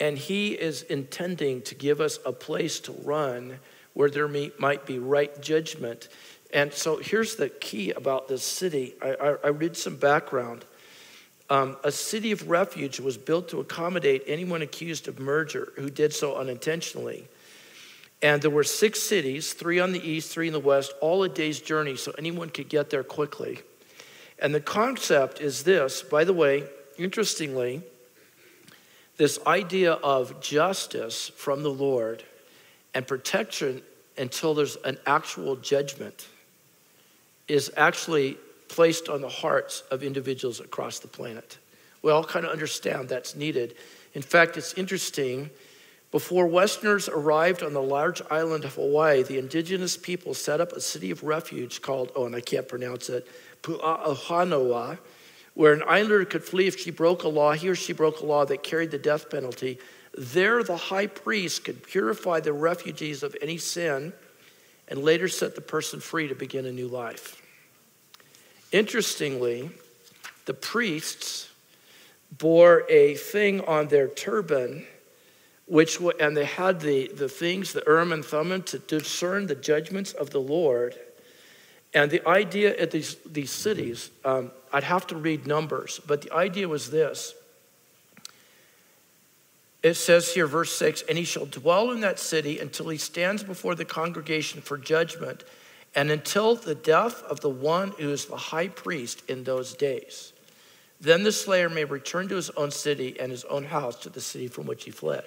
And 0.00 0.18
He 0.18 0.52
is 0.52 0.82
intending 0.82 1.62
to 1.62 1.74
give 1.74 2.00
us 2.00 2.18
a 2.26 2.32
place 2.32 2.80
to 2.80 2.92
run 3.04 3.60
where 3.94 4.10
there 4.10 4.28
may, 4.28 4.50
might 4.58 4.86
be 4.86 4.98
right 4.98 5.40
judgment. 5.40 6.08
And 6.52 6.72
so 6.72 6.96
here's 6.96 7.36
the 7.36 7.48
key 7.48 7.92
about 7.92 8.26
this 8.26 8.44
city. 8.44 8.94
I, 9.00 9.14
I, 9.14 9.36
I 9.44 9.48
read 9.48 9.76
some 9.76 9.96
background. 9.96 10.64
Um, 11.48 11.76
a 11.82 11.92
city 11.92 12.32
of 12.32 12.48
refuge 12.48 13.00
was 13.00 13.18
built 13.18 13.48
to 13.48 13.60
accommodate 13.60 14.22
anyone 14.26 14.62
accused 14.62 15.08
of 15.08 15.18
murder 15.18 15.72
who 15.76 15.90
did 15.90 16.12
so 16.12 16.36
unintentionally. 16.36 17.28
And 18.22 18.42
there 18.42 18.50
were 18.50 18.64
six 18.64 19.02
cities, 19.02 19.54
three 19.54 19.80
on 19.80 19.92
the 19.92 20.06
east, 20.06 20.30
three 20.30 20.46
in 20.46 20.52
the 20.52 20.60
west, 20.60 20.92
all 21.00 21.22
a 21.22 21.28
day's 21.28 21.60
journey, 21.60 21.96
so 21.96 22.12
anyone 22.18 22.50
could 22.50 22.68
get 22.68 22.90
there 22.90 23.02
quickly. 23.02 23.60
And 24.38 24.54
the 24.54 24.60
concept 24.60 25.40
is 25.40 25.64
this 25.64 26.02
by 26.02 26.24
the 26.24 26.32
way, 26.32 26.64
interestingly, 26.98 27.82
this 29.16 29.38
idea 29.46 29.92
of 29.92 30.40
justice 30.40 31.30
from 31.36 31.62
the 31.62 31.70
Lord 31.70 32.22
and 32.94 33.06
protection 33.06 33.82
until 34.16 34.54
there's 34.54 34.76
an 34.76 34.98
actual 35.06 35.56
judgment 35.56 36.26
is 37.48 37.70
actually 37.76 38.38
placed 38.68 39.08
on 39.08 39.20
the 39.20 39.28
hearts 39.28 39.82
of 39.90 40.02
individuals 40.02 40.60
across 40.60 41.00
the 41.00 41.08
planet. 41.08 41.58
We 42.02 42.10
all 42.10 42.24
kind 42.24 42.46
of 42.46 42.52
understand 42.52 43.08
that's 43.08 43.34
needed. 43.34 43.74
In 44.14 44.22
fact, 44.22 44.56
it's 44.56 44.74
interesting. 44.74 45.50
Before 46.10 46.46
Westerners 46.46 47.08
arrived 47.08 47.62
on 47.62 47.72
the 47.72 47.82
large 47.82 48.20
island 48.30 48.64
of 48.64 48.74
Hawaii, 48.74 49.22
the 49.22 49.38
indigenous 49.38 49.96
people 49.96 50.34
set 50.34 50.60
up 50.60 50.72
a 50.72 50.80
city 50.80 51.12
of 51.12 51.22
refuge 51.22 51.82
called, 51.82 52.10
oh, 52.16 52.26
and 52.26 52.34
I 52.34 52.40
can't 52.40 52.66
pronounce 52.66 53.08
it, 53.08 53.28
Pu'ahanoa, 53.62 54.98
where 55.54 55.72
an 55.72 55.84
islander 55.86 56.24
could 56.24 56.42
flee 56.42 56.66
if 56.66 56.80
she 56.80 56.90
broke 56.90 57.22
a 57.22 57.28
law, 57.28 57.52
he 57.52 57.68
or 57.68 57.76
she 57.76 57.92
broke 57.92 58.20
a 58.20 58.26
law 58.26 58.44
that 58.44 58.64
carried 58.64 58.90
the 58.90 58.98
death 58.98 59.30
penalty. 59.30 59.78
There, 60.16 60.64
the 60.64 60.76
high 60.76 61.06
priest 61.06 61.64
could 61.64 61.84
purify 61.84 62.40
the 62.40 62.52
refugees 62.52 63.22
of 63.22 63.36
any 63.40 63.58
sin 63.58 64.12
and 64.88 65.04
later 65.04 65.28
set 65.28 65.54
the 65.54 65.60
person 65.60 66.00
free 66.00 66.26
to 66.26 66.34
begin 66.34 66.66
a 66.66 66.72
new 66.72 66.88
life. 66.88 67.40
Interestingly, 68.72 69.70
the 70.46 70.54
priests 70.54 71.48
bore 72.36 72.84
a 72.88 73.14
thing 73.14 73.60
on 73.62 73.88
their 73.88 74.08
turban, 74.08 74.86
which 75.70 76.00
and 76.18 76.36
they 76.36 76.44
had 76.44 76.80
the, 76.80 77.06
the 77.14 77.28
things, 77.28 77.72
the 77.72 77.82
Urim 77.86 78.12
and 78.12 78.24
Thummim, 78.24 78.60
to 78.64 78.80
discern 78.80 79.46
the 79.46 79.54
judgments 79.54 80.12
of 80.12 80.30
the 80.30 80.40
Lord. 80.40 80.96
And 81.94 82.10
the 82.10 82.26
idea 82.28 82.76
at 82.76 82.90
these, 82.90 83.14
these 83.24 83.52
cities, 83.52 84.10
um, 84.24 84.50
I'd 84.72 84.82
have 84.82 85.06
to 85.08 85.16
read 85.16 85.46
numbers, 85.46 86.00
but 86.04 86.22
the 86.22 86.32
idea 86.32 86.66
was 86.66 86.90
this. 86.90 87.36
It 89.84 89.94
says 89.94 90.34
here, 90.34 90.48
verse 90.48 90.72
6 90.72 91.04
And 91.08 91.16
he 91.16 91.22
shall 91.22 91.46
dwell 91.46 91.92
in 91.92 92.00
that 92.00 92.18
city 92.18 92.58
until 92.58 92.88
he 92.88 92.98
stands 92.98 93.44
before 93.44 93.76
the 93.76 93.84
congregation 93.84 94.62
for 94.62 94.76
judgment, 94.76 95.44
and 95.94 96.10
until 96.10 96.56
the 96.56 96.74
death 96.74 97.22
of 97.22 97.42
the 97.42 97.48
one 97.48 97.92
who 97.92 98.10
is 98.10 98.26
the 98.26 98.36
high 98.36 98.68
priest 98.68 99.22
in 99.30 99.44
those 99.44 99.74
days. 99.74 100.32
Then 101.00 101.22
the 101.22 101.30
slayer 101.30 101.68
may 101.68 101.84
return 101.84 102.26
to 102.28 102.34
his 102.34 102.50
own 102.50 102.72
city 102.72 103.16
and 103.20 103.30
his 103.30 103.44
own 103.44 103.66
house 103.66 103.94
to 104.00 104.10
the 104.10 104.20
city 104.20 104.48
from 104.48 104.66
which 104.66 104.82
he 104.82 104.90
fled. 104.90 105.24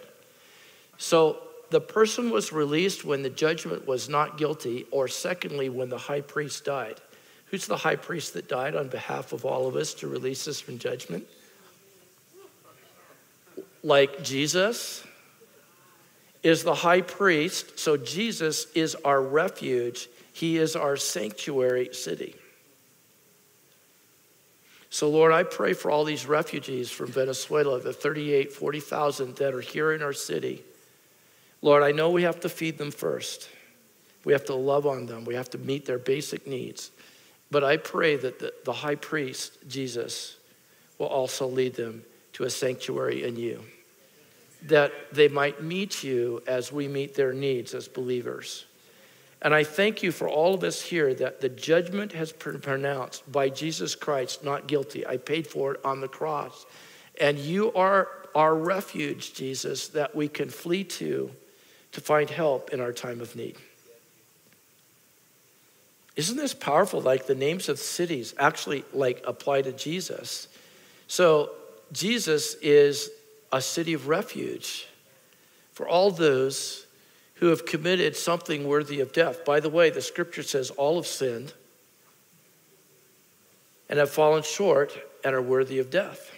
So 0.98 1.38
the 1.70 1.82
person 1.82 2.30
was 2.30 2.54
released 2.54 3.04
when 3.04 3.24
the 3.24 3.30
judgment 3.30 3.88
was 3.88 4.08
not 4.08 4.38
guilty, 4.38 4.86
or 4.91 5.08
secondly, 5.08 5.70
when 5.70 5.89
the 5.89 5.98
high 5.98 6.22
priest 6.22 6.66
died. 6.66 7.02
Who's 7.48 7.68
the 7.68 7.78
high 7.78 7.96
priest 7.96 8.34
that 8.34 8.48
died 8.48 8.76
on 8.76 8.88
behalf 8.88 9.34
of 9.34 9.46
all 9.46 9.68
of 9.68 9.76
us 9.76 9.94
to 9.96 10.08
release 10.08 10.48
us 10.48 10.60
from 10.60 10.80
judgment? 10.80 11.26
Like 13.84 14.24
Jesus. 14.24 15.04
is 16.44 16.64
the 16.64 16.76
high 16.76 17.02
priest. 17.02 17.80
So 17.80 17.96
Jesus 17.98 18.68
is 18.76 18.96
our 19.06 19.22
refuge, 19.22 20.10
he 20.34 20.58
is 20.58 20.76
our 20.76 20.98
sanctuary 20.98 21.89
city. 21.94 22.36
So, 24.89 25.10
Lord, 25.10 25.32
I 25.32 25.41
pray 25.41 25.74
for 25.74 25.89
all 25.89 26.04
these 26.04 26.28
refugees 26.28 26.91
from 26.91 27.08
Venezuela, 27.08 27.80
the 27.80 27.94
38, 27.94 28.54
40,000 28.54 29.36
that 29.38 29.56
are 29.56 29.62
here 29.62 29.91
in 29.91 30.04
our 30.04 30.14
city. 30.14 30.64
Lord, 31.64 31.82
I 31.82 31.93
know 31.93 32.11
we 32.11 32.24
have 32.24 32.41
to 32.41 32.49
feed 32.49 32.78
them 32.78 32.91
first. 32.91 33.49
We 34.26 34.34
have 34.34 34.43
to 34.45 34.53
love 34.53 34.86
on 34.86 35.05
them. 35.05 35.24
We 35.24 35.36
have 35.36 35.49
to 35.51 35.57
meet 35.57 35.86
their 35.86 35.97
basic 35.97 36.45
needs. 36.45 36.91
But 37.49 37.64
I 37.64 37.78
pray 37.78 38.18
that 38.18 38.38
the, 38.38 38.53
the 38.66 38.74
high 38.74 38.95
priest, 38.95 39.57
Jesus, 39.70 40.36
will 40.97 41.07
also 41.07 41.47
lead 41.47 41.76
them 41.76 42.03
to 42.34 42.43
a 42.43 42.49
sanctuary 42.49 43.24
in 43.24 43.38
you, 43.38 43.64
that 44.64 44.91
they 45.14 45.30
might 45.30 45.64
meet 45.64 46.03
you 46.03 46.43
as 46.47 46.72
we 46.72 46.89
meet 46.89 47.16
their 47.16 47.32
needs 47.32 47.74
as 47.74 47.88
believers. 47.88 48.66
And 49.41 49.53
I 49.53 49.64
thank 49.64 50.03
you 50.03 50.11
for 50.11 50.28
all 50.28 50.53
of 50.53 50.64
us 50.64 50.82
here 50.82 51.14
that 51.14 51.39
the 51.39 51.49
judgment 51.49 52.11
has 52.11 52.34
been 52.34 52.59
pronounced 52.59 53.30
by 53.32 53.47
Jesus 53.47 53.95
Christ 53.95 54.43
not 54.43 54.68
guilty. 54.68 55.07
I 55.07 55.16
paid 55.16 55.47
for 55.47 55.76
it 55.76 55.86
on 55.86 56.01
the 56.01 56.07
cross. 56.09 56.66
And 57.22 57.38
you 57.38 57.72
are 57.74 58.09
our 58.36 58.55
refuge, 58.55 59.34
Jesus, 59.34 59.88
that 59.89 60.14
we 60.14 60.28
can 60.28 60.49
flee 60.49 60.84
to 60.86 61.32
to 61.94 62.02
find 62.02 62.30
help 62.30 62.72
in 62.72 62.80
our 62.80 62.91
time 62.91 63.22
of 63.22 63.36
need. 63.36 63.56
Isn't 66.16 66.38
this 66.38 66.54
powerful? 66.54 67.02
Like 67.02 67.26
the 67.26 67.36
names 67.36 67.70
of 67.70 67.80
cities 67.80 68.36
actually 68.38 68.84
like 68.94 69.24
apply 69.26 69.64
to 69.64 69.72
Jesus. 69.72 70.48
So 71.08 71.52
Jesus 71.91 72.56
is 72.62 73.10
a 73.52 73.62
city 73.62 73.94
of 73.94 74.08
refuge 74.08 74.88
for 75.72 75.88
all 75.88 76.12
those 76.12 76.86
who 77.36 77.48
have 77.48 77.66
committed 77.66 78.16
something 78.16 78.68
worthy 78.68 79.00
of 79.00 79.12
death. 79.12 79.44
By 79.44 79.60
the 79.60 79.70
way, 79.70 79.89
the 79.89 80.02
scripture 80.02 80.44
says 80.44 80.70
all 80.72 80.96
have 80.98 81.08
sinned 81.08 81.54
and 83.89 84.00
have 84.00 84.10
fallen 84.10 84.44
short 84.44 84.98
and 85.24 85.36
are 85.36 85.41
worthy 85.41 85.80
of 85.80 85.89
death. 85.89 86.32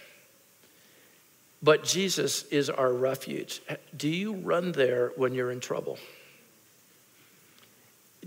But 1.62 1.84
Jesus 1.84 2.44
is 2.44 2.68
our 2.70 2.92
refuge. 2.92 3.62
Do 3.96 4.08
you 4.08 4.34
run 4.34 4.72
there 4.72 5.12
when 5.16 5.34
you're 5.34 5.50
in 5.50 5.60
trouble? 5.60 5.98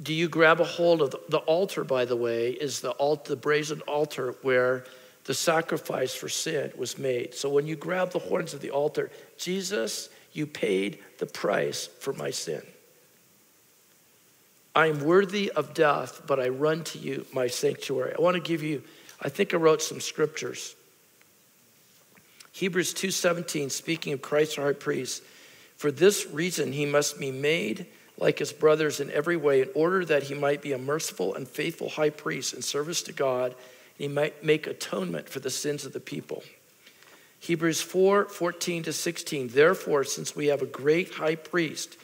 Do 0.01 0.13
you 0.13 0.29
grab 0.29 0.61
a 0.61 0.65
hold 0.65 1.01
of 1.01 1.11
the, 1.11 1.19
the 1.29 1.37
altar, 1.39 1.83
by 1.83 2.05
the 2.05 2.15
way, 2.15 2.51
is 2.51 2.81
the, 2.81 2.91
altar, 2.91 3.29
the 3.29 3.35
brazen 3.35 3.81
altar 3.81 4.35
where 4.41 4.85
the 5.25 5.33
sacrifice 5.33 6.15
for 6.15 6.27
sin 6.27 6.71
was 6.75 6.97
made. 6.97 7.35
So 7.35 7.49
when 7.49 7.67
you 7.67 7.75
grab 7.75 8.11
the 8.11 8.19
horns 8.19 8.55
of 8.55 8.61
the 8.61 8.71
altar, 8.71 9.11
Jesus 9.37 10.09
you 10.33 10.45
paid 10.47 10.99
the 11.17 11.25
price 11.25 11.87
for 11.87 12.13
my 12.13 12.31
sin. 12.31 12.61
I 14.75 14.87
am 14.87 15.01
worthy 15.01 15.51
of 15.51 15.73
death, 15.73 16.21
but 16.25 16.39
I 16.39 16.49
run 16.49 16.83
to 16.85 16.99
you, 16.99 17.25
my 17.33 17.47
sanctuary. 17.47 18.13
I 18.17 18.21
want 18.21 18.35
to 18.35 18.41
give 18.41 18.63
you, 18.63 18.83
I 19.21 19.29
think 19.29 19.53
I 19.53 19.57
wrote 19.57 19.81
some 19.81 19.99
scriptures. 19.99 20.75
Hebrews 22.59 22.93
2:17 22.93 23.71
speaking 23.71 24.11
of 24.11 24.21
Christ 24.21 24.59
our 24.59 24.65
high 24.65 24.73
priest, 24.73 25.23
for 25.77 25.91
this 25.91 26.25
reason 26.25 26.73
he 26.73 26.85
must 26.85 27.17
be 27.17 27.31
made 27.31 27.85
like 28.17 28.39
his 28.39 28.51
brothers 28.51 28.99
in 28.99 29.09
every 29.11 29.37
way 29.37 29.61
in 29.61 29.69
order 29.73 30.03
that 30.03 30.23
he 30.23 30.33
might 30.33 30.61
be 30.61 30.73
a 30.73 30.77
merciful 30.77 31.33
and 31.35 31.47
faithful 31.47 31.87
high 31.87 32.09
priest 32.09 32.53
in 32.53 32.61
service 32.61 33.01
to 33.03 33.13
God 33.13 33.53
and 33.53 33.55
he 33.97 34.07
might 34.09 34.43
make 34.43 34.67
atonement 34.67 35.29
for 35.29 35.39
the 35.39 35.49
sins 35.49 35.85
of 35.85 35.93
the 35.93 36.01
people. 36.01 36.43
Hebrews 37.39 37.79
4 37.79 38.25
14 38.25 38.83
to 38.83 38.91
16. 38.91 39.47
Therefore, 39.47 40.03
since 40.03 40.35
we 40.35 40.47
have 40.47 40.61
a 40.61 40.65
great 40.65 41.13
high 41.13 41.35
priest 41.35 41.95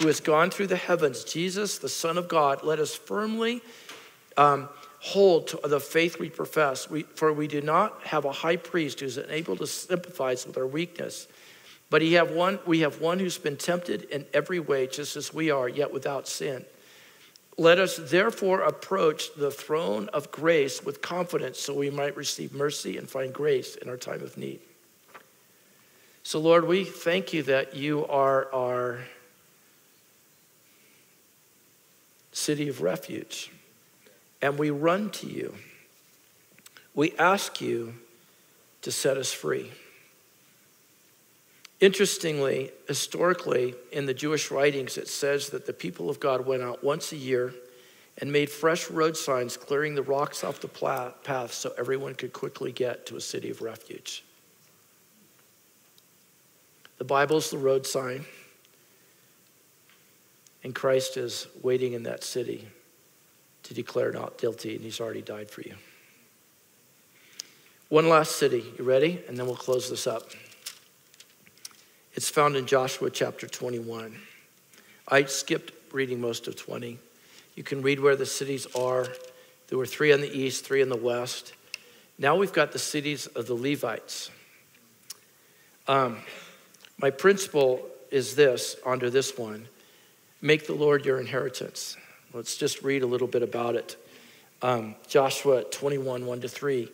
who 0.00 0.08
has 0.08 0.18
gone 0.18 0.50
through 0.50 0.66
the 0.66 0.74
heavens, 0.74 1.22
Jesus, 1.22 1.78
the 1.78 1.88
Son 1.88 2.18
of 2.18 2.26
God, 2.26 2.64
let 2.64 2.80
us 2.80 2.96
firmly 2.96 3.62
um, 4.36 4.68
hold 5.00 5.48
to 5.48 5.60
the 5.64 5.80
faith 5.80 6.18
we 6.18 6.28
profess. 6.28 6.88
We, 6.88 7.02
for 7.02 7.32
we 7.32 7.48
do 7.48 7.60
not 7.60 8.02
have 8.04 8.24
a 8.24 8.32
high 8.32 8.56
priest 8.56 9.00
who 9.00 9.06
is 9.06 9.16
unable 9.16 9.56
to 9.56 9.66
sympathize 9.66 10.46
with 10.46 10.56
our 10.56 10.66
weakness, 10.66 11.26
but 11.88 12.02
he 12.02 12.12
have 12.14 12.30
one, 12.30 12.60
we 12.66 12.80
have 12.80 13.00
one 13.00 13.18
who's 13.18 13.38
been 13.38 13.56
tempted 13.56 14.04
in 14.04 14.26
every 14.32 14.60
way, 14.60 14.86
just 14.86 15.16
as 15.16 15.34
we 15.34 15.50
are, 15.50 15.68
yet 15.68 15.92
without 15.92 16.28
sin. 16.28 16.64
Let 17.56 17.78
us 17.78 17.96
therefore 17.96 18.60
approach 18.60 19.34
the 19.34 19.50
throne 19.50 20.08
of 20.10 20.30
grace 20.30 20.84
with 20.84 21.02
confidence 21.02 21.58
so 21.58 21.74
we 21.74 21.90
might 21.90 22.16
receive 22.16 22.54
mercy 22.54 22.96
and 22.96 23.08
find 23.08 23.32
grace 23.32 23.76
in 23.76 23.88
our 23.88 23.96
time 23.96 24.22
of 24.22 24.38
need. 24.38 24.60
So, 26.22 26.38
Lord, 26.38 26.66
we 26.66 26.84
thank 26.84 27.32
you 27.32 27.42
that 27.44 27.74
you 27.74 28.06
are 28.06 28.52
our 28.54 29.00
city 32.32 32.68
of 32.68 32.82
refuge, 32.82 33.50
and 34.42 34.58
we 34.58 34.70
run 34.70 35.10
to 35.10 35.26
you. 35.26 35.54
We 36.94 37.12
ask 37.18 37.60
you 37.60 37.94
to 38.82 38.90
set 38.90 39.16
us 39.16 39.32
free. 39.32 39.70
Interestingly, 41.80 42.70
historically, 42.88 43.74
in 43.92 44.06
the 44.06 44.14
Jewish 44.14 44.50
writings, 44.50 44.98
it 44.98 45.08
says 45.08 45.48
that 45.50 45.66
the 45.66 45.72
people 45.72 46.10
of 46.10 46.20
God 46.20 46.46
went 46.46 46.62
out 46.62 46.84
once 46.84 47.12
a 47.12 47.16
year 47.16 47.54
and 48.18 48.30
made 48.30 48.50
fresh 48.50 48.90
road 48.90 49.16
signs 49.16 49.56
clearing 49.56 49.94
the 49.94 50.02
rocks 50.02 50.44
off 50.44 50.60
the 50.60 50.68
path 50.68 51.52
so 51.52 51.72
everyone 51.78 52.14
could 52.14 52.32
quickly 52.34 52.70
get 52.70 53.06
to 53.06 53.16
a 53.16 53.20
city 53.20 53.50
of 53.50 53.62
refuge. 53.62 54.24
The 56.98 57.04
Bible's 57.04 57.50
the 57.50 57.56
road 57.56 57.86
sign, 57.86 58.26
and 60.62 60.74
Christ 60.74 61.16
is 61.16 61.46
waiting 61.62 61.94
in 61.94 62.02
that 62.02 62.24
city 62.24 62.68
to 63.64 63.74
declare 63.74 64.12
not 64.12 64.38
guilty, 64.38 64.74
and 64.74 64.84
he's 64.84 65.00
already 65.00 65.22
died 65.22 65.50
for 65.50 65.62
you. 65.62 65.74
One 67.88 68.08
last 68.08 68.36
city. 68.36 68.64
You 68.78 68.84
ready? 68.84 69.22
And 69.28 69.36
then 69.36 69.46
we'll 69.46 69.56
close 69.56 69.90
this 69.90 70.06
up. 70.06 70.30
It's 72.14 72.28
found 72.28 72.56
in 72.56 72.66
Joshua 72.66 73.10
chapter 73.10 73.46
21. 73.46 74.16
I 75.08 75.24
skipped 75.24 75.72
reading 75.92 76.20
most 76.20 76.46
of 76.46 76.56
20. 76.56 76.98
You 77.56 77.62
can 77.62 77.82
read 77.82 78.00
where 78.00 78.16
the 78.16 78.26
cities 78.26 78.66
are. 78.76 79.06
There 79.68 79.78
were 79.78 79.86
three 79.86 80.12
on 80.12 80.20
the 80.20 80.30
east, 80.30 80.64
three 80.64 80.82
in 80.82 80.88
the 80.88 80.96
west. 80.96 81.52
Now 82.18 82.36
we've 82.36 82.52
got 82.52 82.72
the 82.72 82.78
cities 82.78 83.26
of 83.26 83.46
the 83.46 83.54
Levites. 83.54 84.30
Um, 85.88 86.18
my 86.98 87.10
principle 87.10 87.86
is 88.10 88.36
this 88.36 88.76
under 88.86 89.10
this 89.10 89.36
one 89.36 89.66
make 90.42 90.66
the 90.66 90.74
Lord 90.74 91.04
your 91.04 91.20
inheritance. 91.20 91.96
Let's 92.32 92.56
just 92.56 92.82
read 92.82 93.02
a 93.02 93.06
little 93.06 93.26
bit 93.26 93.42
about 93.42 93.74
it. 93.74 93.96
Um, 94.62 94.94
Joshua 95.08 95.64
21 95.64 96.26
1 96.26 96.40
to 96.42 96.48
3. 96.48 96.88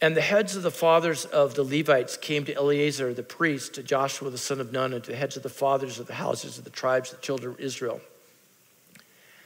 And 0.00 0.16
the 0.16 0.20
heads 0.20 0.56
of 0.56 0.62
the 0.62 0.70
fathers 0.70 1.24
of 1.24 1.54
the 1.54 1.62
Levites 1.62 2.16
came 2.16 2.44
to 2.44 2.54
Eleazar 2.54 3.14
the 3.14 3.22
priest, 3.22 3.74
to 3.74 3.82
Joshua 3.82 4.30
the 4.30 4.36
son 4.38 4.60
of 4.60 4.72
Nun, 4.72 4.92
and 4.92 5.02
to 5.04 5.12
the 5.12 5.16
heads 5.16 5.36
of 5.36 5.42
the 5.42 5.48
fathers 5.48 5.98
of 5.98 6.06
the 6.06 6.14
houses 6.14 6.58
of 6.58 6.64
the 6.64 6.70
tribes 6.70 7.12
of 7.12 7.20
the 7.20 7.24
children 7.24 7.54
of 7.54 7.60
Israel. 7.60 8.00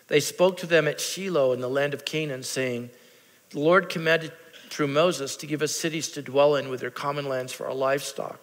They 0.09 0.21
spoke 0.21 0.57
to 0.59 0.67
them 0.67 0.89
at 0.89 1.01
Shiloh 1.01 1.53
in 1.53 1.61
the 1.61 1.69
land 1.69 1.95
of 1.95 2.05
Canaan, 2.05 2.43
saying, 2.43 2.91
The 3.51 3.61
Lord 3.61 3.89
commanded 3.89 4.33
through 4.71 4.89
Moses 4.89 5.37
to 5.37 5.47
give 5.47 5.63
us 5.63 5.75
cities 5.75 6.09
to 6.13 6.23
dwell 6.23 6.57
in 6.57 6.71
with 6.71 6.81
their 6.81 6.91
common 6.91 7.29
lands 7.29 7.53
for 7.53 7.67
our 7.67 7.75
livestock. 7.75 8.41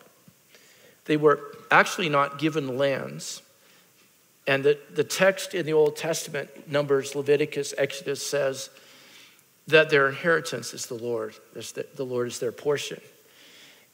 They 1.06 1.18
were 1.18 1.39
actually 1.72 2.10
not 2.10 2.39
given 2.39 2.78
lands. 2.78 3.41
And 4.47 4.63
the, 4.63 4.77
the 4.93 5.03
text 5.03 5.53
in 5.53 5.65
the 5.65 5.73
Old 5.73 5.95
Testament, 5.95 6.69
Numbers, 6.69 7.15
Leviticus, 7.15 7.73
Exodus, 7.77 8.25
says 8.25 8.69
that 9.67 9.89
their 9.89 10.07
inheritance 10.07 10.73
is 10.73 10.85
the 10.85 10.95
Lord. 10.95 11.35
The, 11.53 11.85
the 11.95 12.05
Lord 12.05 12.27
is 12.27 12.39
their 12.39 12.51
portion. 12.51 13.01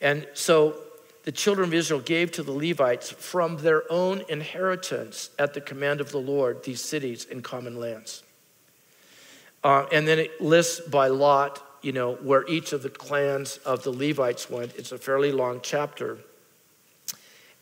And 0.01 0.27
so 0.33 0.75
the 1.23 1.31
children 1.31 1.69
of 1.69 1.73
Israel 1.73 1.99
gave 1.99 2.31
to 2.33 2.43
the 2.43 2.51
Levites 2.51 3.11
from 3.11 3.57
their 3.57 3.89
own 3.91 4.23
inheritance 4.27 5.29
at 5.37 5.53
the 5.53 5.61
command 5.61 6.01
of 6.01 6.11
the 6.11 6.19
Lord 6.19 6.63
these 6.63 6.81
cities 6.81 7.27
and 7.29 7.43
common 7.43 7.79
lands. 7.79 8.23
Uh, 9.63 9.85
and 9.91 10.07
then 10.07 10.17
it 10.17 10.41
lists 10.41 10.81
by 10.81 11.07
lot, 11.07 11.63
you 11.83 11.91
know, 11.91 12.15
where 12.15 12.47
each 12.47 12.73
of 12.73 12.81
the 12.81 12.89
clans 12.89 13.57
of 13.57 13.83
the 13.83 13.91
Levites 13.91 14.49
went. 14.49 14.75
It's 14.75 14.91
a 14.91 14.97
fairly 14.97 15.31
long 15.31 15.59
chapter. 15.61 16.17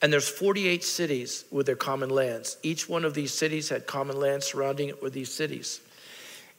And 0.02 0.14
there's 0.14 0.30
48 0.30 0.84
cities 0.84 1.44
with 1.52 1.66
their 1.66 1.76
common 1.76 2.10
lands. 2.10 2.58
Each 2.64 2.88
one 2.88 3.04
of 3.04 3.14
these 3.14 3.34
cities 3.34 3.70
had 3.70 3.86
common 3.86 4.18
lands 4.18 4.46
surrounding 4.46 4.90
it 4.90 5.02
with 5.02 5.14
these 5.14 5.32
cities. 5.32 5.82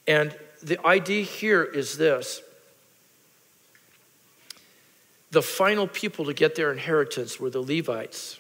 And 0.07 0.37
the 0.63 0.85
idea 0.87 1.23
here 1.23 1.65
is 1.65 1.97
this 1.97 2.43
the 5.31 5.43
final 5.43 5.87
people 5.87 6.25
to 6.27 6.35
get 6.35 6.57
their 6.57 6.73
inheritance 6.73 7.39
were 7.39 7.51
the 7.51 7.63
Levites, 7.63 8.39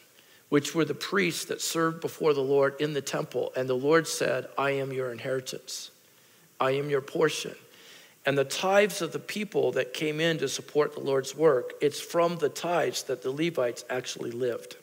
which 0.49 0.75
were 0.75 0.85
the 0.85 0.95
priests 0.95 1.45
that 1.47 1.61
served 1.61 2.01
before 2.01 2.35
the 2.35 2.41
Lord 2.41 2.75
in 2.81 2.93
the 2.93 3.01
temple. 3.01 3.53
And 3.57 3.69
the 3.69 3.75
Lord 3.75 4.09
said, 4.09 4.49
I 4.59 4.73
am 4.73 4.93
your 4.93 5.13
inheritance, 5.13 5.91
I 6.59 6.73
am 6.73 6.91
your 6.91 7.01
portion. 7.01 7.55
And 8.27 8.37
the 8.37 8.45
tithes 8.45 9.01
of 9.01 9.13
the 9.13 9.19
people 9.19 9.73
that 9.73 9.95
came 9.95 10.21
in 10.21 10.37
to 10.39 10.49
support 10.49 10.93
the 10.93 11.01
Lord's 11.01 11.35
work, 11.35 11.73
it's 11.81 12.01
from 12.01 12.37
the 12.37 12.51
tithes 12.51 13.05
that 13.05 13.23
the 13.23 13.31
Levites 13.31 13.85
actually 13.89 14.31
lived. 14.31 14.77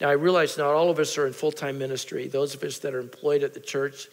Now, 0.00 0.08
I 0.08 0.12
realize 0.12 0.56
not 0.56 0.74
all 0.74 0.90
of 0.90 0.98
us 0.98 1.18
are 1.18 1.26
in 1.26 1.32
full 1.32 1.52
time 1.52 1.78
ministry. 1.78 2.28
Those 2.28 2.54
of 2.54 2.62
us 2.62 2.78
that 2.78 2.94
are 2.94 3.00
employed 3.00 3.42
at 3.42 3.54
the 3.54 3.60
church, 3.60 4.08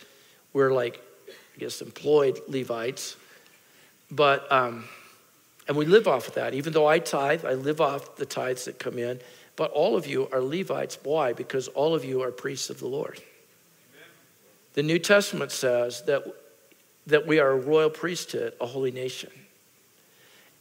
we're 0.54 0.74
like, 0.74 1.02
I 1.28 1.60
guess, 1.60 1.82
employed 1.82 2.40
Levites. 2.48 3.16
But, 4.10 4.52
um, 4.52 4.86
and 5.68 5.78
we 5.78 5.86
live 5.86 6.08
off 6.08 6.28
of 6.28 6.34
that. 6.36 6.54
Even 6.54 6.74
though 6.74 6.88
I 6.88 7.00
tithe, 7.00 7.46
I 7.46 7.54
live 7.54 7.82
off 7.82 8.16
the 8.16 8.26
tithes 8.26 8.66
that 8.66 8.80
come 8.80 8.98
in. 8.98 9.20
But 9.56 9.72
all 9.72 9.96
of 9.96 10.06
you 10.06 10.28
are 10.32 10.42
Levites. 10.42 10.98
Why? 11.04 11.34
Because 11.34 11.68
all 11.70 11.96
of 11.96 12.04
you 12.04 12.22
are 12.24 12.32
priests 12.32 12.70
of 12.70 12.80
the 12.80 12.88
Lord. 12.88 13.22
The 14.74 14.84
New 14.84 15.00
Testament 15.00 15.52
says 15.52 16.04
that, 16.04 16.24
that 17.08 17.26
we 17.26 17.40
are 17.40 17.52
a 17.52 17.56
royal 17.56 17.90
priesthood, 17.90 18.54
a 18.60 18.66
holy 18.66 18.92
nation, 18.92 19.32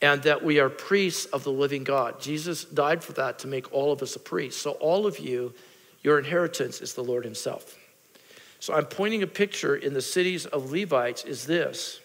and 0.05 0.22
that 0.24 0.44
we 0.44 0.61
are 0.61 0.68
priests 0.68 1.24
of 1.24 1.44
the 1.44 1.50
living 1.50 1.82
God. 1.82 2.20
Jesus 2.20 2.62
died 2.62 3.02
for 3.02 3.14
that 3.14 3.38
to 3.38 3.46
make 3.46 3.72
all 3.72 3.90
of 3.90 4.02
us 4.02 4.14
a 4.16 4.18
priest. 4.18 4.61
So, 4.61 4.72
all 4.72 5.07
of 5.07 5.18
you, 5.18 5.55
your 6.02 6.18
inheritance 6.18 6.82
is 6.82 6.92
the 6.92 7.02
Lord 7.02 7.24
Himself. 7.24 7.74
So, 8.61 8.74
I'm 8.74 8.84
pointing 8.84 9.22
a 9.22 9.26
picture 9.26 9.74
in 9.74 9.94
the 9.94 10.02
cities 10.02 10.44
of 10.44 10.70
Levites 10.70 11.24
is 11.24 11.46
this. 11.46 12.00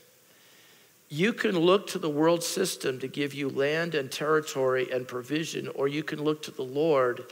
You 1.10 1.34
can 1.34 1.60
look 1.60 1.88
to 1.88 2.00
the 2.00 2.10
world 2.10 2.42
system 2.42 3.00
to 3.00 3.08
give 3.10 3.34
you 3.34 3.50
land 3.50 3.96
and 3.96 4.10
territory 4.10 4.90
and 4.94 5.06
provision, 5.06 5.68
or 5.76 5.90
you 5.90 6.02
can 6.02 6.24
look 6.24 6.42
to 6.44 6.52
the 6.52 6.64
Lord, 6.64 7.26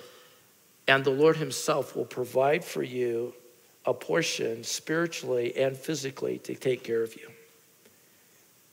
and 0.86 1.01
the 1.01 1.11
Lord 1.11 1.38
Himself 1.38 1.95
will 1.95 2.03
provide 2.03 2.65
for 2.65 2.84
you 2.84 3.34
a 3.86 3.93
portion 3.93 4.65
spiritually 4.65 5.55
and 5.55 5.78
physically 5.78 6.39
to 6.39 6.55
take 6.55 6.84
care 6.84 7.03
of 7.03 7.15
you. 7.15 7.32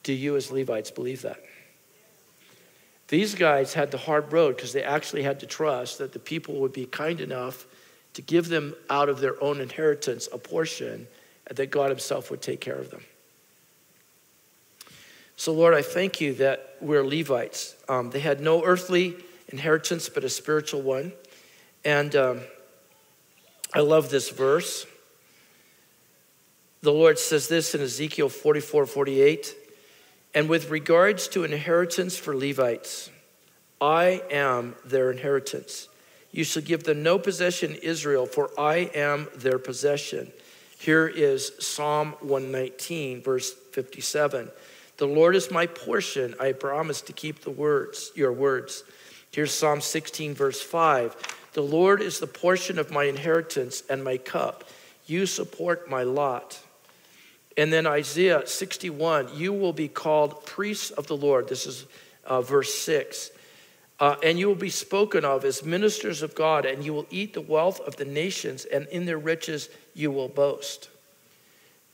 Do 0.03 0.13
you, 0.13 0.35
as 0.35 0.51
Levites, 0.51 0.91
believe 0.91 1.23
that? 1.23 1.39
These 3.09 3.35
guys 3.35 3.75
had 3.75 3.91
the 3.91 3.99
hard 3.99 4.33
road 4.33 4.57
because 4.57 4.73
they 4.73 4.83
actually 4.83 5.23
had 5.23 5.41
to 5.41 5.47
trust 5.47 5.99
that 5.99 6.13
the 6.13 6.19
people 6.19 6.57
would 6.61 6.73
be 6.73 6.87
kind 6.87 7.21
enough 7.21 7.67
to 8.15 8.23
give 8.23 8.49
them 8.49 8.75
out 8.89 9.09
of 9.09 9.21
their 9.21 9.43
own 9.43 9.61
inheritance 9.61 10.29
a 10.33 10.39
portion 10.39 11.07
and 11.47 11.59
that 11.59 11.71
God 11.71 11.91
Himself 11.91 12.31
would 12.31 12.41
take 12.41 12.61
care 12.61 12.77
of 12.77 12.91
them. 12.91 13.03
So, 15.37 15.53
Lord, 15.53 15.75
I 15.75 15.83
thank 15.83 16.21
you 16.21 16.35
that 16.35 16.77
we're 16.81 17.05
Levites. 17.05 17.75
Um, 17.89 18.11
they 18.11 18.21
had 18.21 18.41
no 18.41 18.65
earthly 18.65 19.17
inheritance 19.49 20.09
but 20.09 20.25
a 20.25 20.29
spiritual 20.29 20.81
one. 20.81 21.13
And 21.85 22.15
um, 22.17 22.41
I 23.75 23.81
love 23.81 24.11
this 24.11 24.31
verse 24.31 24.87
the 26.85 26.93
Lord 26.93 27.19
says 27.19 27.49
this 27.49 27.75
in 27.75 27.81
Ezekiel 27.81 28.29
44 28.29 28.85
48. 28.85 29.55
And 30.35 30.49
with 30.49 30.71
regards 30.71 31.29
to 31.29 31.45
inheritance 31.45 32.17
for 32.17 32.35
Levites, 32.35 33.11
I 33.81 34.23
am 34.31 34.75
their 34.85 35.11
inheritance. 35.13 35.89
You 36.33 36.43
shall 36.43 36.63
give 36.63 36.83
them 36.83 37.05
no 37.05 37.19
possession 37.19 37.77
Israel, 37.77 38.27
for 38.27 38.51
I 38.59 38.91
am 38.95 39.29
their 39.37 39.59
possession. 39.59 40.33
Here 40.79 41.07
is 41.07 41.53
Psalm 41.61 42.15
119, 42.21 43.23
verse 43.23 43.55
57. 43.73 44.51
The 44.97 45.07
Lord 45.07 45.37
is 45.37 45.51
my 45.51 45.67
portion. 45.67 46.35
I 46.41 46.53
promise 46.53 47.01
to 47.03 47.13
keep 47.13 47.41
the 47.43 47.51
words, 47.51 48.11
your 48.17 48.33
words. 48.33 48.83
Here's 49.31 49.53
Psalm 49.53 49.81
16, 49.81 50.35
verse 50.35 50.61
5. 50.61 51.17
The 51.53 51.63
Lord 51.63 52.03
is 52.03 52.19
the 52.19 52.27
portion 52.27 52.79
of 52.79 52.91
my 52.91 53.05
inheritance 53.05 53.85
and 53.89 54.03
my 54.03 54.17
cup. 54.17 54.65
You 55.07 55.27
support 55.27 55.89
my 55.89 56.03
lot. 56.03 56.61
And 57.57 57.73
then 57.73 57.87
Isaiah 57.87 58.47
61, 58.47 59.29
you 59.35 59.53
will 59.53 59.73
be 59.73 59.89
called 59.89 60.45
priests 60.45 60.91
of 60.91 61.07
the 61.07 61.17
Lord. 61.17 61.49
This 61.49 61.67
is 61.67 61.87
uh, 62.25 62.43
verse 62.43 62.75
6. 62.75 63.31
Uh, 64.01 64.17
and 64.25 64.39
you 64.39 64.49
will 64.49 64.57
be 64.57 64.71
spoken 64.71 65.25
of 65.25 65.45
as 65.45 65.65
ministers 65.65 66.23
of 66.23 66.35
God, 66.35 66.67
and 66.67 66.85
you 66.85 66.93
will 66.93 67.07
eat 67.11 67.33
the 67.33 67.41
wealth 67.41 67.81
of 67.81 67.97
the 67.97 68.05
nations, 68.05 68.65
and 68.65 68.89
in 68.89 69.07
their 69.07 69.19
riches 69.19 69.69
you 69.95 70.11
will 70.11 70.29
boast. 70.29 70.89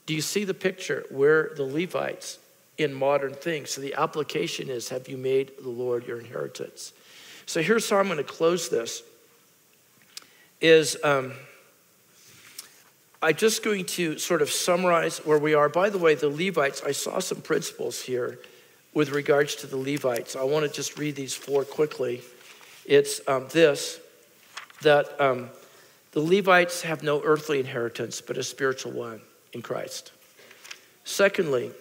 Do 0.07 0.15
you 0.15 0.23
see 0.23 0.45
the 0.45 0.55
picture 0.55 1.05
where 1.11 1.53
the 1.55 1.63
Levites 1.63 2.39
in 2.79 2.95
modern 2.95 3.35
things? 3.35 3.71
So 3.71 3.83
the 3.83 3.95
application 3.95 4.71
is 4.71 4.89
have 4.89 5.09
you 5.09 5.19
made 5.19 5.53
the 5.63 5.69
Lord 5.69 6.07
your 6.07 6.19
inheritance? 6.19 6.95
So 7.45 7.63
here's 7.63 7.89
how 7.89 7.99
I'm 7.99 8.07
going 8.07 8.17
to 8.17 8.25
close 8.25 8.71
this 8.71 9.03
is 10.61 10.97
um, 11.05 11.33
I'm 13.23 13.37
just 13.37 13.63
going 13.63 13.85
to 13.85 14.19
sort 14.19 14.41
of 14.41 14.51
summarize 14.51 15.19
where 15.19 15.39
we 15.39 15.53
are. 15.53 15.69
By 15.69 15.91
the 15.91 15.99
way, 15.99 16.15
the 16.15 16.31
Levites, 16.31 16.83
I 16.85 16.93
saw 16.93 17.19
some 17.19 17.43
principles 17.43 18.01
here 18.01 18.39
with 18.95 19.11
regards 19.11 19.57
to 19.57 19.67
the 19.67 19.77
Levites. 19.77 20.37
I 20.37 20.43
want 20.45 20.67
to 20.67 20.73
just 20.73 20.99
read 20.99 21.17
these 21.17 21.35
four 21.35 21.65
quickly. 21.65 22.23
It's 22.87 23.21
um, 23.29 23.47
this 23.51 24.01
that 24.81 25.21
um, 25.21 25.51
the 26.13 26.21
Levites 26.21 26.81
have 26.83 27.03
no 27.03 27.23
earthly 27.23 27.61
inheritance, 27.61 28.23
but 28.23 28.39
a 28.39 28.43
spiritual 28.43 28.93
one 28.93 29.21
in 29.53 29.61
Christ. 29.61 30.13
Secondly, 31.05 31.73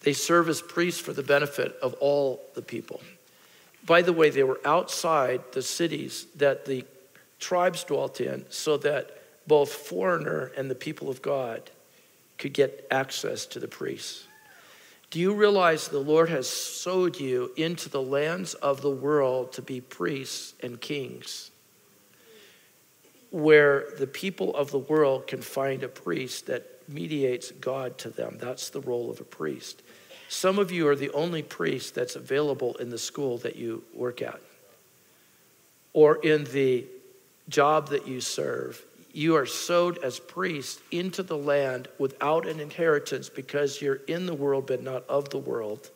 they 0.00 0.12
serve 0.12 0.48
as 0.48 0.60
priests 0.60 1.00
for 1.00 1.12
the 1.12 1.22
benefit 1.22 1.76
of 1.80 1.94
all 2.00 2.42
the 2.54 2.62
people. 2.62 3.00
By 3.86 4.02
the 4.02 4.12
way, 4.12 4.30
they 4.30 4.42
were 4.42 4.60
outside 4.64 5.40
the 5.52 5.62
cities 5.62 6.26
that 6.36 6.64
the 6.64 6.84
tribes 7.38 7.84
dwelt 7.84 8.20
in 8.20 8.44
so 8.50 8.76
that 8.78 9.23
both 9.46 9.72
foreigner 9.72 10.52
and 10.56 10.70
the 10.70 10.74
people 10.74 11.08
of 11.08 11.22
God 11.22 11.70
could 12.38 12.52
get 12.52 12.86
access 12.90 13.46
to 13.46 13.60
the 13.60 13.68
priests. 13.68 14.26
Do 15.10 15.20
you 15.20 15.32
realize 15.34 15.86
the 15.86 15.98
Lord 15.98 16.28
has 16.30 16.48
sowed 16.48 17.20
you 17.20 17.52
into 17.56 17.88
the 17.88 18.02
lands 18.02 18.54
of 18.54 18.82
the 18.82 18.90
world 18.90 19.52
to 19.52 19.62
be 19.62 19.80
priests 19.80 20.54
and 20.60 20.80
kings? 20.80 21.50
Where 23.30 23.86
the 23.98 24.06
people 24.06 24.54
of 24.56 24.70
the 24.70 24.78
world 24.78 25.26
can 25.26 25.40
find 25.40 25.82
a 25.82 25.88
priest 25.88 26.46
that 26.46 26.74
mediates 26.88 27.50
God 27.52 27.98
to 27.98 28.10
them. 28.10 28.38
That's 28.40 28.70
the 28.70 28.80
role 28.80 29.10
of 29.10 29.20
a 29.20 29.24
priest. 29.24 29.82
Some 30.28 30.58
of 30.58 30.72
you 30.72 30.88
are 30.88 30.96
the 30.96 31.10
only 31.12 31.42
priest 31.42 31.94
that's 31.94 32.16
available 32.16 32.74
in 32.76 32.90
the 32.90 32.98
school 32.98 33.38
that 33.38 33.56
you 33.56 33.84
work 33.94 34.22
at 34.22 34.40
or 35.92 36.16
in 36.16 36.44
the 36.44 36.86
job 37.48 37.88
that 37.90 38.08
you 38.08 38.20
serve 38.20 38.84
you 39.14 39.36
are 39.36 39.46
sowed 39.46 39.98
as 39.98 40.18
priests 40.18 40.82
into 40.90 41.22
the 41.22 41.38
land 41.38 41.86
without 41.98 42.48
an 42.48 42.58
inheritance 42.58 43.28
because 43.28 43.80
you're 43.80 44.00
in 44.08 44.26
the 44.26 44.34
world 44.34 44.66
but 44.66 44.82
not 44.82 45.08
of 45.08 45.30
the 45.30 45.38
world. 45.38 45.88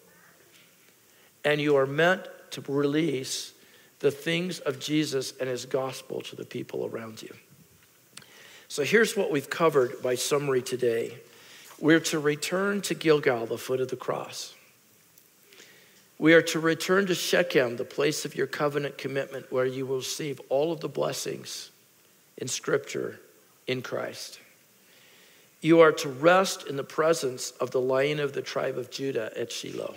And 1.45 1.61
you 1.61 1.77
are 1.77 1.87
meant 1.87 2.29
to 2.53 2.63
release 2.69 3.53
the 3.99 4.13
things 4.13 4.61
of 4.61 4.79
Jesus 4.79 5.35
and 5.41 5.49
his 5.49 5.67
gospel 5.67 6.21
to 6.23 6.37
the 6.37 6.45
people 6.45 6.87
around 6.87 7.21
you. 7.21 7.35
So 8.69 8.85
here's 8.85 9.17
what 9.17 9.33
we've 9.33 9.51
covered 9.51 10.01
by 10.01 10.15
summary 10.15 10.63
today. 10.63 11.15
We're 11.81 12.01
to 12.01 12.21
return 12.21 12.83
to 12.83 12.95
Gilgal, 12.95 13.47
the 13.47 13.59
foot 13.59 13.81
of 13.81 13.89
the 13.89 13.97
cross. 13.97 14.55
We 16.21 16.35
are 16.35 16.43
to 16.43 16.61
return 16.61 17.07
to 17.07 17.17
Shechem, 17.17 17.79
the 17.79 17.85
place 17.85 18.25
of 18.25 18.37
your 18.37 18.47
covenant 18.47 18.97
commitment, 18.97 19.51
where 19.51 19.67
you 19.67 19.87
will 19.87 19.97
receive 19.97 20.41
all 20.51 20.71
of 20.71 20.79
the 20.79 20.89
blessings 20.89 21.71
in 22.39 22.49
Scripture 22.49 23.21
in 23.67 23.83
Christ. 23.83 24.41
You 25.61 25.81
are 25.81 25.93
to 25.93 26.09
rest 26.09 26.67
in 26.67 26.77
the 26.77 26.85
presence 26.85 27.51
of 27.61 27.73
the 27.73 27.81
lion 27.81 28.21
of 28.21 28.33
the 28.33 28.43
tribe 28.43 28.79
of 28.79 28.91
Judah 28.91 29.31
at 29.37 29.53
Shiloh. 29.53 29.97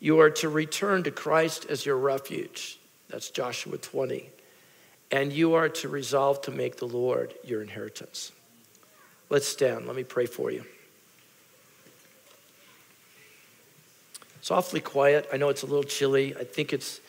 You 0.00 0.20
are 0.20 0.30
to 0.30 0.48
return 0.48 1.02
to 1.02 1.10
Christ 1.10 1.66
as 1.68 1.84
your 1.84 1.96
refuge. 1.96 2.78
That's 3.08 3.30
Joshua 3.30 3.76
20. 3.76 4.30
And 5.10 5.32
you 5.32 5.54
are 5.54 5.68
to 5.68 5.88
resolve 5.88 6.42
to 6.42 6.50
make 6.52 6.76
the 6.76 6.86
Lord 6.86 7.34
your 7.42 7.60
inheritance. 7.60 8.30
Let's 9.30 9.48
stand. 9.48 9.86
Let 9.86 9.96
me 9.96 10.04
pray 10.04 10.26
for 10.26 10.50
you. 10.50 10.64
It's 14.36 14.50
awfully 14.50 14.80
quiet. 14.80 15.28
I 15.32 15.36
know 15.36 15.48
it's 15.48 15.62
a 15.62 15.66
little 15.66 15.82
chilly. 15.82 16.36
I 16.36 16.44
think 16.44 16.72
it's 16.72 17.00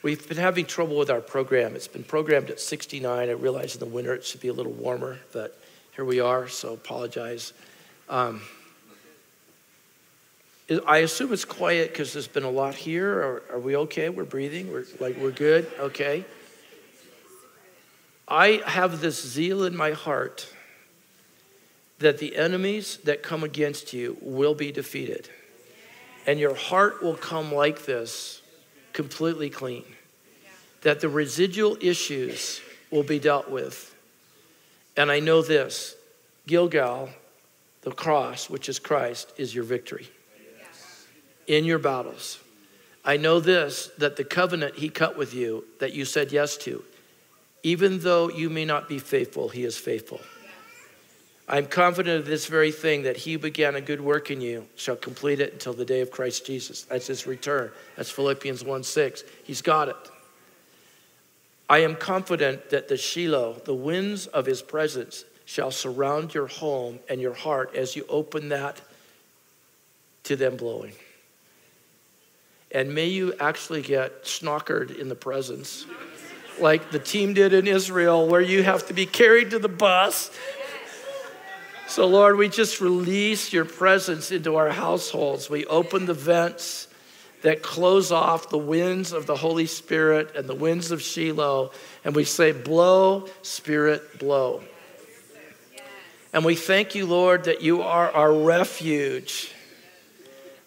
We've 0.00 0.28
been 0.28 0.36
having 0.36 0.64
trouble 0.64 0.96
with 0.96 1.10
our 1.10 1.20
program. 1.20 1.74
It's 1.74 1.88
been 1.88 2.04
programmed 2.04 2.50
at 2.50 2.60
69. 2.60 3.28
I 3.28 3.32
realize 3.32 3.74
in 3.74 3.80
the 3.80 3.86
winter 3.86 4.14
it 4.14 4.24
should 4.24 4.40
be 4.40 4.46
a 4.46 4.52
little 4.52 4.72
warmer, 4.72 5.18
but 5.32 5.58
here 5.96 6.04
we 6.04 6.20
are, 6.20 6.46
so 6.46 6.74
apologize. 6.74 7.52
Um, 8.08 8.40
I 10.86 10.98
assume 10.98 11.32
it's 11.32 11.44
quiet 11.44 11.90
because 11.90 12.12
there's 12.12 12.28
been 12.28 12.44
a 12.44 12.50
lot 12.50 12.76
here. 12.76 13.10
Are, 13.10 13.42
are 13.54 13.58
we 13.58 13.74
okay? 13.74 14.08
We're 14.08 14.24
breathing? 14.24 14.72
We're 14.72 14.84
like 15.00 15.16
we're 15.16 15.32
good? 15.32 15.68
Okay. 15.80 16.24
I 18.28 18.62
have 18.66 19.00
this 19.00 19.20
zeal 19.20 19.64
in 19.64 19.74
my 19.74 19.92
heart 19.92 20.52
that 21.98 22.18
the 22.18 22.36
enemies 22.36 22.98
that 22.98 23.24
come 23.24 23.42
against 23.42 23.92
you 23.92 24.16
will 24.20 24.54
be 24.54 24.70
defeated. 24.70 25.28
And 26.24 26.38
your 26.38 26.54
heart 26.54 27.02
will 27.02 27.16
come 27.16 27.52
like 27.52 27.84
this 27.84 28.42
completely 28.92 29.50
clean. 29.50 29.84
That 30.82 31.00
the 31.00 31.08
residual 31.08 31.76
issues 31.80 32.60
will 32.90 33.02
be 33.02 33.18
dealt 33.18 33.50
with. 33.50 33.94
And 34.96 35.10
I 35.10 35.20
know 35.20 35.42
this 35.42 35.94
Gilgal, 36.46 37.10
the 37.82 37.92
cross, 37.92 38.48
which 38.48 38.68
is 38.68 38.78
Christ, 38.78 39.32
is 39.36 39.54
your 39.54 39.64
victory 39.64 40.08
in 41.48 41.64
your 41.64 41.78
battles. 41.78 42.38
I 43.04 43.16
know 43.16 43.40
this 43.40 43.90
that 43.98 44.16
the 44.16 44.24
covenant 44.24 44.76
he 44.76 44.88
cut 44.88 45.16
with 45.16 45.34
you 45.34 45.64
that 45.80 45.94
you 45.94 46.04
said 46.04 46.30
yes 46.30 46.56
to 46.58 46.84
Even 47.62 48.00
though 48.00 48.28
you 48.28 48.50
may 48.50 48.64
not 48.64 48.88
be 48.88 48.98
faithful, 48.98 49.48
he 49.48 49.64
is 49.64 49.76
faithful. 49.76 50.20
I'm 51.50 51.66
confident 51.66 52.20
of 52.20 52.26
this 52.26 52.46
very 52.46 52.70
thing 52.70 53.04
that 53.04 53.16
he 53.16 53.36
began 53.36 53.74
a 53.74 53.80
good 53.80 54.02
work 54.02 54.30
in 54.30 54.42
you 54.42 54.66
shall 54.76 54.96
complete 54.96 55.40
it 55.40 55.54
until 55.54 55.72
the 55.72 55.84
day 55.84 56.02
of 56.02 56.10
Christ 56.10 56.44
Jesus. 56.44 56.82
That's 56.82 57.06
his 57.06 57.26
return. 57.26 57.70
That's 57.96 58.10
Philippians 58.10 58.64
1 58.64 58.82
6. 58.84 59.24
He's 59.44 59.62
got 59.62 59.88
it. 59.88 59.96
I 61.70 61.78
am 61.78 61.96
confident 61.96 62.70
that 62.70 62.88
the 62.88 62.96
Shiloh, 62.96 63.60
the 63.64 63.74
winds 63.74 64.26
of 64.26 64.44
his 64.44 64.60
presence, 64.60 65.24
shall 65.46 65.70
surround 65.70 66.34
your 66.34 66.46
home 66.46 66.98
and 67.08 67.20
your 67.20 67.32
heart 67.32 67.74
as 67.74 67.96
you 67.96 68.04
open 68.10 68.50
that 68.50 68.80
to 70.24 70.36
them 70.36 70.56
blowing. 70.56 70.92
And 72.70 72.94
may 72.94 73.06
you 73.06 73.32
actually 73.40 73.80
get 73.80 74.24
snockered 74.24 74.98
in 74.98 75.08
the 75.08 75.14
presence, 75.14 75.86
like 76.60 76.90
the 76.90 76.98
team 76.98 77.32
did 77.32 77.54
in 77.54 77.66
Israel, 77.66 78.28
where 78.28 78.42
you 78.42 78.62
have 78.62 78.86
to 78.88 78.94
be 78.94 79.06
carried 79.06 79.50
to 79.50 79.58
the 79.58 79.68
bus. 79.68 80.30
So, 81.88 82.06
Lord, 82.06 82.36
we 82.36 82.50
just 82.50 82.82
release 82.82 83.50
your 83.50 83.64
presence 83.64 84.30
into 84.30 84.56
our 84.56 84.68
households. 84.68 85.48
We 85.48 85.64
open 85.64 86.04
the 86.04 86.12
vents 86.12 86.86
that 87.40 87.62
close 87.62 88.12
off 88.12 88.50
the 88.50 88.58
winds 88.58 89.14
of 89.14 89.24
the 89.24 89.34
Holy 89.34 89.64
Spirit 89.64 90.36
and 90.36 90.46
the 90.46 90.54
winds 90.54 90.90
of 90.90 91.00
Shiloh, 91.00 91.70
and 92.04 92.14
we 92.14 92.24
say, 92.24 92.52
Blow, 92.52 93.26
Spirit, 93.40 94.18
blow. 94.18 94.62
And 96.34 96.44
we 96.44 96.56
thank 96.56 96.94
you, 96.94 97.06
Lord, 97.06 97.44
that 97.44 97.62
you 97.62 97.80
are 97.80 98.10
our 98.10 98.34
refuge. 98.34 99.54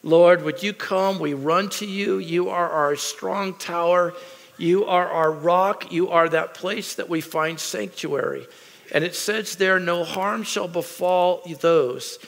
Lord, 0.01 0.41
would 0.41 0.63
you 0.63 0.73
come? 0.73 1.19
We 1.19 1.35
run 1.35 1.69
to 1.69 1.85
you. 1.85 2.17
You 2.17 2.49
are 2.49 2.67
our 2.67 2.95
strong 2.95 3.53
tower. 3.53 4.15
You 4.57 4.85
are 4.85 5.07
our 5.07 5.31
rock. 5.31 5.91
You 5.91 6.09
are 6.09 6.27
that 6.29 6.55
place 6.55 6.95
that 6.95 7.09
we 7.09 7.21
find 7.21 7.59
sanctuary. 7.59 8.47
And 8.91 9.03
it 9.03 9.15
says 9.15 9.55
there, 9.55 9.79
no 9.79 10.03
harm 10.03 10.43
shall 10.43 10.67
befall 10.67 11.41
those 11.61 12.19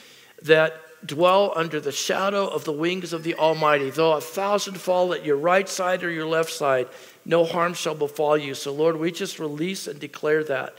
that 0.44 0.74
dwell 1.06 1.52
under 1.56 1.80
the 1.80 1.92
shadow 1.92 2.48
of 2.48 2.64
the 2.64 2.72
wings 2.72 3.12
of 3.12 3.24
the 3.24 3.36
Almighty. 3.36 3.90
Though 3.90 4.14
a 4.14 4.22
thousand 4.22 4.80
fall 4.80 5.14
at 5.14 5.26
your 5.26 5.36
right 5.36 5.68
side 5.68 6.04
or 6.04 6.10
your 6.10 6.26
left 6.26 6.52
side, 6.52 6.88
no 7.26 7.44
harm 7.44 7.74
shall 7.74 7.96
befall 7.96 8.38
you. 8.38 8.54
So, 8.54 8.72
Lord, 8.74 8.98
we 8.98 9.12
just 9.12 9.40
release 9.40 9.88
and 9.88 10.00
declare 10.00 10.44
that. 10.46 10.76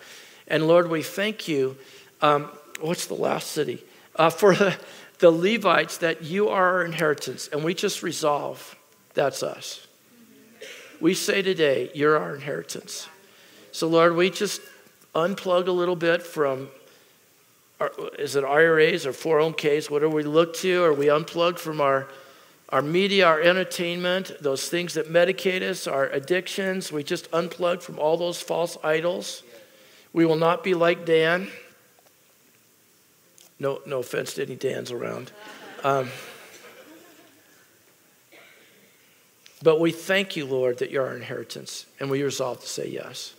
And 0.48 0.66
Lord, 0.66 0.88
we 0.88 1.02
thank 1.02 1.48
you. 1.48 1.76
Um, 2.22 2.50
what's 2.80 3.06
the 3.06 3.14
last 3.14 3.50
city? 3.50 3.84
Uh, 4.16 4.30
for 4.30 4.54
the, 4.54 4.76
the 5.18 5.30
Levites, 5.30 5.98
that 5.98 6.22
you 6.22 6.48
are 6.48 6.68
our 6.68 6.84
inheritance. 6.84 7.48
And 7.48 7.62
we 7.62 7.74
just 7.74 8.02
resolve 8.02 8.76
that's 9.14 9.42
us. 9.42 9.86
We 11.00 11.14
say 11.14 11.42
today, 11.42 11.90
you're 11.94 12.18
our 12.18 12.34
inheritance. 12.34 13.08
So, 13.72 13.86
Lord, 13.86 14.16
we 14.16 14.30
just 14.30 14.60
unplug 15.14 15.68
a 15.68 15.72
little 15.72 15.96
bit 15.96 16.22
from 16.22 16.68
is 18.18 18.36
it 18.36 18.44
IRAs 18.44 19.06
or 19.06 19.12
401ks? 19.12 19.90
What 19.90 20.00
do 20.00 20.08
we 20.08 20.22
look 20.22 20.54
to? 20.56 20.84
Are 20.84 20.92
we 20.92 21.10
unplugged 21.10 21.58
from 21.58 21.80
our, 21.80 22.08
our 22.68 22.82
media, 22.82 23.26
our 23.26 23.40
entertainment, 23.40 24.32
those 24.40 24.68
things 24.68 24.94
that 24.94 25.10
medicate 25.10 25.62
us, 25.62 25.86
our 25.86 26.06
addictions? 26.06 26.92
We 26.92 27.02
just 27.02 27.30
unplug 27.32 27.82
from 27.82 27.98
all 27.98 28.16
those 28.16 28.40
false 28.40 28.78
idols. 28.82 29.42
We 30.12 30.24
will 30.24 30.36
not 30.36 30.62
be 30.62 30.74
like 30.74 31.04
Dan. 31.04 31.48
No, 33.58 33.80
no 33.86 34.00
offense 34.00 34.34
to 34.34 34.42
any 34.42 34.56
Dans 34.56 34.90
around. 34.90 35.32
Um, 35.82 36.08
but 39.62 39.80
we 39.80 39.90
thank 39.90 40.36
you, 40.36 40.44
Lord, 40.46 40.78
that 40.78 40.90
you're 40.90 41.06
our 41.06 41.16
inheritance, 41.16 41.86
and 41.98 42.10
we 42.10 42.22
resolve 42.22 42.60
to 42.60 42.66
say 42.66 42.88
yes. 42.88 43.34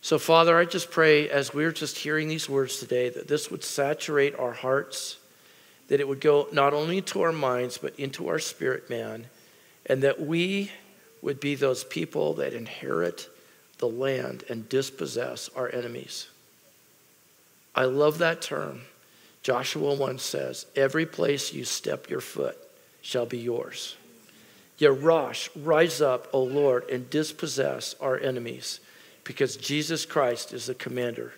So, 0.00 0.18
Father, 0.18 0.56
I 0.56 0.64
just 0.64 0.90
pray 0.90 1.28
as 1.28 1.52
we're 1.52 1.72
just 1.72 1.98
hearing 1.98 2.28
these 2.28 2.48
words 2.48 2.78
today 2.78 3.08
that 3.08 3.28
this 3.28 3.50
would 3.50 3.64
saturate 3.64 4.38
our 4.38 4.52
hearts, 4.52 5.16
that 5.88 6.00
it 6.00 6.06
would 6.06 6.20
go 6.20 6.48
not 6.52 6.74
only 6.74 6.98
into 6.98 7.22
our 7.22 7.32
minds, 7.32 7.78
but 7.78 7.98
into 7.98 8.28
our 8.28 8.38
spirit 8.38 8.88
man, 8.88 9.26
and 9.86 10.02
that 10.02 10.20
we 10.20 10.70
would 11.22 11.40
be 11.40 11.54
those 11.54 11.84
people 11.84 12.34
that 12.34 12.52
inherit 12.52 13.28
the 13.78 13.88
land 13.88 14.44
and 14.48 14.68
dispossess 14.68 15.50
our 15.56 15.72
enemies. 15.72 16.28
I 17.74 17.84
love 17.84 18.18
that 18.18 18.40
term. 18.40 18.82
Joshua 19.42 19.94
1 19.94 20.18
says, 20.18 20.66
Every 20.74 21.06
place 21.06 21.52
you 21.52 21.64
step 21.64 22.08
your 22.08 22.20
foot 22.20 22.56
shall 23.02 23.26
be 23.26 23.38
yours. 23.38 23.96
Yerash, 24.78 25.48
rise 25.54 26.00
up, 26.00 26.28
O 26.32 26.42
Lord, 26.42 26.88
and 26.90 27.08
dispossess 27.08 27.94
our 28.00 28.18
enemies, 28.18 28.80
because 29.26 29.56
Jesus 29.56 30.06
Christ 30.06 30.52
is 30.52 30.66
the 30.66 30.74
commander. 30.74 31.32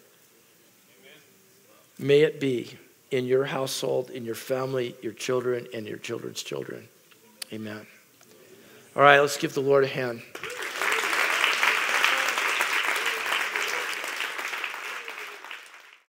May 1.98 2.20
it 2.20 2.38
be 2.38 2.76
in 3.10 3.24
your 3.24 3.46
household, 3.46 4.10
in 4.10 4.24
your 4.24 4.34
family, 4.34 4.94
your 5.02 5.14
children, 5.14 5.66
and 5.72 5.86
your 5.86 5.98
children's 5.98 6.42
children. 6.42 6.86
Amen. 7.52 7.86
All 8.94 9.02
right, 9.02 9.18
let's 9.20 9.38
give 9.38 9.54
the 9.54 9.62
Lord 9.62 9.84
a 9.84 9.88
hand. 9.88 10.22